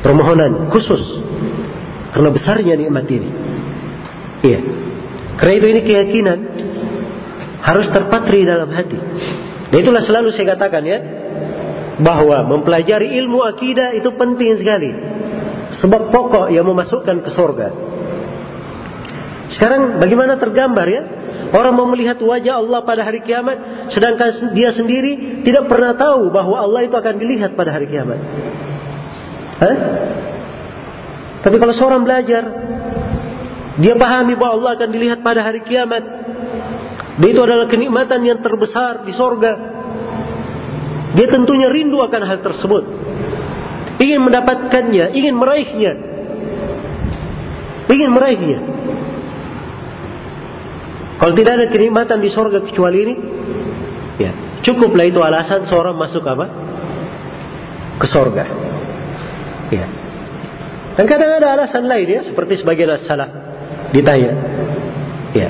Permohonan 0.05 0.69
khusus 0.69 1.01
karena 2.13 2.29
besarnya 2.29 2.73
nikmat 2.77 3.05
ini. 3.09 3.29
Iya. 4.45 4.84
Karena 5.35 5.53
itu 5.59 5.67
ini 5.67 5.81
keyakinan 5.83 6.39
harus 7.65 7.87
terpatri 7.91 8.45
dalam 8.47 8.69
hati. 8.71 8.99
Dan 9.73 9.77
itulah 9.81 10.03
selalu 10.05 10.31
saya 10.31 10.55
katakan 10.55 10.83
ya, 10.85 10.99
bahwa 11.99 12.45
mempelajari 12.45 13.15
ilmu 13.19 13.43
akidah 13.43 13.95
itu 13.97 14.09
penting 14.15 14.61
sekali. 14.61 14.91
Sebab 15.81 16.13
pokok 16.13 16.53
yang 16.53 16.63
memasukkan 16.63 17.25
ke 17.25 17.29
surga. 17.35 17.67
Sekarang 19.55 19.99
bagaimana 19.99 20.39
tergambar 20.39 20.87
ya? 20.87 21.01
Orang 21.55 21.77
mau 21.77 21.87
melihat 21.87 22.19
wajah 22.19 22.59
Allah 22.59 22.83
pada 22.83 23.05
hari 23.05 23.21
kiamat, 23.21 23.87
sedangkan 23.93 24.51
dia 24.57 24.73
sendiri 24.75 25.45
tidak 25.45 25.69
pernah 25.71 25.93
tahu 25.95 26.33
bahwa 26.33 26.57
Allah 26.57 26.83
itu 26.83 26.95
akan 26.95 27.15
dilihat 27.15 27.53
pada 27.53 27.71
hari 27.71 27.87
kiamat. 27.87 28.19
Hah? 29.61 29.75
Tapi 31.45 31.55
kalau 31.61 31.73
seorang 31.77 32.01
belajar, 32.01 32.43
dia 33.75 33.93
pahami 33.99 34.39
bahwa 34.39 34.63
Allah 34.63 34.71
akan 34.79 34.89
dilihat 34.91 35.19
pada 35.19 35.43
hari 35.43 35.59
kiamat. 35.67 36.03
Dan 37.19 37.27
itu 37.27 37.41
adalah 37.43 37.67
kenikmatan 37.67 38.23
yang 38.23 38.39
terbesar 38.39 39.03
di 39.03 39.11
sorga. 39.15 39.51
Dia 41.15 41.27
tentunya 41.31 41.71
rindu 41.71 41.99
akan 41.99 42.21
hal 42.23 42.39
tersebut. 42.43 42.83
Ingin 43.99 44.19
mendapatkannya, 44.27 45.15
ingin 45.15 45.35
meraihnya. 45.35 45.91
Ingin 47.87 48.09
meraihnya. 48.11 48.59
Kalau 51.15 51.31
tidak 51.31 51.53
ada 51.55 51.65
kenikmatan 51.71 52.19
di 52.19 52.29
sorga 52.35 52.59
kecuali 52.59 52.97
ini, 53.07 53.15
ya 54.19 54.31
cukuplah 54.67 55.07
itu 55.07 55.23
alasan 55.23 55.63
seorang 55.67 55.95
masuk 55.95 56.23
apa? 56.27 56.45
Ke 57.95 58.07
sorga. 58.11 58.43
Ya. 59.71 59.87
Dan 60.99 61.07
kadang 61.07 61.31
ada 61.39 61.55
alasan 61.55 61.87
lain 61.87 62.07
ya, 62.07 62.21
seperti 62.27 62.59
sebagian 62.59 62.91
salah 63.07 63.44
ditanya. 63.95 64.33
Ya. 65.31 65.49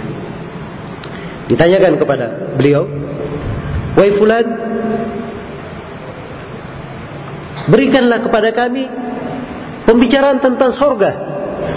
Ditanyakan 1.50 1.94
kepada 1.98 2.26
beliau, 2.58 2.86
"Wahai 3.98 4.14
fulan, 4.18 4.46
berikanlah 7.70 8.22
kepada 8.22 8.50
kami 8.54 8.86
pembicaraan 9.86 10.42
tentang 10.42 10.74
sorga 10.78 11.12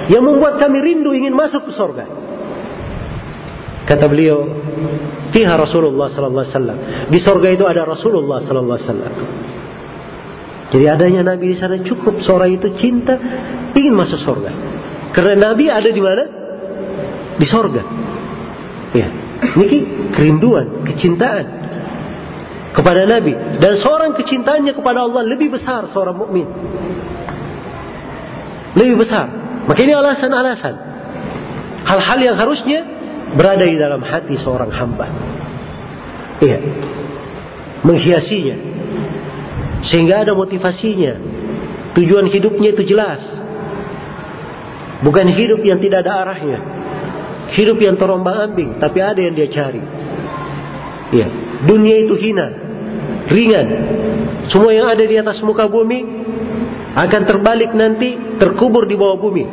yang 0.09 0.25
membuat 0.25 0.61
kami 0.61 0.81
rindu 0.85 1.13
ingin 1.17 1.33
masuk 1.33 1.69
ke 1.69 1.73
sorga." 1.77 2.05
Kata 3.89 4.05
beliau, 4.09 4.45
"Fiha 5.33 5.57
Rasulullah 5.57 6.13
sallallahu 6.13 6.45
alaihi 6.45 6.57
wasallam." 6.57 6.79
Di 7.09 7.19
sorga 7.25 7.49
itu 7.53 7.65
ada 7.65 7.89
Rasulullah 7.89 8.45
sallallahu 8.45 8.77
alaihi 8.77 8.89
wasallam. 8.89 9.15
Jadi 10.69 10.85
adanya 10.85 11.33
Nabi 11.33 11.53
di 11.53 11.57
sana 11.57 11.81
cukup 11.81 12.21
seorang 12.29 12.53
itu 12.53 12.69
cinta 12.77 13.17
ingin 13.73 13.97
masuk 13.97 14.21
sorga. 14.21 14.53
Karena 15.17 15.53
Nabi 15.53 15.73
ada 15.73 15.89
di 15.89 16.01
mana? 16.05 16.38
Di 17.39 17.47
sorga. 17.47 17.83
Ya, 18.93 19.09
ini 19.55 19.79
kerinduan, 20.17 20.83
kecintaan 20.83 21.47
kepada 22.75 23.09
Nabi 23.09 23.33
dan 23.59 23.79
seorang 23.81 24.15
kecintaannya 24.17 24.73
kepada 24.77 25.07
Allah 25.07 25.23
lebih 25.25 25.55
besar 25.55 25.89
seorang 25.95 26.17
mukmin. 26.19 26.47
Lebih 28.77 29.01
besar. 29.01 29.27
Maka 29.67 29.81
ini 29.83 29.93
alasan-alasan. 29.93 30.75
Hal-hal 31.85 32.19
yang 32.21 32.37
harusnya 32.37 32.85
berada 33.35 33.65
di 33.65 33.77
dalam 33.77 34.01
hati 34.05 34.37
seorang 34.41 34.71
hamba. 34.71 35.07
Iya. 36.39 36.59
Menghiasinya. 37.83 38.57
Sehingga 39.89 40.23
ada 40.23 40.33
motivasinya. 40.37 41.13
Tujuan 41.99 42.31
hidupnya 42.31 42.77
itu 42.77 42.83
jelas. 42.95 43.21
Bukan 45.03 45.27
hidup 45.35 45.63
yang 45.63 45.83
tidak 45.83 46.07
ada 46.07 46.27
arahnya. 46.27 46.78
Hidup 47.49 47.81
yang 47.81 47.97
terombang 47.97 48.53
ambing, 48.53 48.77
tapi 48.77 48.99
ada 49.01 49.17
yang 49.17 49.33
dia 49.33 49.49
cari. 49.49 49.81
Iya. 51.17 51.29
Dunia 51.65 51.97
itu 52.05 52.15
hina, 52.21 52.47
ringan. 53.33 53.67
Semua 54.53 54.73
yang 54.73 54.89
ada 54.89 55.01
di 55.01 55.17
atas 55.17 55.41
muka 55.41 55.69
bumi 55.69 56.05
akan 56.93 57.23
terbalik 57.25 57.73
nanti 57.73 58.17
terkubur 58.37 58.85
di 58.85 58.97
bawah 58.97 59.17
bumi. 59.17 59.45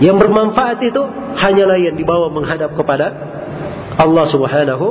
Yang 0.00 0.16
bermanfaat 0.16 0.78
itu 0.86 1.02
hanyalah 1.36 1.76
yang 1.76 1.94
dibawa 1.98 2.32
menghadap 2.32 2.72
kepada 2.78 3.06
Allah 3.98 4.24
Subhanahu 4.30 4.86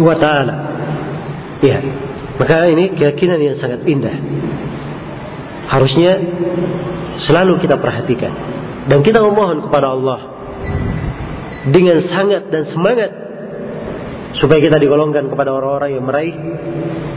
wa 0.00 0.16
taala. 0.16 0.54
Ya. 1.60 1.78
Maka 2.38 2.70
ini 2.70 2.94
keyakinan 2.94 3.38
yang 3.42 3.56
sangat 3.58 3.82
indah. 3.84 4.14
Harusnya 5.68 6.16
selalu 7.26 7.58
kita 7.60 7.76
perhatikan 7.76 8.30
dan 8.86 9.02
kita 9.02 9.18
memohon 9.20 9.68
kepada 9.68 9.92
Allah 9.92 10.37
dengan 11.72 12.04
sangat 12.08 12.48
dan 12.52 12.68
semangat 12.70 13.10
supaya 14.38 14.60
kita 14.62 14.78
digolongkan 14.78 15.26
kepada 15.28 15.50
orang-orang 15.50 15.90
yang 15.98 16.04
meraih 16.04 16.36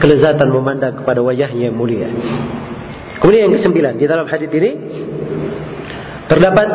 kelezatan 0.02 0.48
memandang 0.50 1.02
kepada 1.04 1.22
wajahnya 1.22 1.70
yang 1.70 1.76
mulia. 1.76 2.10
Kemudian 3.22 3.50
yang 3.50 3.54
kesembilan 3.54 3.94
di 4.02 4.06
dalam 4.10 4.26
hadis 4.26 4.50
ini 4.50 4.70
Terdapat 6.32 6.68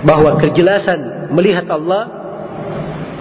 bahwa 0.00 0.40
kejelasan 0.40 1.28
melihat 1.28 1.68
Allah 1.68 2.08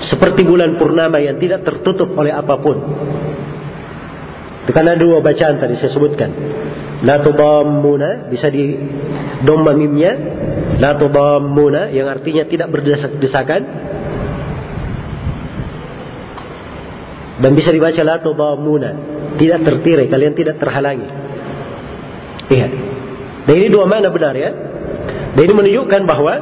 seperti 0.07 0.47
bulan 0.47 0.79
purnama 0.79 1.19
yang 1.19 1.35
tidak 1.43 1.67
tertutup 1.67 2.15
oleh 2.15 2.31
apa 2.31 2.55
pun. 2.55 2.77
Karena 4.71 4.95
dua 4.95 5.19
bacaan 5.19 5.59
tadi 5.59 5.75
saya 5.75 5.91
sebutkan. 5.91 6.31
La 7.03 7.19
tudammuna 7.19 8.31
bisa 8.31 8.47
di 8.47 8.77
domma 9.43 9.75
mimnya. 9.75 10.13
La 10.79 10.95
tudammuna 10.95 11.91
yang 11.91 12.07
artinya 12.07 12.47
tidak 12.47 12.71
berdesak-desakan. 12.71 13.61
Dan 17.35 17.51
bisa 17.51 17.75
dibaca 17.75 17.99
la 18.05 18.23
tudammuna. 18.23 18.91
Tidak 19.35 19.59
tertirai, 19.67 20.07
kalian 20.07 20.31
tidak 20.31 20.55
terhalangi. 20.55 21.09
Iya. 22.47 22.67
Dan 23.43 23.53
ini 23.59 23.67
dua 23.67 23.83
mana 23.83 24.07
benar 24.07 24.31
ya. 24.39 24.51
Dan 25.35 25.41
ini 25.43 25.53
menunjukkan 25.53 26.01
bahwa 26.07 26.33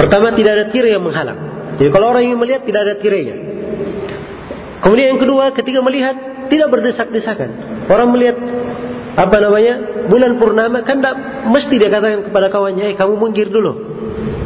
pertama 0.00 0.32
tidak 0.32 0.52
ada 0.56 0.64
tirai 0.72 0.96
yang 0.96 1.04
menghalang. 1.04 1.38
Jadi 1.76 1.90
kalau 1.92 2.16
orang 2.16 2.32
ingin 2.32 2.40
melihat 2.40 2.64
tidak 2.64 2.80
ada 2.88 2.94
tirainya. 2.96 3.36
Kemudian 4.80 5.16
yang 5.16 5.20
kedua 5.20 5.52
ketika 5.52 5.84
melihat 5.84 6.16
tidak 6.48 6.72
berdesak-desakan. 6.72 7.75
Orang 7.86 8.10
melihat 8.14 8.36
apa 9.16 9.36
namanya 9.40 9.74
bulan 10.10 10.36
purnama 10.36 10.84
kan 10.84 11.00
tidak 11.00 11.16
mesti 11.48 11.74
dia 11.80 11.88
katakan 11.88 12.26
kepada 12.28 12.52
kawannya, 12.52 12.92
eh 12.92 12.96
kamu 12.98 13.16
minggir 13.16 13.48
dulu, 13.48 13.72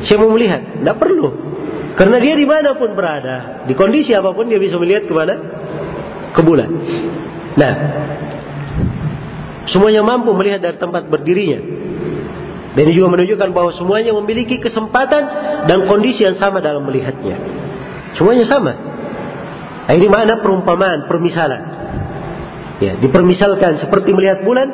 saya 0.04 0.16
mau 0.20 0.30
melihat. 0.30 0.80
Tidak 0.80 0.96
perlu, 1.00 1.28
karena 1.98 2.16
dia 2.22 2.34
di 2.38 2.46
mana 2.46 2.78
pun 2.78 2.94
berada, 2.94 3.66
di 3.66 3.74
kondisi 3.74 4.14
apa 4.14 4.30
pun 4.30 4.46
dia 4.46 4.60
bisa 4.60 4.78
melihat 4.78 5.04
ke 5.04 5.12
mana? 5.12 5.34
Ke 6.30 6.40
bulan. 6.40 6.70
Nah, 7.58 7.72
semuanya 9.66 10.06
mampu 10.06 10.30
melihat 10.36 10.62
dari 10.62 10.78
tempat 10.78 11.10
berdirinya. 11.10 11.60
Dan 12.70 12.86
ini 12.86 12.94
juga 12.94 13.18
menunjukkan 13.18 13.50
bahwa 13.50 13.74
semuanya 13.74 14.14
memiliki 14.14 14.62
kesempatan 14.62 15.22
dan 15.66 15.90
kondisi 15.90 16.22
yang 16.22 16.38
sama 16.38 16.62
dalam 16.62 16.86
melihatnya. 16.86 17.34
Semuanya 18.14 18.46
sama. 18.46 18.72
Nah, 19.90 19.94
ini 19.98 20.06
makna 20.06 20.38
perumpamaan, 20.38 21.10
permisalan. 21.10 21.79
Ya, 22.80 22.96
dipermisalkan 22.96 23.76
seperti 23.84 24.16
melihat 24.16 24.40
bulan 24.40 24.72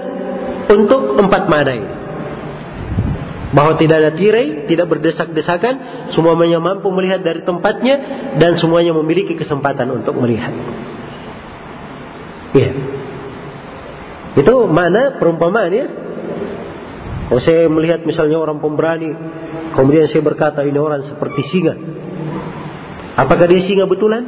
untuk 0.70 1.18
empat 1.18 1.50
makna 1.50 1.72
ini. 1.74 1.90
Bahwa 3.50 3.74
tidak 3.78 3.96
ada 3.98 4.11
tirai, 4.14 4.70
tidak 4.70 4.86
berdesak-desakan, 4.90 5.74
semuanya 6.14 6.62
mampu 6.62 6.86
melihat 6.94 7.22
dari 7.22 7.42
tempatnya 7.42 7.98
dan 8.38 8.59
semuanya 8.62 8.94
memiliki 8.94 9.34
kesempatan 9.34 9.90
untuk 9.90 10.14
melihat. 10.18 10.54
Ya. 12.54 12.70
Itu 14.38 14.70
mana 14.70 15.18
perumpamaan 15.18 15.72
ya. 15.72 15.86
Kalau 17.26 17.42
saya 17.42 17.66
melihat 17.66 18.07
misalnya 18.07 18.38
orang 18.38 18.62
pemberani, 18.62 19.11
kemudian 19.74 20.07
saya 20.14 20.22
berkata 20.22 20.62
ini 20.62 20.78
orang 20.78 21.11
seperti 21.11 21.42
singa. 21.50 21.74
Apakah 23.18 23.50
dia 23.50 23.66
singa 23.66 23.88
betulan? 23.90 24.22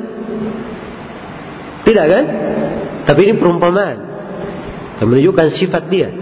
Tidak 1.86 2.06
kan? 2.10 2.24
Tapi 3.08 3.20
ini 3.24 3.40
perumpamaan 3.40 3.96
yang 5.00 5.08
menunjukkan 5.08 5.56
sifat 5.56 5.88
dia. 5.88 6.12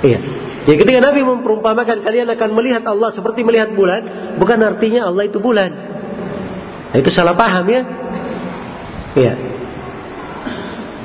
Iya. 0.00 0.18
Jadi 0.64 0.76
ketika 0.80 1.00
Nabi 1.04 1.20
memperumpamakan 1.20 2.00
kalian 2.00 2.24
akan 2.32 2.50
melihat 2.56 2.88
Allah 2.88 3.12
seperti 3.12 3.44
melihat 3.44 3.76
bulan, 3.76 4.32
bukan 4.40 4.56
artinya 4.64 5.12
Allah 5.12 5.28
itu 5.28 5.36
bulan. 5.36 5.68
Nah, 6.88 6.96
itu 6.96 7.12
salah 7.12 7.36
paham 7.36 7.68
ya. 7.68 7.82
Iya. 9.12 9.34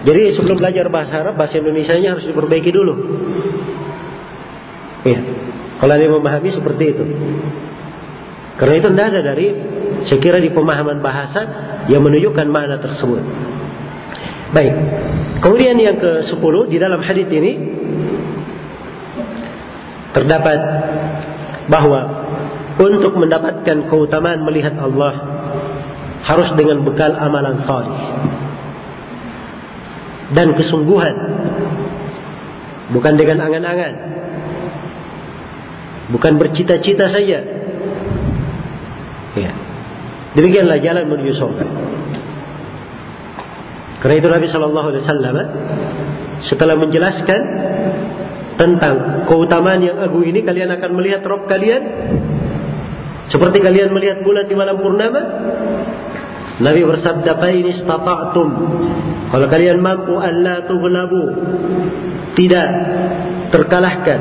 Jadi 0.07 0.21
sebelum 0.39 0.63
belajar 0.63 0.87
bahasa 0.87 1.13
Arab, 1.27 1.35
bahasa 1.35 1.59
Indonesia-nya 1.59 2.15
harus 2.15 2.23
diperbaiki 2.23 2.71
dulu. 2.71 2.93
Iya. 5.03 5.19
Kalau 5.83 5.91
ada 5.91 6.03
yang 6.07 6.15
memahami 6.23 6.55
seperti 6.55 6.83
itu. 6.95 7.03
Karena 8.55 8.73
itu 8.79 8.87
tidak 8.91 9.05
ada 9.11 9.21
dari 9.23 9.47
saya 10.07 10.19
kira 10.23 10.39
di 10.39 10.51
pemahaman 10.55 11.03
bahasa 11.03 11.41
yang 11.91 11.99
menunjukkan 11.99 12.47
makna 12.47 12.79
tersebut. 12.79 13.23
Baik. 14.49 14.73
Kemudian 15.39 15.77
yang 15.77 15.97
ke-10 16.01 16.53
di 16.73 16.77
dalam 16.81 16.99
hadis 17.05 17.29
ini 17.29 17.51
terdapat 20.11 20.59
bahwa 21.69 22.01
untuk 22.81 23.13
mendapatkan 23.13 23.87
keutamaan 23.87 24.41
melihat 24.41 24.73
Allah 24.81 25.13
harus 26.25 26.49
dengan 26.57 26.81
bekal 26.81 27.13
amalan 27.13 27.61
salih. 27.63 27.99
Dan 30.33 30.53
kesungguhan. 30.57 31.15
Bukan 32.89 33.13
dengan 33.21 33.45
angan-angan. 33.45 33.93
Bukan 36.09 36.41
bercita-cita 36.41 37.05
saja. 37.13 37.39
Ya. 39.37 39.51
Demikianlah 40.33 40.81
jalan 40.81 41.05
menuju 41.05 41.33
surga 41.37 41.67
karena 43.99 44.15
itu 44.15 44.27
Nabi 44.31 44.45
Alaihi 44.47 45.03
Wasallam 45.03 45.35
setelah 46.47 46.75
menjelaskan 46.79 47.41
tentang 48.55 49.23
keutamaan 49.27 49.83
yang 49.83 49.99
agung 49.99 50.23
ini 50.23 50.43
kalian 50.43 50.71
akan 50.71 50.91
melihat 50.95 51.23
rob 51.27 51.47
kalian. 51.47 51.83
Seperti 53.29 53.61
kalian 53.61 53.93
melihat 53.93 54.25
bulan 54.25 54.49
di 54.49 54.57
malam 54.57 54.81
purnama 54.81 55.21
Nabi 56.59 56.81
bersabda 56.81 57.37
fa 57.37 57.47
in 57.53 57.71
istata'tum 57.71 58.49
kalau 59.31 59.47
kalian 59.47 59.79
mampu 59.79 60.15
alla 60.19 60.67
tughlabu. 60.67 61.23
Tidak 62.35 62.67
terkalahkan. 63.51 64.19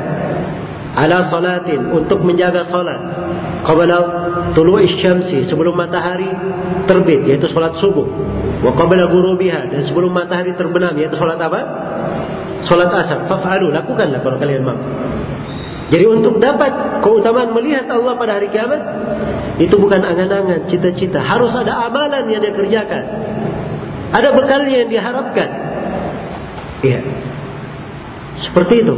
Ala 0.89 1.31
salatin 1.31 1.87
untuk 1.93 2.19
menjaga 2.25 2.67
salat 2.67 2.99
qabla 3.65 3.97
tulu'i 4.55 4.87
syamsi 4.99 5.47
sebelum 5.47 5.75
matahari 5.75 6.29
terbit 6.87 7.27
yaitu 7.27 7.47
salat 7.51 7.75
subuh 7.79 8.07
wa 8.63 8.71
qabla 8.75 9.07
ghurubiha 9.11 9.71
dan 9.71 9.81
sebelum 9.87 10.11
matahari 10.11 10.55
terbenam 10.55 10.95
yaitu 10.95 11.15
salat 11.19 11.39
apa 11.39 11.61
salat 12.67 12.91
asar 12.91 13.27
faf'alu 13.27 13.71
lakukanlah 13.71 14.19
kalau 14.23 14.37
kalian 14.39 14.63
mampu 14.63 14.87
jadi 15.89 16.05
untuk 16.05 16.37
dapat 16.37 17.01
keutamaan 17.01 17.49
melihat 17.57 17.89
Allah 17.89 18.13
pada 18.13 18.37
hari 18.37 18.53
kiamat 18.53 18.81
itu 19.59 19.75
bukan 19.75 19.99
angan-angan, 19.99 20.69
cita-cita. 20.71 21.19
Harus 21.19 21.51
ada 21.51 21.89
amalan 21.89 22.29
yang 22.29 22.39
dia 22.39 22.53
kerjakan. 22.53 23.03
Ada 24.13 24.37
bekalnya 24.37 24.85
yang 24.85 24.89
diharapkan. 24.89 25.49
Iya. 26.85 27.01
Seperti 28.45 28.85
itu. 28.85 28.95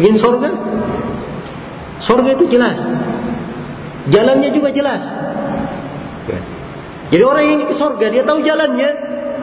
Ingin 0.00 0.16
sorga? 0.22 0.50
Sorga 2.02 2.34
itu 2.34 2.50
jelas. 2.50 2.78
Jalannya 4.10 4.50
juga 4.50 4.74
jelas. 4.74 5.02
Jadi 7.14 7.22
orang 7.22 7.42
yang 7.46 7.54
ingin 7.60 7.68
ke 7.70 7.76
sorga, 7.78 8.06
dia 8.10 8.26
tahu 8.26 8.42
jalannya. 8.42 8.90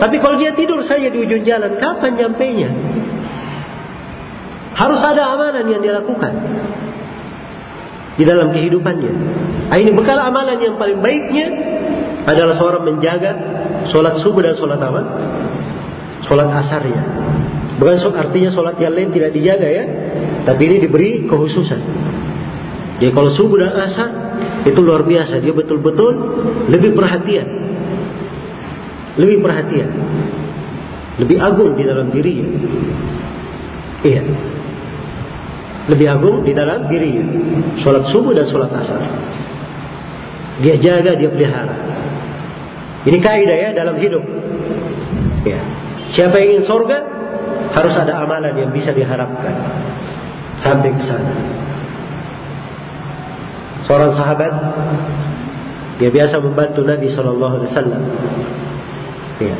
Tapi 0.02 0.18
kalau 0.18 0.36
dia 0.41 0.52
tidur 0.58 0.82
saja 0.84 1.08
di 1.08 1.18
ujung 1.22 1.45
jalan, 1.45 1.78
kapan 1.78 2.18
nyampainya? 2.18 2.70
Harus 4.74 4.99
ada 5.04 5.38
amalan 5.38 5.66
yang 5.70 5.82
dia 5.84 5.93
lakukan 5.93 6.34
di 8.18 8.24
dalam 8.26 8.49
kehidupannya. 8.49 9.14
Nah, 9.72 9.78
ini 9.78 9.93
bekal 9.93 10.18
amalan 10.18 10.58
yang 10.58 10.76
paling 10.76 10.99
baiknya 10.99 11.47
adalah 12.26 12.58
seorang 12.58 12.84
menjaga 12.88 13.32
sholat 13.93 14.20
subuh 14.26 14.41
dan 14.41 14.58
sholat 14.58 14.80
apa? 14.82 15.02
Sholat 16.26 16.49
asarnya. 16.66 17.04
Bukan 17.78 17.97
artinya 18.14 18.49
sholat 18.54 18.78
yang 18.78 18.93
lain 18.93 19.10
tidak 19.16 19.32
dijaga 19.34 19.70
ya, 19.70 19.84
tapi 20.49 20.62
ini 20.70 20.78
diberi 20.86 21.26
kekhususan. 21.26 21.82
Jadi 23.02 23.12
kalau 23.18 23.34
subuh 23.34 23.58
dan 23.58 23.74
asar 23.74 24.10
itu 24.70 24.78
luar 24.78 25.02
biasa, 25.02 25.41
dia 25.41 25.52
betul-betul 25.52 26.14
lebih 26.70 26.93
perhatian, 26.93 27.47
lebih 29.18 29.41
perhatian, 29.41 29.89
lebih 31.18 31.38
agung 31.41 31.74
di 31.74 31.84
dalam 31.84 32.14
dirinya. 32.14 32.47
Iya 34.06 34.24
lebih 35.89 36.08
agung 36.08 36.45
di 36.45 36.54
dalam 36.54 36.86
dirinya. 36.86 37.26
Sholat 37.82 38.14
subuh 38.14 38.32
dan 38.38 38.45
sholat 38.47 38.70
asar. 38.70 39.02
Dia 40.62 40.78
jaga, 40.78 41.18
dia 41.18 41.30
pelihara. 41.32 41.76
Ini 43.02 43.18
kaidah 43.18 43.58
ya 43.58 43.70
dalam 43.74 43.97
hidup. 43.97 44.22
Ya. 45.41 45.58
Siapa 46.14 46.38
yang 46.38 46.60
ingin 46.60 46.66
surga 46.70 46.97
harus 47.74 47.93
ada 47.97 48.22
amalan 48.22 48.54
yang 48.54 48.70
bisa 48.70 48.93
diharapkan 48.93 49.56
sampai 50.62 50.93
ke 50.93 51.04
sana. 51.10 51.34
Seorang 53.89 54.11
sahabat 54.13 54.53
dia 56.01 56.09
biasa 56.09 56.41
membantu 56.41 56.82
Nabi 56.82 57.13
Shallallahu 57.13 57.53
Alaihi 57.61 57.69
Wasallam. 57.69 58.01
Ya. 59.38 59.55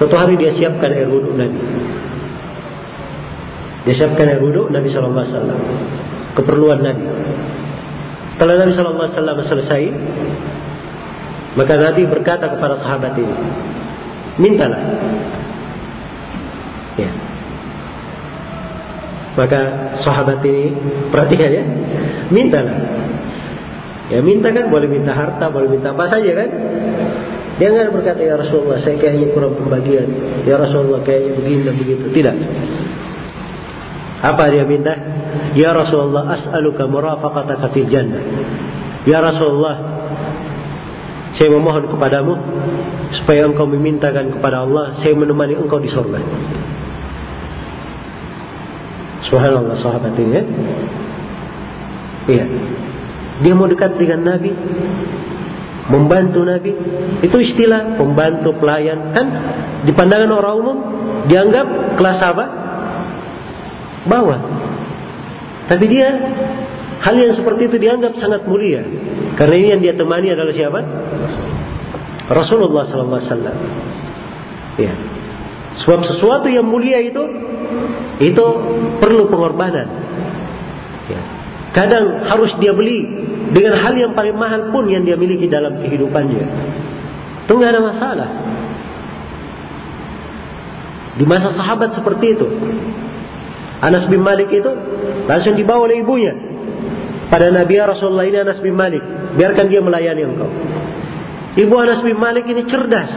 Suatu 0.00 0.16
hari 0.16 0.40
dia 0.40 0.56
siapkan 0.56 0.88
air 0.88 1.04
wudhu 1.04 1.36
Nabi. 1.36 1.60
Disiapkan 3.84 4.32
air 4.32 4.40
wudhu 4.40 4.72
Nabi 4.72 4.88
Shallallahu 4.88 5.20
Alaihi 5.20 5.34
Wasallam. 5.36 5.60
Keperluan 6.32 6.80
Nabi. 6.80 7.04
Setelah 8.32 8.54
Nabi 8.64 8.72
Shallallahu 8.72 9.04
Alaihi 9.04 9.16
Wasallam 9.20 9.36
selesai, 9.44 9.82
maka 11.52 11.72
Nabi 11.76 12.02
berkata 12.08 12.48
kepada 12.48 12.80
sahabat 12.80 13.12
ini, 13.20 13.36
mintalah. 14.40 14.80
Ya. 16.96 17.12
Maka 19.36 19.60
sahabat 20.00 20.40
ini 20.48 20.72
perhatikan 21.12 21.50
ya, 21.52 21.64
mintalah. 22.32 23.01
Ya 24.12 24.20
minta 24.20 24.52
kan 24.52 24.68
boleh 24.68 24.92
minta 24.92 25.16
harta, 25.16 25.48
boleh 25.48 25.72
minta 25.72 25.96
apa 25.96 26.04
saja 26.12 26.36
kan? 26.36 26.48
Dia 27.56 27.68
nggak 27.72 27.96
berkata 27.96 28.20
ya 28.20 28.36
Rasulullah 28.36 28.76
saya 28.84 29.00
kayaknya 29.00 29.32
kurang 29.32 29.56
pembagian. 29.56 30.04
Ya 30.44 30.60
Rasulullah 30.60 31.00
kayaknya 31.00 31.32
begini 31.40 31.60
dan 31.64 31.74
begitu. 31.80 32.04
Tidak. 32.12 32.36
Apa 34.20 34.52
dia 34.52 34.68
minta? 34.68 34.92
Ya 35.56 35.72
Rasulullah 35.72 36.28
as'aluka 36.36 36.84
murafaqataka 36.84 37.72
fil 37.72 37.88
jannah. 37.88 38.20
Ya 39.08 39.24
Rasulullah 39.24 39.76
saya 41.32 41.48
memohon 41.48 41.88
kepadamu 41.88 42.36
supaya 43.16 43.48
engkau 43.48 43.64
memintakan 43.64 44.36
kepada 44.36 44.68
Allah 44.68 45.00
saya 45.00 45.16
menemani 45.16 45.56
engkau 45.56 45.80
di 45.80 45.88
surga. 45.88 46.20
Subhanallah 49.32 49.76
sahabat 49.80 50.12
ini 50.20 50.32
ya. 50.36 50.44
Iya. 52.28 52.44
Dia 53.40 53.56
mau 53.56 53.64
dekat 53.64 53.96
dengan 53.96 54.36
Nabi, 54.36 54.52
membantu 55.88 56.44
Nabi. 56.44 56.72
Itu 57.24 57.40
istilah 57.40 57.96
pembantu 57.96 58.52
pelayan 58.60 59.16
kan 59.16 59.26
di 59.88 59.92
pandangan 59.96 60.30
orang 60.30 60.54
umum 60.60 60.78
dianggap 61.32 61.96
kelas 61.96 62.20
apa? 62.20 62.44
bawah. 64.02 64.40
Tapi 65.70 65.84
dia 65.86 66.08
hal 67.02 67.14
yang 67.18 67.32
seperti 67.38 67.70
itu 67.70 67.76
dianggap 67.78 68.18
sangat 68.18 68.46
mulia. 68.46 68.82
Karena 69.38 69.54
ini 69.58 69.68
yang 69.74 69.80
dia 69.82 69.94
temani 69.94 70.34
adalah 70.34 70.52
siapa? 70.54 70.80
Rasulullah 72.30 72.86
SAW. 72.86 73.54
Ya. 74.78 74.94
Sebab 75.82 76.00
sesuatu 76.06 76.46
yang 76.52 76.66
mulia 76.68 77.00
itu 77.02 77.22
itu 78.22 78.46
perlu 79.00 79.26
pengorbanan. 79.32 79.88
Kadang 81.72 82.28
harus 82.28 82.52
dia 82.60 82.76
beli 82.76 83.08
dengan 83.52 83.80
hal 83.80 83.96
yang 83.96 84.12
paling 84.12 84.36
mahal 84.36 84.68
pun 84.68 84.88
yang 84.92 85.08
dia 85.08 85.16
miliki 85.16 85.48
dalam 85.48 85.80
kehidupannya. 85.80 86.44
Itu 87.48 87.52
nggak 87.56 87.70
ada 87.72 87.82
masalah. 87.82 88.28
Di 91.16 91.24
masa 91.24 91.52
sahabat 91.56 91.96
seperti 91.96 92.36
itu, 92.36 92.46
Anas 93.80 94.04
bin 94.08 94.20
Malik 94.20 94.52
itu 94.52 94.68
langsung 95.24 95.56
dibawa 95.56 95.88
oleh 95.88 96.04
ibunya. 96.04 96.32
Pada 97.32 97.48
Nabi 97.48 97.80
ya 97.80 97.88
Rasulullah 97.88 98.28
ini 98.28 98.36
Anas 98.36 98.60
bin 98.60 98.76
Malik 98.76 99.00
biarkan 99.40 99.72
dia 99.72 99.80
melayani 99.80 100.22
engkau. 100.28 100.52
Ibu 101.56 101.74
Anas 101.80 102.04
bin 102.04 102.16
Malik 102.20 102.44
ini 102.48 102.68
cerdas. 102.68 103.08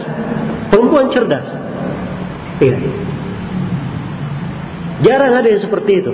Perempuan 0.72 1.12
cerdas. 1.12 1.44
Iya. 2.60 2.76
Jarang 5.04 5.32
ada 5.44 5.48
yang 5.48 5.60
seperti 5.60 5.92
itu 6.00 6.12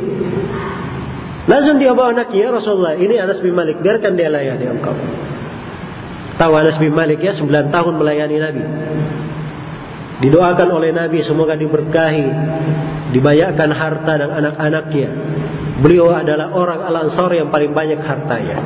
langsung 1.50 1.76
dia 1.82 1.92
bawa 1.96 2.14
anaknya 2.14 2.38
ya 2.38 2.50
Rasulullah 2.54 2.94
ini 2.98 3.14
Anas 3.18 3.38
bin 3.42 3.54
Malik 3.56 3.82
biarkan 3.82 4.14
dia 4.14 4.30
layani 4.30 4.66
engkau 4.68 4.94
tahu 6.38 6.52
Anas 6.54 6.78
bin 6.78 6.94
Malik 6.94 7.18
ya 7.22 7.34
9 7.34 7.48
tahun 7.48 7.94
melayani 7.98 8.36
Nabi 8.38 8.64
didoakan 10.22 10.68
oleh 10.70 10.90
Nabi 10.94 11.26
semoga 11.26 11.58
diberkahi 11.58 12.26
dibayarkan 13.12 13.70
harta 13.70 14.12
dan 14.16 14.30
anak-anaknya. 14.32 15.10
Beliau 15.84 16.10
adalah 16.10 16.50
orang 16.50 16.80
Al-Ansar 16.80 17.30
yang 17.36 17.52
paling 17.52 17.76
banyak 17.76 18.00
hartanya. 18.00 18.58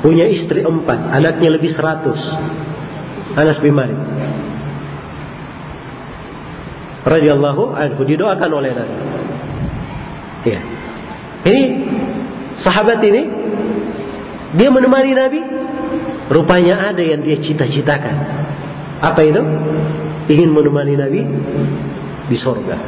Punya 0.00 0.24
istri 0.32 0.64
empat, 0.64 1.12
anaknya 1.12 1.52
lebih 1.52 1.76
seratus. 1.76 2.18
Anas 3.36 3.60
bin 3.60 3.76
Malik. 3.76 4.00
Radiyallahu 7.04 7.76
anhu 7.76 8.00
didoakan 8.04 8.50
oleh 8.50 8.70
Nabi. 8.72 8.96
Ya. 10.48 10.60
Ini 11.44 11.62
sahabat 12.60 13.00
ini 13.00 13.22
dia 14.56 14.68
menemani 14.68 15.12
Nabi. 15.16 15.40
Rupanya 16.30 16.94
ada 16.94 17.02
yang 17.02 17.26
dia 17.26 17.42
cita-citakan. 17.42 18.16
Apa 19.02 19.20
itu? 19.26 19.42
Ingin 20.30 20.54
menemani 20.54 20.94
Nabi 20.94 21.20
di 22.30 22.36
sorga. 22.38 22.78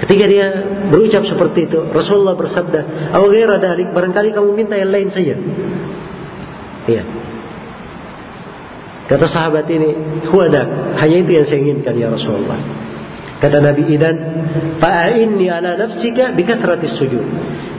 Ketika 0.00 0.24
dia 0.28 0.48
berucap 0.88 1.24
seperti 1.24 1.68
itu, 1.68 1.80
Rasulullah 1.92 2.36
bersabda, 2.36 3.12
"Aw 3.16 3.24
ghaira 3.28 3.60
dalik, 3.60 3.92
barangkali 3.92 4.32
kamu 4.32 4.48
minta 4.56 4.76
yang 4.76 4.92
lain 4.92 5.08
saja." 5.12 5.36
Iya. 6.88 7.04
Kata 9.08 9.26
sahabat 9.28 9.68
ini, 9.68 9.90
huwadak, 10.28 10.96
hanya 11.00 11.16
itu 11.20 11.30
yang 11.36 11.46
saya 11.48 11.58
inginkan 11.60 11.94
ya 12.00 12.08
Rasulullah. 12.08 12.60
Kata 13.40 13.56
Nabi 13.56 13.88
Idan, 13.88 14.16
fa'inni 14.76 15.48
ala 15.48 15.80
nafsika 15.80 16.36
bikatratis 16.36 17.00
sujud. 17.00 17.24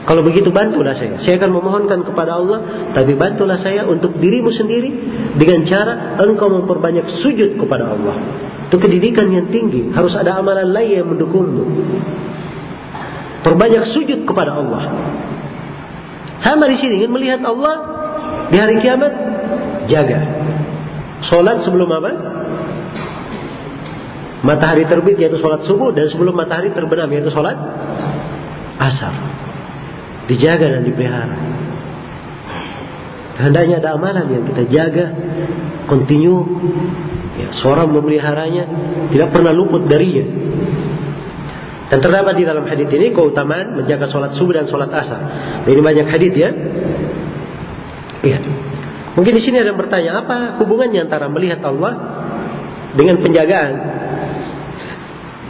Kalau 0.02 0.26
begitu 0.26 0.50
bantulah 0.50 0.98
saya. 0.98 1.22
Saya 1.22 1.38
akan 1.38 1.50
memohonkan 1.54 2.02
kepada 2.02 2.34
Allah, 2.34 2.90
tapi 2.90 3.14
bantulah 3.14 3.54
saya 3.62 3.86
untuk 3.86 4.18
dirimu 4.18 4.50
sendiri 4.50 4.90
dengan 5.38 5.62
cara 5.62 6.18
engkau 6.18 6.50
memperbanyak 6.50 7.22
sujud 7.22 7.54
kepada 7.54 7.94
Allah. 7.94 8.18
Itu 8.66 8.82
pendidikan 8.82 9.30
yang 9.30 9.54
tinggi, 9.54 9.94
harus 9.94 10.10
ada 10.18 10.34
amalan 10.42 10.74
lain 10.74 11.06
yang 11.06 11.08
mendukungmu. 11.14 11.62
Perbanyak 13.46 13.94
sujud 13.94 14.26
kepada 14.26 14.58
Allah. 14.58 14.90
Sama 16.42 16.66
di 16.66 16.74
sini 16.82 16.98
ingin 16.98 17.12
melihat 17.14 17.38
Allah 17.46 17.74
di 18.50 18.58
hari 18.58 18.82
kiamat, 18.82 19.12
jaga. 19.86 20.18
Sholat 21.30 21.62
sebelum 21.62 21.86
apa? 21.86 22.10
Matahari 24.42 24.82
terbit 24.90 25.14
yaitu 25.22 25.38
sholat 25.38 25.62
subuh 25.62 25.94
dan 25.94 26.10
sebelum 26.10 26.34
matahari 26.34 26.74
terbenam 26.74 27.06
yaitu 27.14 27.30
sholat 27.30 27.54
asar. 28.82 29.14
Dijaga 30.26 30.78
dan 30.78 30.82
dipelihara. 30.82 31.38
Hendaknya 33.38 33.78
ada 33.78 33.94
amalan 33.94 34.26
yang 34.28 34.42
kita 34.46 34.62
jaga, 34.68 35.06
continue. 35.86 36.42
Ya, 37.32 37.48
seorang 37.64 37.88
memeliharanya 37.88 38.68
tidak 39.08 39.32
pernah 39.32 39.54
luput 39.56 39.88
darinya. 39.88 40.26
Dan 41.88 41.98
terdapat 42.00 42.34
di 42.40 42.44
dalam 42.44 42.64
hadis 42.64 42.88
ini 42.88 43.12
keutamaan 43.12 43.76
menjaga 43.76 44.08
sholat 44.08 44.32
subuh 44.36 44.56
dan 44.58 44.66
sholat 44.68 44.90
asar. 44.90 45.20
Ini 45.68 45.80
banyak 45.80 46.06
hadis 46.08 46.32
ya. 46.34 46.50
Iya. 48.22 48.38
Mungkin 49.12 49.32
di 49.36 49.42
sini 49.44 49.60
ada 49.60 49.76
yang 49.76 49.80
bertanya 49.80 50.24
apa 50.24 50.56
hubungannya 50.56 51.04
antara 51.04 51.28
melihat 51.28 51.60
Allah 51.68 51.92
dengan 52.96 53.20
penjagaan 53.20 53.72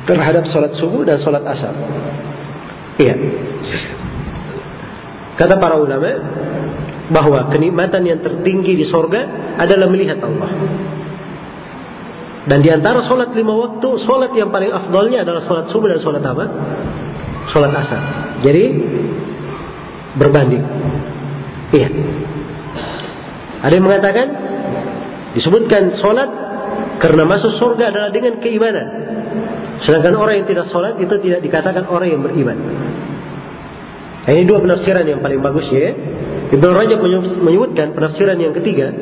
terhadap 0.06 0.44
sholat 0.50 0.72
subuh 0.78 1.06
dan 1.06 1.18
sholat 1.22 1.42
asar. 1.46 1.74
Iya. 2.98 3.14
Kata 5.38 5.56
para 5.56 5.80
ulama 5.80 6.10
bahwa 7.08 7.48
kenikmatan 7.50 8.02
yang 8.04 8.20
tertinggi 8.20 8.78
di 8.78 8.86
sorga 8.86 9.54
adalah 9.58 9.88
melihat 9.88 10.20
Allah. 10.22 10.50
Dan 12.42 12.58
di 12.58 12.70
antara 12.74 13.06
sholat 13.06 13.30
lima 13.38 13.54
waktu, 13.54 13.88
sholat 14.02 14.34
yang 14.34 14.50
paling 14.50 14.74
afdolnya 14.74 15.22
adalah 15.22 15.46
sholat 15.46 15.70
subuh 15.70 15.88
dan 15.94 16.00
sholat 16.02 16.22
apa? 16.26 16.44
Sholat 17.54 17.70
asar. 17.70 18.02
Jadi 18.42 18.64
berbanding. 20.18 20.64
Iya. 21.70 21.88
Ada 23.62 23.72
yang 23.78 23.86
mengatakan 23.86 24.26
disebutkan 25.38 26.02
sholat 26.02 26.30
karena 26.98 27.22
masuk 27.22 27.54
surga 27.62 27.94
adalah 27.94 28.10
dengan 28.10 28.42
keimanan. 28.42 28.86
Sedangkan 29.82 30.14
orang 30.14 30.42
yang 30.42 30.46
tidak 30.46 30.70
sholat 30.70 30.94
itu 30.98 31.14
tidak 31.18 31.42
dikatakan 31.42 31.90
orang 31.90 32.08
yang 32.14 32.22
beriman. 32.22 32.58
Nah, 34.22 34.30
ini 34.30 34.46
dua 34.46 34.62
penafsiran 34.62 35.02
yang 35.02 35.18
paling 35.18 35.42
bagus 35.42 35.66
ya. 35.74 35.90
Ibnu 36.54 36.68
Rajab 36.70 36.98
menyebutkan 37.42 37.90
penafsiran 37.90 38.38
yang 38.38 38.54
ketiga 38.54 38.94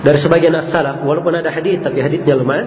dari 0.00 0.18
sebagian 0.22 0.54
as-salaf 0.56 1.02
walaupun 1.04 1.34
ada 1.36 1.50
hadis 1.50 1.82
tapi 1.82 1.98
hadisnya 1.98 2.38
lemah 2.38 2.62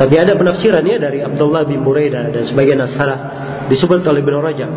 tapi 0.00 0.16
ada 0.16 0.32
penafsirannya 0.34 0.96
dari 0.96 1.20
Abdullah 1.20 1.68
bin 1.68 1.84
Buraidah 1.84 2.32
dan 2.32 2.42
sebagian 2.48 2.80
as-salaf 2.82 3.20
disebut 3.70 4.02
oleh 4.02 4.20
Ibnu 4.24 4.38
Rajab. 4.42 4.70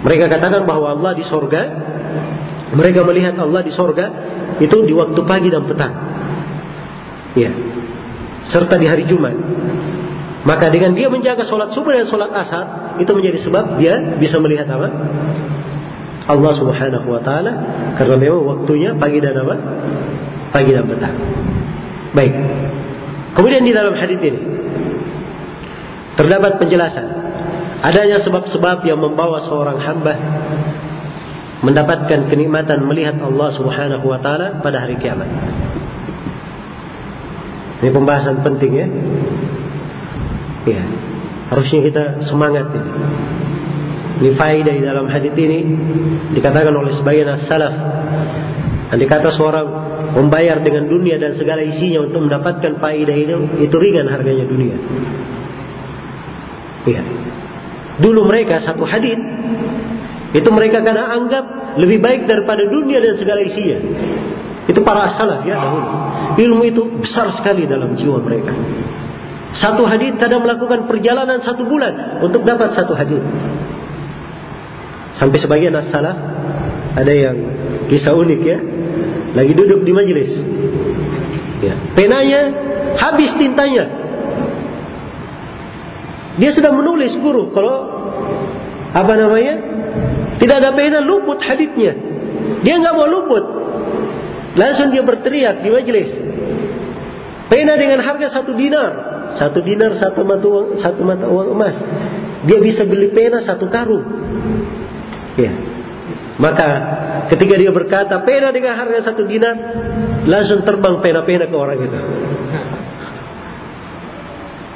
Mereka 0.00 0.32
katakan 0.32 0.64
bahwa 0.64 0.94
Allah 0.94 1.12
di 1.18 1.24
sorga 1.26 1.62
mereka 2.70 3.02
melihat 3.02 3.34
Allah 3.34 3.66
di 3.66 3.72
sorga 3.74 4.06
itu 4.62 4.76
di 4.86 4.94
waktu 4.94 5.20
pagi 5.26 5.48
dan 5.50 5.66
petang. 5.66 5.92
Ya. 7.34 7.50
Serta 8.48 8.80
di 8.80 8.88
hari 8.88 9.04
Jumat. 9.04 9.36
Maka 10.40 10.72
dengan 10.72 10.96
dia 10.96 11.12
menjaga 11.12 11.44
sholat 11.44 11.76
subuh 11.76 11.92
dan 11.92 12.08
sholat 12.08 12.32
asar 12.32 12.96
itu 12.96 13.12
menjadi 13.12 13.38
sebab 13.44 13.76
dia 13.76 14.00
bisa 14.16 14.40
melihat 14.40 14.72
apa? 14.72 14.88
Allah 16.30 16.52
Subhanahu 16.56 17.06
Wa 17.12 17.20
Taala 17.20 17.52
karena 18.00 18.16
memang 18.16 18.42
waktunya 18.48 18.96
pagi 18.96 19.20
dan 19.20 19.36
apa? 19.36 19.54
Pagi 20.56 20.70
dan 20.72 20.88
petang. 20.88 21.16
Baik. 22.16 22.32
Kemudian 23.36 23.62
di 23.62 23.72
dalam 23.76 23.92
hadis 23.94 24.16
ini 24.16 24.40
terdapat 26.16 26.56
penjelasan 26.56 27.06
adanya 27.80 28.20
sebab-sebab 28.24 28.84
yang 28.84 29.00
membawa 29.00 29.44
seorang 29.44 29.78
hamba 29.80 30.14
mendapatkan 31.60 32.28
kenikmatan 32.28 32.84
melihat 32.88 33.20
Allah 33.20 33.52
Subhanahu 33.52 34.04
wa 34.08 34.18
taala 34.20 34.60
pada 34.64 34.84
hari 34.84 34.96
kiamat. 34.96 35.28
Ini 37.80 37.90
pembahasan 37.92 38.44
penting 38.44 38.72
ya. 38.76 38.86
Ya. 40.68 40.82
Harusnya 41.48 41.80
kita 41.80 42.04
semangat 42.28 42.68
ini. 42.76 42.92
Ini 44.20 44.30
faedah 44.36 44.74
di 44.76 44.84
dalam 44.84 45.08
hadis 45.08 45.32
ini 45.32 45.64
dikatakan 46.36 46.76
oleh 46.76 46.92
sebagian 47.00 47.40
as-salaf. 47.40 47.72
Andai 48.92 49.08
kata 49.08 49.32
seorang 49.32 49.66
membayar 50.12 50.60
dengan 50.60 50.90
dunia 50.90 51.16
dan 51.16 51.38
segala 51.40 51.64
isinya 51.64 52.04
untuk 52.04 52.28
mendapatkan 52.28 52.76
faedah 52.76 53.16
itu, 53.16 53.36
itu 53.64 53.76
ringan 53.80 54.12
harganya 54.12 54.44
dunia. 54.44 54.76
Iya. 56.84 57.02
Dulu 58.00 58.28
mereka 58.28 58.60
satu 58.60 58.84
hadis 58.84 59.16
itu 60.30 60.48
mereka 60.52 60.84
karena 60.84 61.16
anggap 61.16 61.44
lebih 61.80 61.98
baik 62.02 62.28
daripada 62.28 62.60
dunia 62.68 63.00
dan 63.00 63.14
segala 63.16 63.40
isinya. 63.40 63.78
Itu 64.68 64.84
para 64.84 65.16
salaf 65.16 65.42
ya 65.48 65.56
dahulu. 65.56 65.88
Ilmu 66.38 66.62
itu 66.66 66.82
besar 67.02 67.34
sekali 67.34 67.66
dalam 67.66 67.98
jiwa 67.98 68.22
mereka. 68.22 68.54
Satu 69.58 69.82
hadis 69.82 70.14
kadang 70.14 70.46
melakukan 70.46 70.86
perjalanan 70.86 71.42
satu 71.42 71.66
bulan 71.66 72.22
untuk 72.22 72.46
dapat 72.46 72.70
satu 72.70 72.94
hadis. 72.94 73.18
Sampai 75.18 75.42
sebagian 75.42 75.74
as-salaf 75.74 76.16
ada 76.94 77.12
yang 77.12 77.36
kisah 77.90 78.14
unik 78.14 78.40
ya. 78.46 78.58
Lagi 79.34 79.52
duduk 79.54 79.82
di 79.82 79.92
majelis. 79.94 80.30
Ya. 81.60 81.74
Penanya 81.98 82.40
habis 82.98 83.30
tintanya. 83.36 83.84
Dia 86.38 86.50
sedang 86.56 86.78
menulis 86.78 87.12
guru 87.20 87.52
kalau 87.52 87.76
apa 88.90 89.12
namanya 89.12 89.54
tidak 90.40 90.56
ada 90.62 90.70
pena 90.72 91.04
luput 91.04 91.36
haditnya. 91.42 91.92
Dia 92.64 92.80
nggak 92.80 92.94
mau 92.96 93.04
luput. 93.04 93.59
Langsung 94.58 94.90
dia 94.90 95.02
berteriak 95.06 95.62
di 95.62 95.68
majelis. 95.70 96.10
Pena 97.50 97.74
dengan 97.78 98.02
harga 98.02 98.30
satu 98.34 98.54
dinar. 98.54 98.92
Satu 99.38 99.62
dinar 99.62 99.94
satu 99.98 100.26
mata 100.26 100.46
uang, 100.46 100.66
satu 100.82 101.02
mata 101.06 101.26
uang 101.26 101.54
emas. 101.54 101.76
Dia 102.46 102.58
bisa 102.58 102.82
beli 102.82 103.14
pena 103.14 103.42
satu 103.46 103.70
karung. 103.70 104.06
Ya. 105.38 105.52
Maka 106.40 106.68
ketika 107.30 107.54
dia 107.54 107.70
berkata 107.70 108.22
pena 108.26 108.50
dengan 108.50 108.74
harga 108.74 109.12
satu 109.12 109.22
dinar, 109.28 109.54
langsung 110.26 110.66
terbang 110.66 110.98
pena-pena 110.98 111.46
ke 111.46 111.56
orang 111.56 111.78
itu. 111.78 111.98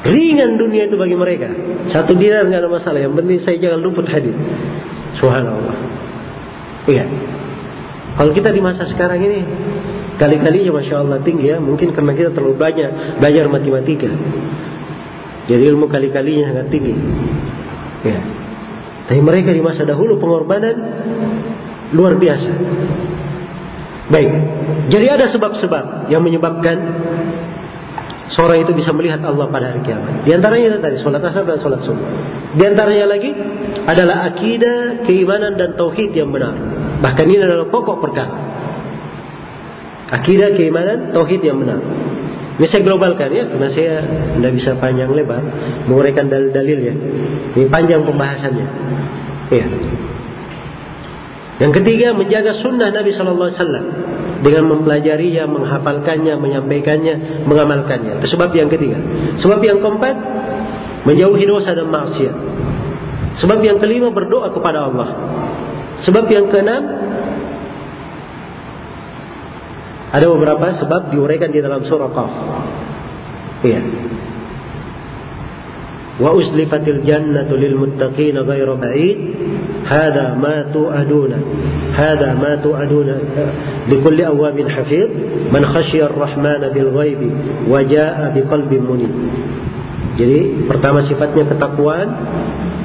Ringan 0.05 0.61
dunia 0.61 0.85
itu 0.85 1.01
bagi 1.01 1.17
mereka. 1.17 1.49
Satu 1.89 2.13
dinar 2.13 2.45
nggak 2.45 2.61
ada 2.61 2.71
masalah. 2.71 3.01
Yang 3.01 3.15
penting 3.25 3.39
saya 3.41 3.57
jangan 3.57 3.81
luput 3.81 4.05
hadis. 4.05 4.37
Subhanallah. 5.17 5.77
Iya. 6.85 7.05
Kalau 8.15 8.31
kita 8.31 8.55
di 8.55 8.63
masa 8.63 8.87
sekarang 8.87 9.19
ini 9.19 9.43
kali-kalinya 10.15 10.79
masya 10.79 11.03
Allah 11.03 11.19
tinggi 11.27 11.51
ya, 11.51 11.59
mungkin 11.59 11.91
karena 11.91 12.15
kita 12.15 12.31
terlalu 12.31 12.55
banyak 12.55 13.19
belajar 13.19 13.45
matematika. 13.51 14.11
Jadi 15.51 15.63
ilmu 15.75 15.91
kali-kalinya 15.91 16.55
sangat 16.55 16.67
tinggi. 16.71 16.95
Ya. 18.07 18.21
Tapi 19.05 19.21
mereka 19.21 19.53
di 19.53 19.61
masa 19.61 19.85
dahulu 19.85 20.17
pengorbanan 20.17 20.77
luar 21.93 22.17
biasa. 22.17 22.51
Baik. 24.09 24.31
Jadi 24.89 25.07
ada 25.09 25.29
sebab-sebab 25.33 26.09
yang 26.09 26.21
menyebabkan 26.25 26.77
seorang 28.33 28.65
itu 28.65 28.73
bisa 28.73 28.93
melihat 28.93 29.21
Allah 29.25 29.49
pada 29.49 29.73
hari 29.73 29.81
kiamat. 29.85 30.25
Di 30.25 30.33
antaranya 30.33 30.81
tadi 30.81 31.01
sholat 31.01 31.21
asar 31.21 31.45
dan 31.45 31.61
sholat 31.61 31.81
subuh. 31.85 32.09
Di 32.57 32.63
antaranya 32.65 33.07
lagi 33.09 33.31
adalah 33.85 34.29
akidah, 34.33 35.05
keimanan 35.05 35.57
dan 35.61 35.77
tauhid 35.77 36.13
yang 36.17 36.33
benar. 36.33 36.57
Bahkan 37.01 37.25
ini 37.27 37.41
adalah 37.43 37.67
pokok 37.71 37.97
perkara. 37.99 38.37
Akidah, 40.15 40.55
keimanan, 40.55 41.11
tauhid 41.11 41.43
yang 41.43 41.59
benar. 41.59 41.81
Ini 42.55 42.67
saya 42.71 42.87
globalkan 42.87 43.35
ya, 43.35 43.51
karena 43.51 43.69
saya 43.75 43.95
tidak 44.39 44.53
bisa 44.55 44.71
panjang 44.79 45.11
lebar 45.11 45.43
menguraikan 45.91 46.31
dalil-dalil 46.31 46.79
ya. 46.87 46.95
Ini 47.59 47.67
panjang 47.67 48.07
pembahasannya. 48.07 48.67
Ya. 49.51 49.67
Yang 51.55 51.73
ketiga 51.83 52.15
menjaga 52.15 52.63
sunnah 52.63 52.95
Nabi 52.95 53.11
Shallallahu 53.15 53.49
Alaihi 53.51 53.59
Wasallam 53.59 53.87
dengan 54.43 54.65
mempelajarinya, 54.71 55.45
menghafalkannya, 55.51 56.35
menyampaikannya, 56.39 57.15
mengamalkannya. 57.47 58.23
Itu 58.23 58.39
sebab 58.39 58.55
yang 58.55 58.71
ketiga. 58.71 59.03
Sebab 59.43 59.59
yang 59.63 59.83
keempat, 59.83 60.15
menjauhi 61.09 61.45
dosa 61.47 61.75
dan 61.75 61.91
maksiat. 61.91 62.37
Sebab 63.43 63.59
yang 63.67 63.83
kelima 63.83 64.15
berdoa 64.15 64.55
kepada 64.55 64.87
Allah. 64.87 65.09
Sebab 66.03 66.27
yang 66.27 66.51
keenam 66.51 66.83
Ada 70.15 70.31
beberapa 70.31 70.79
sebab 70.79 71.11
diuraikan 71.11 71.51
di 71.51 71.59
dalam 71.59 71.83
surah 71.91 72.07
Qaf. 72.15 72.33
Iya. 73.67 73.83
Wa 76.23 76.31
uslifatil 76.39 77.03
jannatu 77.03 77.59
lil 77.59 77.75
muttaqin 77.75 78.39
ghairu 78.39 78.79
ba'id. 78.79 79.19
Hada 79.91 80.39
ma 80.39 80.71
tu'aduna. 80.71 81.39
Hada 81.99 82.39
ma 82.39 82.55
tu'aduna 82.63 83.17
likulli 83.91 84.23
awabin 84.23 84.71
hafid 84.71 85.11
man 85.51 85.67
khasyiya 85.67 86.07
ar-rahman 86.15 86.63
bil 86.71 86.95
ghaibi 86.95 87.29
wa 87.67 87.83
jaa'a 87.83 88.31
biqalbin 88.39 88.87
munib. 88.87 89.13
Jadi 90.15 90.71
pertama 90.71 91.03
sifatnya 91.11 91.43
ketakwaan, 91.51 92.09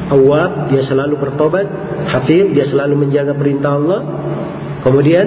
awab 0.10 0.74
dia 0.74 0.82
selalu 0.84 1.16
bertobat, 1.22 1.66
hafid 2.10 2.58
dia 2.58 2.66
selalu 2.68 3.08
menjaga 3.08 3.38
perintah 3.38 3.78
Allah. 3.78 4.02
Kemudian 4.82 5.26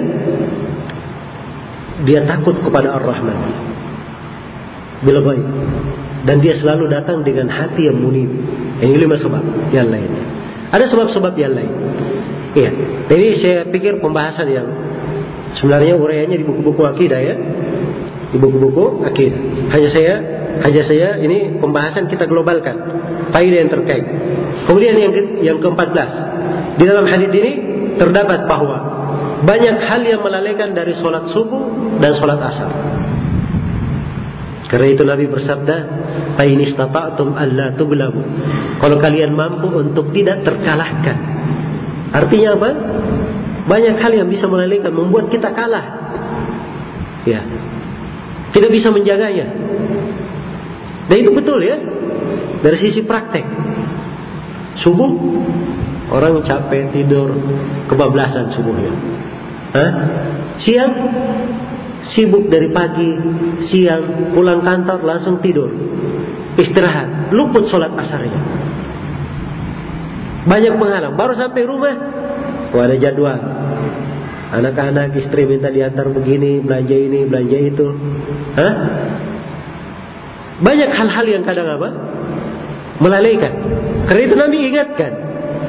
dia 2.03 2.25
takut 2.27 2.57
kepada 2.59 2.99
Ar-Rahman. 2.99 3.37
Bila 5.03 5.19
baik. 5.23 5.47
Dan 6.23 6.39
dia 6.39 6.55
selalu 6.55 6.87
datang 6.87 7.19
dengan 7.23 7.51
hati 7.51 7.91
yang 7.91 7.99
munib. 7.99 8.31
Ini 8.79 8.95
lima 8.95 9.19
sebab 9.19 9.43
yang 9.75 9.91
lainnya. 9.91 10.25
Ada 10.71 10.87
sebab-sebab 10.89 11.35
yang 11.35 11.53
lain. 11.53 11.73
Iya. 12.55 12.71
Jadi 13.11 13.25
saya 13.43 13.59
pikir 13.67 13.99
pembahasan 13.99 14.47
yang 14.47 14.67
sebenarnya 15.59 15.99
uraiannya 15.99 16.37
di 16.39 16.45
buku-buku 16.47 16.81
akidah 16.87 17.19
ya. 17.19 17.35
Di 18.31 18.37
buku-buku 18.39 19.03
akidah. 19.05 19.41
Hanya 19.69 19.89
saya 19.91 20.13
hanya 20.61 20.81
saya 20.85 21.17
ini 21.17 21.57
pembahasan 21.57 22.05
kita 22.05 22.29
globalkan. 22.29 22.77
Faedah 23.33 23.57
yang 23.65 23.71
terkait. 23.73 24.05
Kemudian 24.69 24.93
yang 24.93 25.11
ke, 25.11 25.21
yang 25.41 25.57
ke-14. 25.57 26.09
Di 26.77 26.83
dalam 26.85 27.09
hadis 27.09 27.31
ini 27.33 27.51
terdapat 27.97 28.45
bahwa 28.45 28.77
banyak 29.43 29.75
hal 29.81 30.01
yang 30.05 30.21
melalaikan 30.21 30.71
dari 30.71 30.93
sholat 30.97 31.33
subuh 31.33 31.97
dan 31.99 32.13
sholat 32.15 32.39
asar. 32.39 32.71
Karena 34.71 34.87
itu 34.89 35.03
Nabi 35.05 35.29
bersabda, 35.29 35.75
"Fa 36.33 36.43
in 36.49 36.57
istata'tum 36.63 37.37
alla 37.37 37.77
tuglabu." 37.77 38.23
Kalau 38.81 38.97
kalian 38.97 39.37
mampu 39.37 39.69
untuk 39.69 40.09
tidak 40.15 40.41
terkalahkan. 40.41 41.17
Artinya 42.13 42.57
apa? 42.57 42.69
Banyak 43.69 43.95
hal 44.01 44.11
yang 44.17 44.29
bisa 44.29 44.49
melalaikan, 44.49 44.91
membuat 44.93 45.29
kita 45.29 45.53
kalah. 45.53 45.85
Ya. 47.23 47.41
Tidak 48.53 48.69
bisa 48.69 48.89
menjaganya. 48.89 49.45
Dan 51.09 51.15
itu 51.19 51.31
betul 51.35 51.59
ya. 51.63 51.77
Dari 52.63 52.77
sisi 52.79 53.03
praktek. 53.03 53.43
Subuh 54.83 55.11
orang 56.11 56.43
capek 56.43 56.91
tidur 56.91 57.31
kebablasan 57.87 58.51
subuhnya. 58.55 58.93
Hah? 59.73 59.91
Siang 60.61 60.93
sibuk 62.13 62.51
dari 62.51 62.69
pagi, 62.69 63.09
siang 63.71 64.33
pulang 64.35 64.61
kantor 64.61 64.99
langsung 65.01 65.39
tidur, 65.41 65.71
istirahat, 66.59 67.31
luput 67.33 67.65
sholat 67.71 67.89
asarnya. 67.95 68.41
Banyak 70.43 70.75
penghalang. 70.75 71.15
Baru 71.15 71.33
sampai 71.39 71.63
rumah, 71.63 71.95
wah 72.75 72.83
ada 72.83 72.95
jadwal. 72.99 73.39
Anak-anak 74.53 75.17
istri 75.17 75.49
minta 75.49 75.73
diantar 75.73 76.13
begini, 76.13 76.61
belanja 76.61 76.93
ini, 76.93 77.25
belanja 77.25 77.57
itu. 77.57 77.87
Hah? 78.53 78.73
Banyak 80.61 80.89
hal-hal 80.93 81.25
yang 81.25 81.43
kadang 81.47 81.65
apa? 81.65 81.89
Melalaikan. 83.01 83.53
Karena 84.05 84.21
itu 84.27 84.35
Nabi 84.37 84.57
ingatkan. 84.69 85.11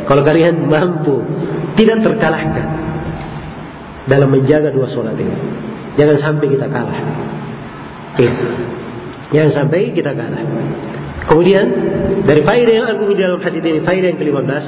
Kalau 0.05 0.20
kalian 0.20 0.68
mampu, 0.68 1.24
tidak 1.80 2.05
terkalahkan 2.05 2.66
dalam 4.05 4.28
menjaga 4.28 4.68
dua 4.68 4.93
sholat 4.93 5.16
ini. 5.16 5.32
Jangan 5.97 6.16
sampai 6.20 6.47
kita 6.53 6.66
kalah. 6.68 6.99
Ya. 8.20 8.32
Jangan 9.32 9.51
sampai 9.64 9.97
kita 9.97 10.12
kalah. 10.12 10.45
Kemudian 11.24 11.66
dari 12.28 12.45
faedah 12.45 12.74
yang 12.85 12.87
agung 12.91 13.09
di 13.09 13.16
dalam 13.16 13.41
hadis 13.41 13.64
ini, 13.64 13.80
faedah 13.80 14.12
yang 14.12 14.20
ke-15, 14.20 14.64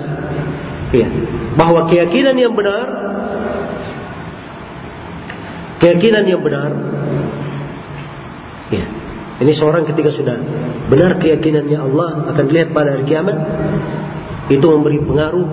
ya, 0.96 1.08
bahwa 1.52 1.84
keyakinan 1.84 2.32
yang 2.40 2.56
benar 2.56 3.06
keyakinan 5.80 6.24
yang 6.24 6.40
benar. 6.40 6.72
Ini 9.36 9.52
seorang 9.52 9.84
ketika 9.84 10.16
sudah 10.16 10.36
benar 10.88 11.20
keyakinannya 11.20 11.76
Allah 11.76 12.32
akan 12.32 12.44
dilihat 12.48 12.72
pada 12.72 12.96
hari 12.96 13.04
kiamat 13.04 13.36
itu 14.48 14.64
memberi 14.64 15.02
pengaruh 15.02 15.48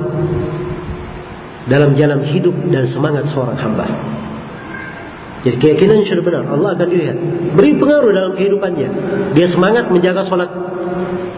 dalam 1.68 1.96
jalan 1.96 2.24
hidup 2.32 2.56
dan 2.72 2.88
semangat 2.92 3.28
seorang 3.32 3.60
hamba. 3.60 3.88
Jadi 5.44 5.60
keyakinan 5.60 6.08
sudah 6.08 6.24
benar, 6.24 6.44
Allah 6.48 6.72
akan 6.80 6.88
dilihat. 6.88 7.18
Beri 7.60 7.76
pengaruh 7.76 8.16
dalam 8.16 8.32
kehidupannya. 8.40 8.90
Dia 9.36 9.48
semangat 9.52 9.92
menjaga 9.92 10.24
sholat 10.32 10.48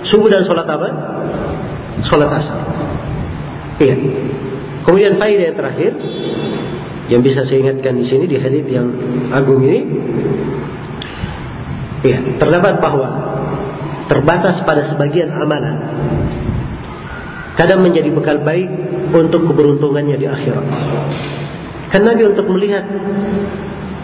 subuh 0.05 0.29
dan 0.29 0.45
sholat 0.45 0.69
apa? 0.69 0.89
Sholat 2.05 2.29
asar. 2.29 2.61
Iya. 3.81 3.95
Kemudian 4.85 5.17
faedah 5.17 5.45
yang 5.49 5.57
terakhir 5.57 5.91
yang 7.09 7.21
bisa 7.25 7.49
saya 7.49 7.65
ingatkan 7.65 7.97
di 7.97 8.05
sini 8.05 8.29
di 8.29 8.37
hadis 8.37 8.65
yang 8.69 8.93
agung 9.33 9.65
ini, 9.65 9.81
iya, 12.05 12.19
terdapat 12.37 12.77
bahwa 12.77 13.09
terbatas 14.05 14.61
pada 14.61 14.85
sebagian 14.93 15.33
amalan 15.33 15.75
kadang 17.57 17.81
menjadi 17.81 18.13
bekal 18.13 18.45
baik 18.45 18.69
untuk 19.15 19.49
keberuntungannya 19.49 20.19
di 20.19 20.27
akhirat. 20.27 20.65
Kan 21.89 22.03
Nabi 22.03 22.27
untuk 22.27 22.45
melihat 22.51 22.83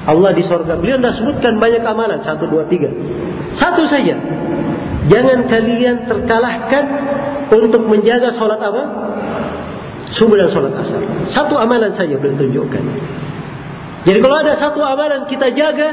Allah 0.07 0.31
di 0.33 0.43
sorga. 0.47 0.79
Beliau 0.79 0.97
tidak 0.97 1.15
sebutkan 1.19 1.59
banyak 1.61 1.83
amalan. 1.83 2.23
Satu, 2.25 2.47
dua, 2.49 2.65
tiga. 2.65 2.89
Satu 3.59 3.85
saja. 3.85 4.17
Jangan 5.11 5.49
kalian 5.49 6.07
terkalahkan 6.07 6.83
untuk 7.51 7.83
menjaga 7.85 8.33
sholat 8.39 8.61
apa? 8.63 8.83
Subuh 10.15 10.39
dan 10.39 10.49
sholat 10.49 10.71
asar. 10.77 11.01
Satu 11.35 11.59
amalan 11.59 11.91
saja 11.99 12.15
beliau 12.15 12.39
tunjukkan. 12.39 12.83
Jadi 14.01 14.17
kalau 14.17 14.37
ada 14.41 14.57
satu 14.57 14.81
amalan 14.81 15.29
kita 15.29 15.53
jaga, 15.53 15.89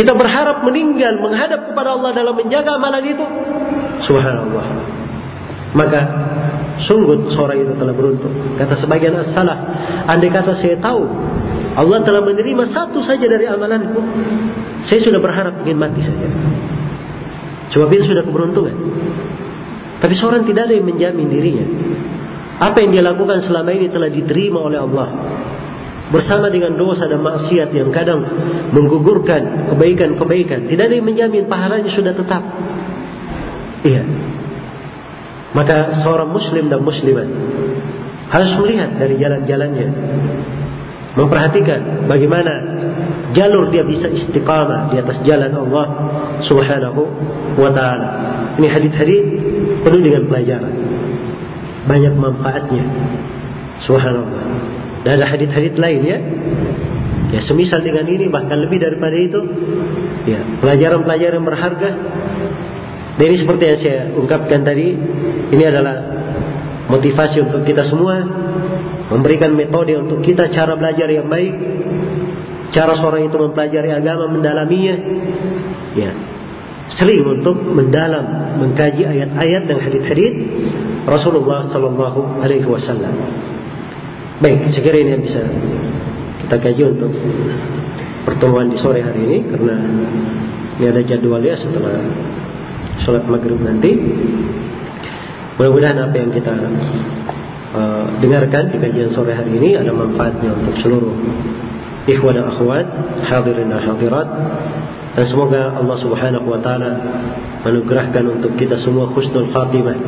kita 0.00 0.16
berharap 0.16 0.64
meninggal 0.64 1.20
menghadap 1.20 1.68
kepada 1.68 1.92
Allah 1.92 2.16
dalam 2.16 2.32
menjaga 2.32 2.80
amalan 2.80 3.04
itu, 3.04 3.24
subhanallah. 4.08 4.66
Maka 5.76 6.00
Sungguh 6.88 7.28
seorang 7.36 7.60
itu 7.60 7.72
telah 7.76 7.92
beruntung. 7.92 8.32
Kata 8.56 8.80
sebagian 8.80 9.12
as-salaf, 9.20 9.58
andai 10.08 10.32
kata 10.32 10.56
saya 10.56 10.80
tahu 10.80 11.04
Allah 11.76 12.00
telah 12.02 12.24
menerima 12.24 12.72
satu 12.72 13.04
saja 13.04 13.28
dari 13.28 13.44
amalanku, 13.44 14.00
saya 14.88 15.00
sudah 15.04 15.20
berharap 15.20 15.60
ingin 15.64 15.76
mati 15.76 16.00
saja. 16.00 16.28
Sebab 17.76 17.88
itu 17.92 18.10
sudah 18.10 18.24
keberuntungan. 18.24 18.74
Tapi 20.00 20.14
seorang 20.16 20.48
tidak 20.48 20.66
ada 20.66 20.74
yang 20.74 20.88
menjamin 20.88 21.28
dirinya. 21.28 21.66
Apa 22.60 22.80
yang 22.80 22.90
dia 22.96 23.04
lakukan 23.04 23.44
selama 23.44 23.70
ini 23.76 23.92
telah 23.92 24.08
diterima 24.08 24.58
oleh 24.64 24.80
Allah. 24.80 25.08
Bersama 26.10 26.50
dengan 26.50 26.74
dosa 26.74 27.06
dan 27.06 27.22
maksiat 27.22 27.70
yang 27.70 27.94
kadang 27.94 28.26
menggugurkan 28.74 29.70
kebaikan-kebaikan. 29.70 30.66
Tidak 30.66 30.84
ada 30.90 30.94
yang 30.94 31.06
menjamin 31.06 31.46
pahalanya 31.46 31.90
sudah 31.94 32.10
tetap. 32.10 32.42
Iya. 33.86 34.02
Maka 35.54 36.02
seorang 36.02 36.30
muslim 36.30 36.70
dan 36.70 36.82
muslimat 36.82 37.26
harus 38.30 38.52
melihat 38.62 38.94
dari 38.94 39.18
jalan-jalannya. 39.18 39.88
Memperhatikan 41.10 42.06
bagaimana 42.06 42.52
jalur 43.34 43.66
dia 43.74 43.82
bisa 43.82 44.06
istiqamah 44.06 44.94
di 44.94 45.02
atas 45.02 45.18
jalan 45.26 45.50
Allah 45.50 45.86
Subhanahu 46.46 47.02
wa 47.58 47.70
taala. 47.74 48.08
Ini 48.62 48.66
hadis-hadis 48.70 49.22
penuh 49.82 50.02
dengan 50.02 50.30
pelajaran. 50.30 50.74
Banyak 51.90 52.14
manfaatnya. 52.14 52.84
Subhanallah. 53.82 54.59
Dan 55.04 55.20
ada 55.20 55.26
hadis-hadis 55.32 55.74
lain 55.80 56.00
ya. 56.04 56.18
Ya 57.30 57.40
semisal 57.46 57.80
dengan 57.86 58.04
ini 58.10 58.26
bahkan 58.26 58.58
lebih 58.58 58.82
daripada 58.82 59.16
itu. 59.16 59.40
Ya, 60.28 60.42
pelajaran-pelajaran 60.60 61.42
berharga 61.46 61.90
ini 63.20 63.36
seperti 63.36 63.62
yang 63.68 63.78
saya 63.84 64.00
ungkapkan 64.16 64.64
tadi, 64.64 64.96
ini 65.52 65.64
adalah 65.68 65.96
motivasi 66.88 67.44
untuk 67.44 67.68
kita 67.68 67.84
semua 67.92 68.24
memberikan 69.12 69.52
metode 69.52 69.92
untuk 70.00 70.24
kita 70.24 70.48
cara 70.48 70.72
belajar 70.72 71.10
yang 71.12 71.28
baik, 71.28 71.52
cara 72.72 72.96
seorang 72.96 73.28
itu 73.28 73.36
mempelajari 73.36 73.92
agama, 73.92 74.24
mendalaminya, 74.30 74.96
ya, 75.98 76.10
sering 76.96 77.28
untuk 77.28 77.60
mendalam 77.60 78.56
mengkaji 78.62 79.04
ayat-ayat 79.04 79.68
dan 79.68 79.78
hadis-hadis 79.84 80.32
Rasulullah 81.04 81.68
Sallallahu 81.68 82.40
Alaihi 82.40 82.64
Wasallam. 82.64 83.14
Baik, 84.40 84.72
sekira 84.72 84.96
ini 84.96 85.12
yang 85.12 85.20
bisa 85.20 85.44
kita 86.40 86.56
kaji 86.56 86.96
untuk 86.96 87.12
pertemuan 88.24 88.72
di 88.72 88.80
sore 88.80 89.04
hari 89.04 89.20
ini 89.20 89.44
karena 89.44 89.76
ini 90.80 90.84
ada 90.88 91.04
jadwalnya 91.04 91.60
setelah 91.60 92.00
sholat 93.04 93.28
maghrib 93.28 93.60
nanti. 93.60 94.00
Mudah-mudahan 95.60 96.08
apa 96.08 96.16
yang 96.16 96.32
kita 96.32 96.56
uh, 96.56 98.08
dengarkan 98.24 98.72
di 98.72 98.80
kajian 98.80 99.12
sore 99.12 99.36
hari 99.36 99.60
ini 99.60 99.76
ada 99.76 99.92
manfaatnya 99.92 100.56
untuk 100.56 100.72
seluruh 100.80 101.12
ikhwan 102.08 102.40
dan 102.40 102.48
akhwat, 102.48 102.88
hadirin 103.28 103.68
dan 103.68 103.84
hadirat. 103.92 104.28
Dan 105.20 105.24
semoga 105.28 105.76
Allah 105.76 106.00
Subhanahu 106.00 106.48
wa 106.48 106.64
taala 106.64 106.96
menugerahkan 107.68 108.24
untuk 108.24 108.56
kita 108.56 108.80
semua 108.80 109.04
husnul 109.12 109.52
khatimah. 109.52 110.00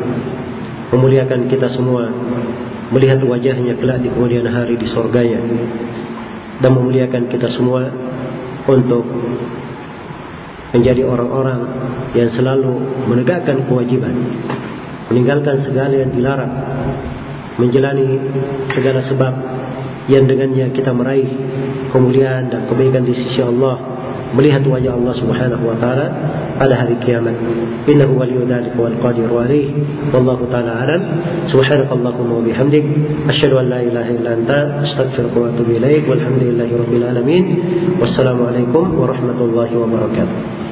Memuliakan 0.88 1.52
kita 1.52 1.68
semua 1.76 2.08
melihat 2.92 3.24
wajahnya 3.24 3.74
kelak 3.80 4.04
di 4.04 4.12
kemudian 4.12 4.44
hari 4.46 4.76
di 4.76 4.86
surganya 4.92 5.40
dan 6.60 6.70
memuliakan 6.76 7.26
kita 7.32 7.48
semua 7.56 7.88
untuk 8.68 9.02
menjadi 10.72 11.02
orang-orang 11.04 11.60
yang 12.12 12.30
selalu 12.32 12.72
menegakkan 13.08 13.64
kewajiban 13.66 14.14
meninggalkan 15.08 15.64
segala 15.64 15.92
yang 15.92 16.12
dilarang 16.12 16.52
menjalani 17.60 18.16
segala 18.72 19.04
sebab 19.04 19.34
yang 20.08 20.24
dengannya 20.24 20.72
kita 20.72 20.90
meraih 20.92 21.28
kemuliaan 21.92 22.48
dan 22.48 22.68
kebaikan 22.68 23.04
di 23.04 23.14
sisi 23.16 23.40
Allah 23.44 24.01
melihat 24.32 24.64
wajah 24.64 24.96
Allah 24.96 25.14
Subhanahu 25.16 25.64
wa 25.68 25.76
taala 25.76 26.06
pada 26.56 26.74
hari 26.76 26.96
kiamat 27.04 27.36
innahu 27.88 28.16
waliyyu 28.20 28.48
dzalika 28.48 28.78
wal 28.78 28.96
qadiru 29.00 29.34
alaih 29.44 29.72
wallahu 30.12 30.48
taala 30.48 30.72
alam 30.84 31.00
subhanakallahumma 31.48 32.40
wa 32.40 32.44
bihamdik 32.44 32.84
asyhadu 33.28 33.60
an 33.60 33.66
la 33.72 33.80
ilaha 33.84 34.10
illa 34.12 34.30
anta 34.36 34.58
astaghfiruka 34.88 35.36
wa 35.36 35.46
atubu 35.52 35.70
ilaik 35.76 36.08
walhamdulillahi 36.08 36.72
rabbil 36.72 37.04
alamin 37.04 37.44
wassalamu 38.00 38.48
alaikum 38.48 38.84
warahmatullahi 38.96 39.74
wabarakatuh 39.76 40.62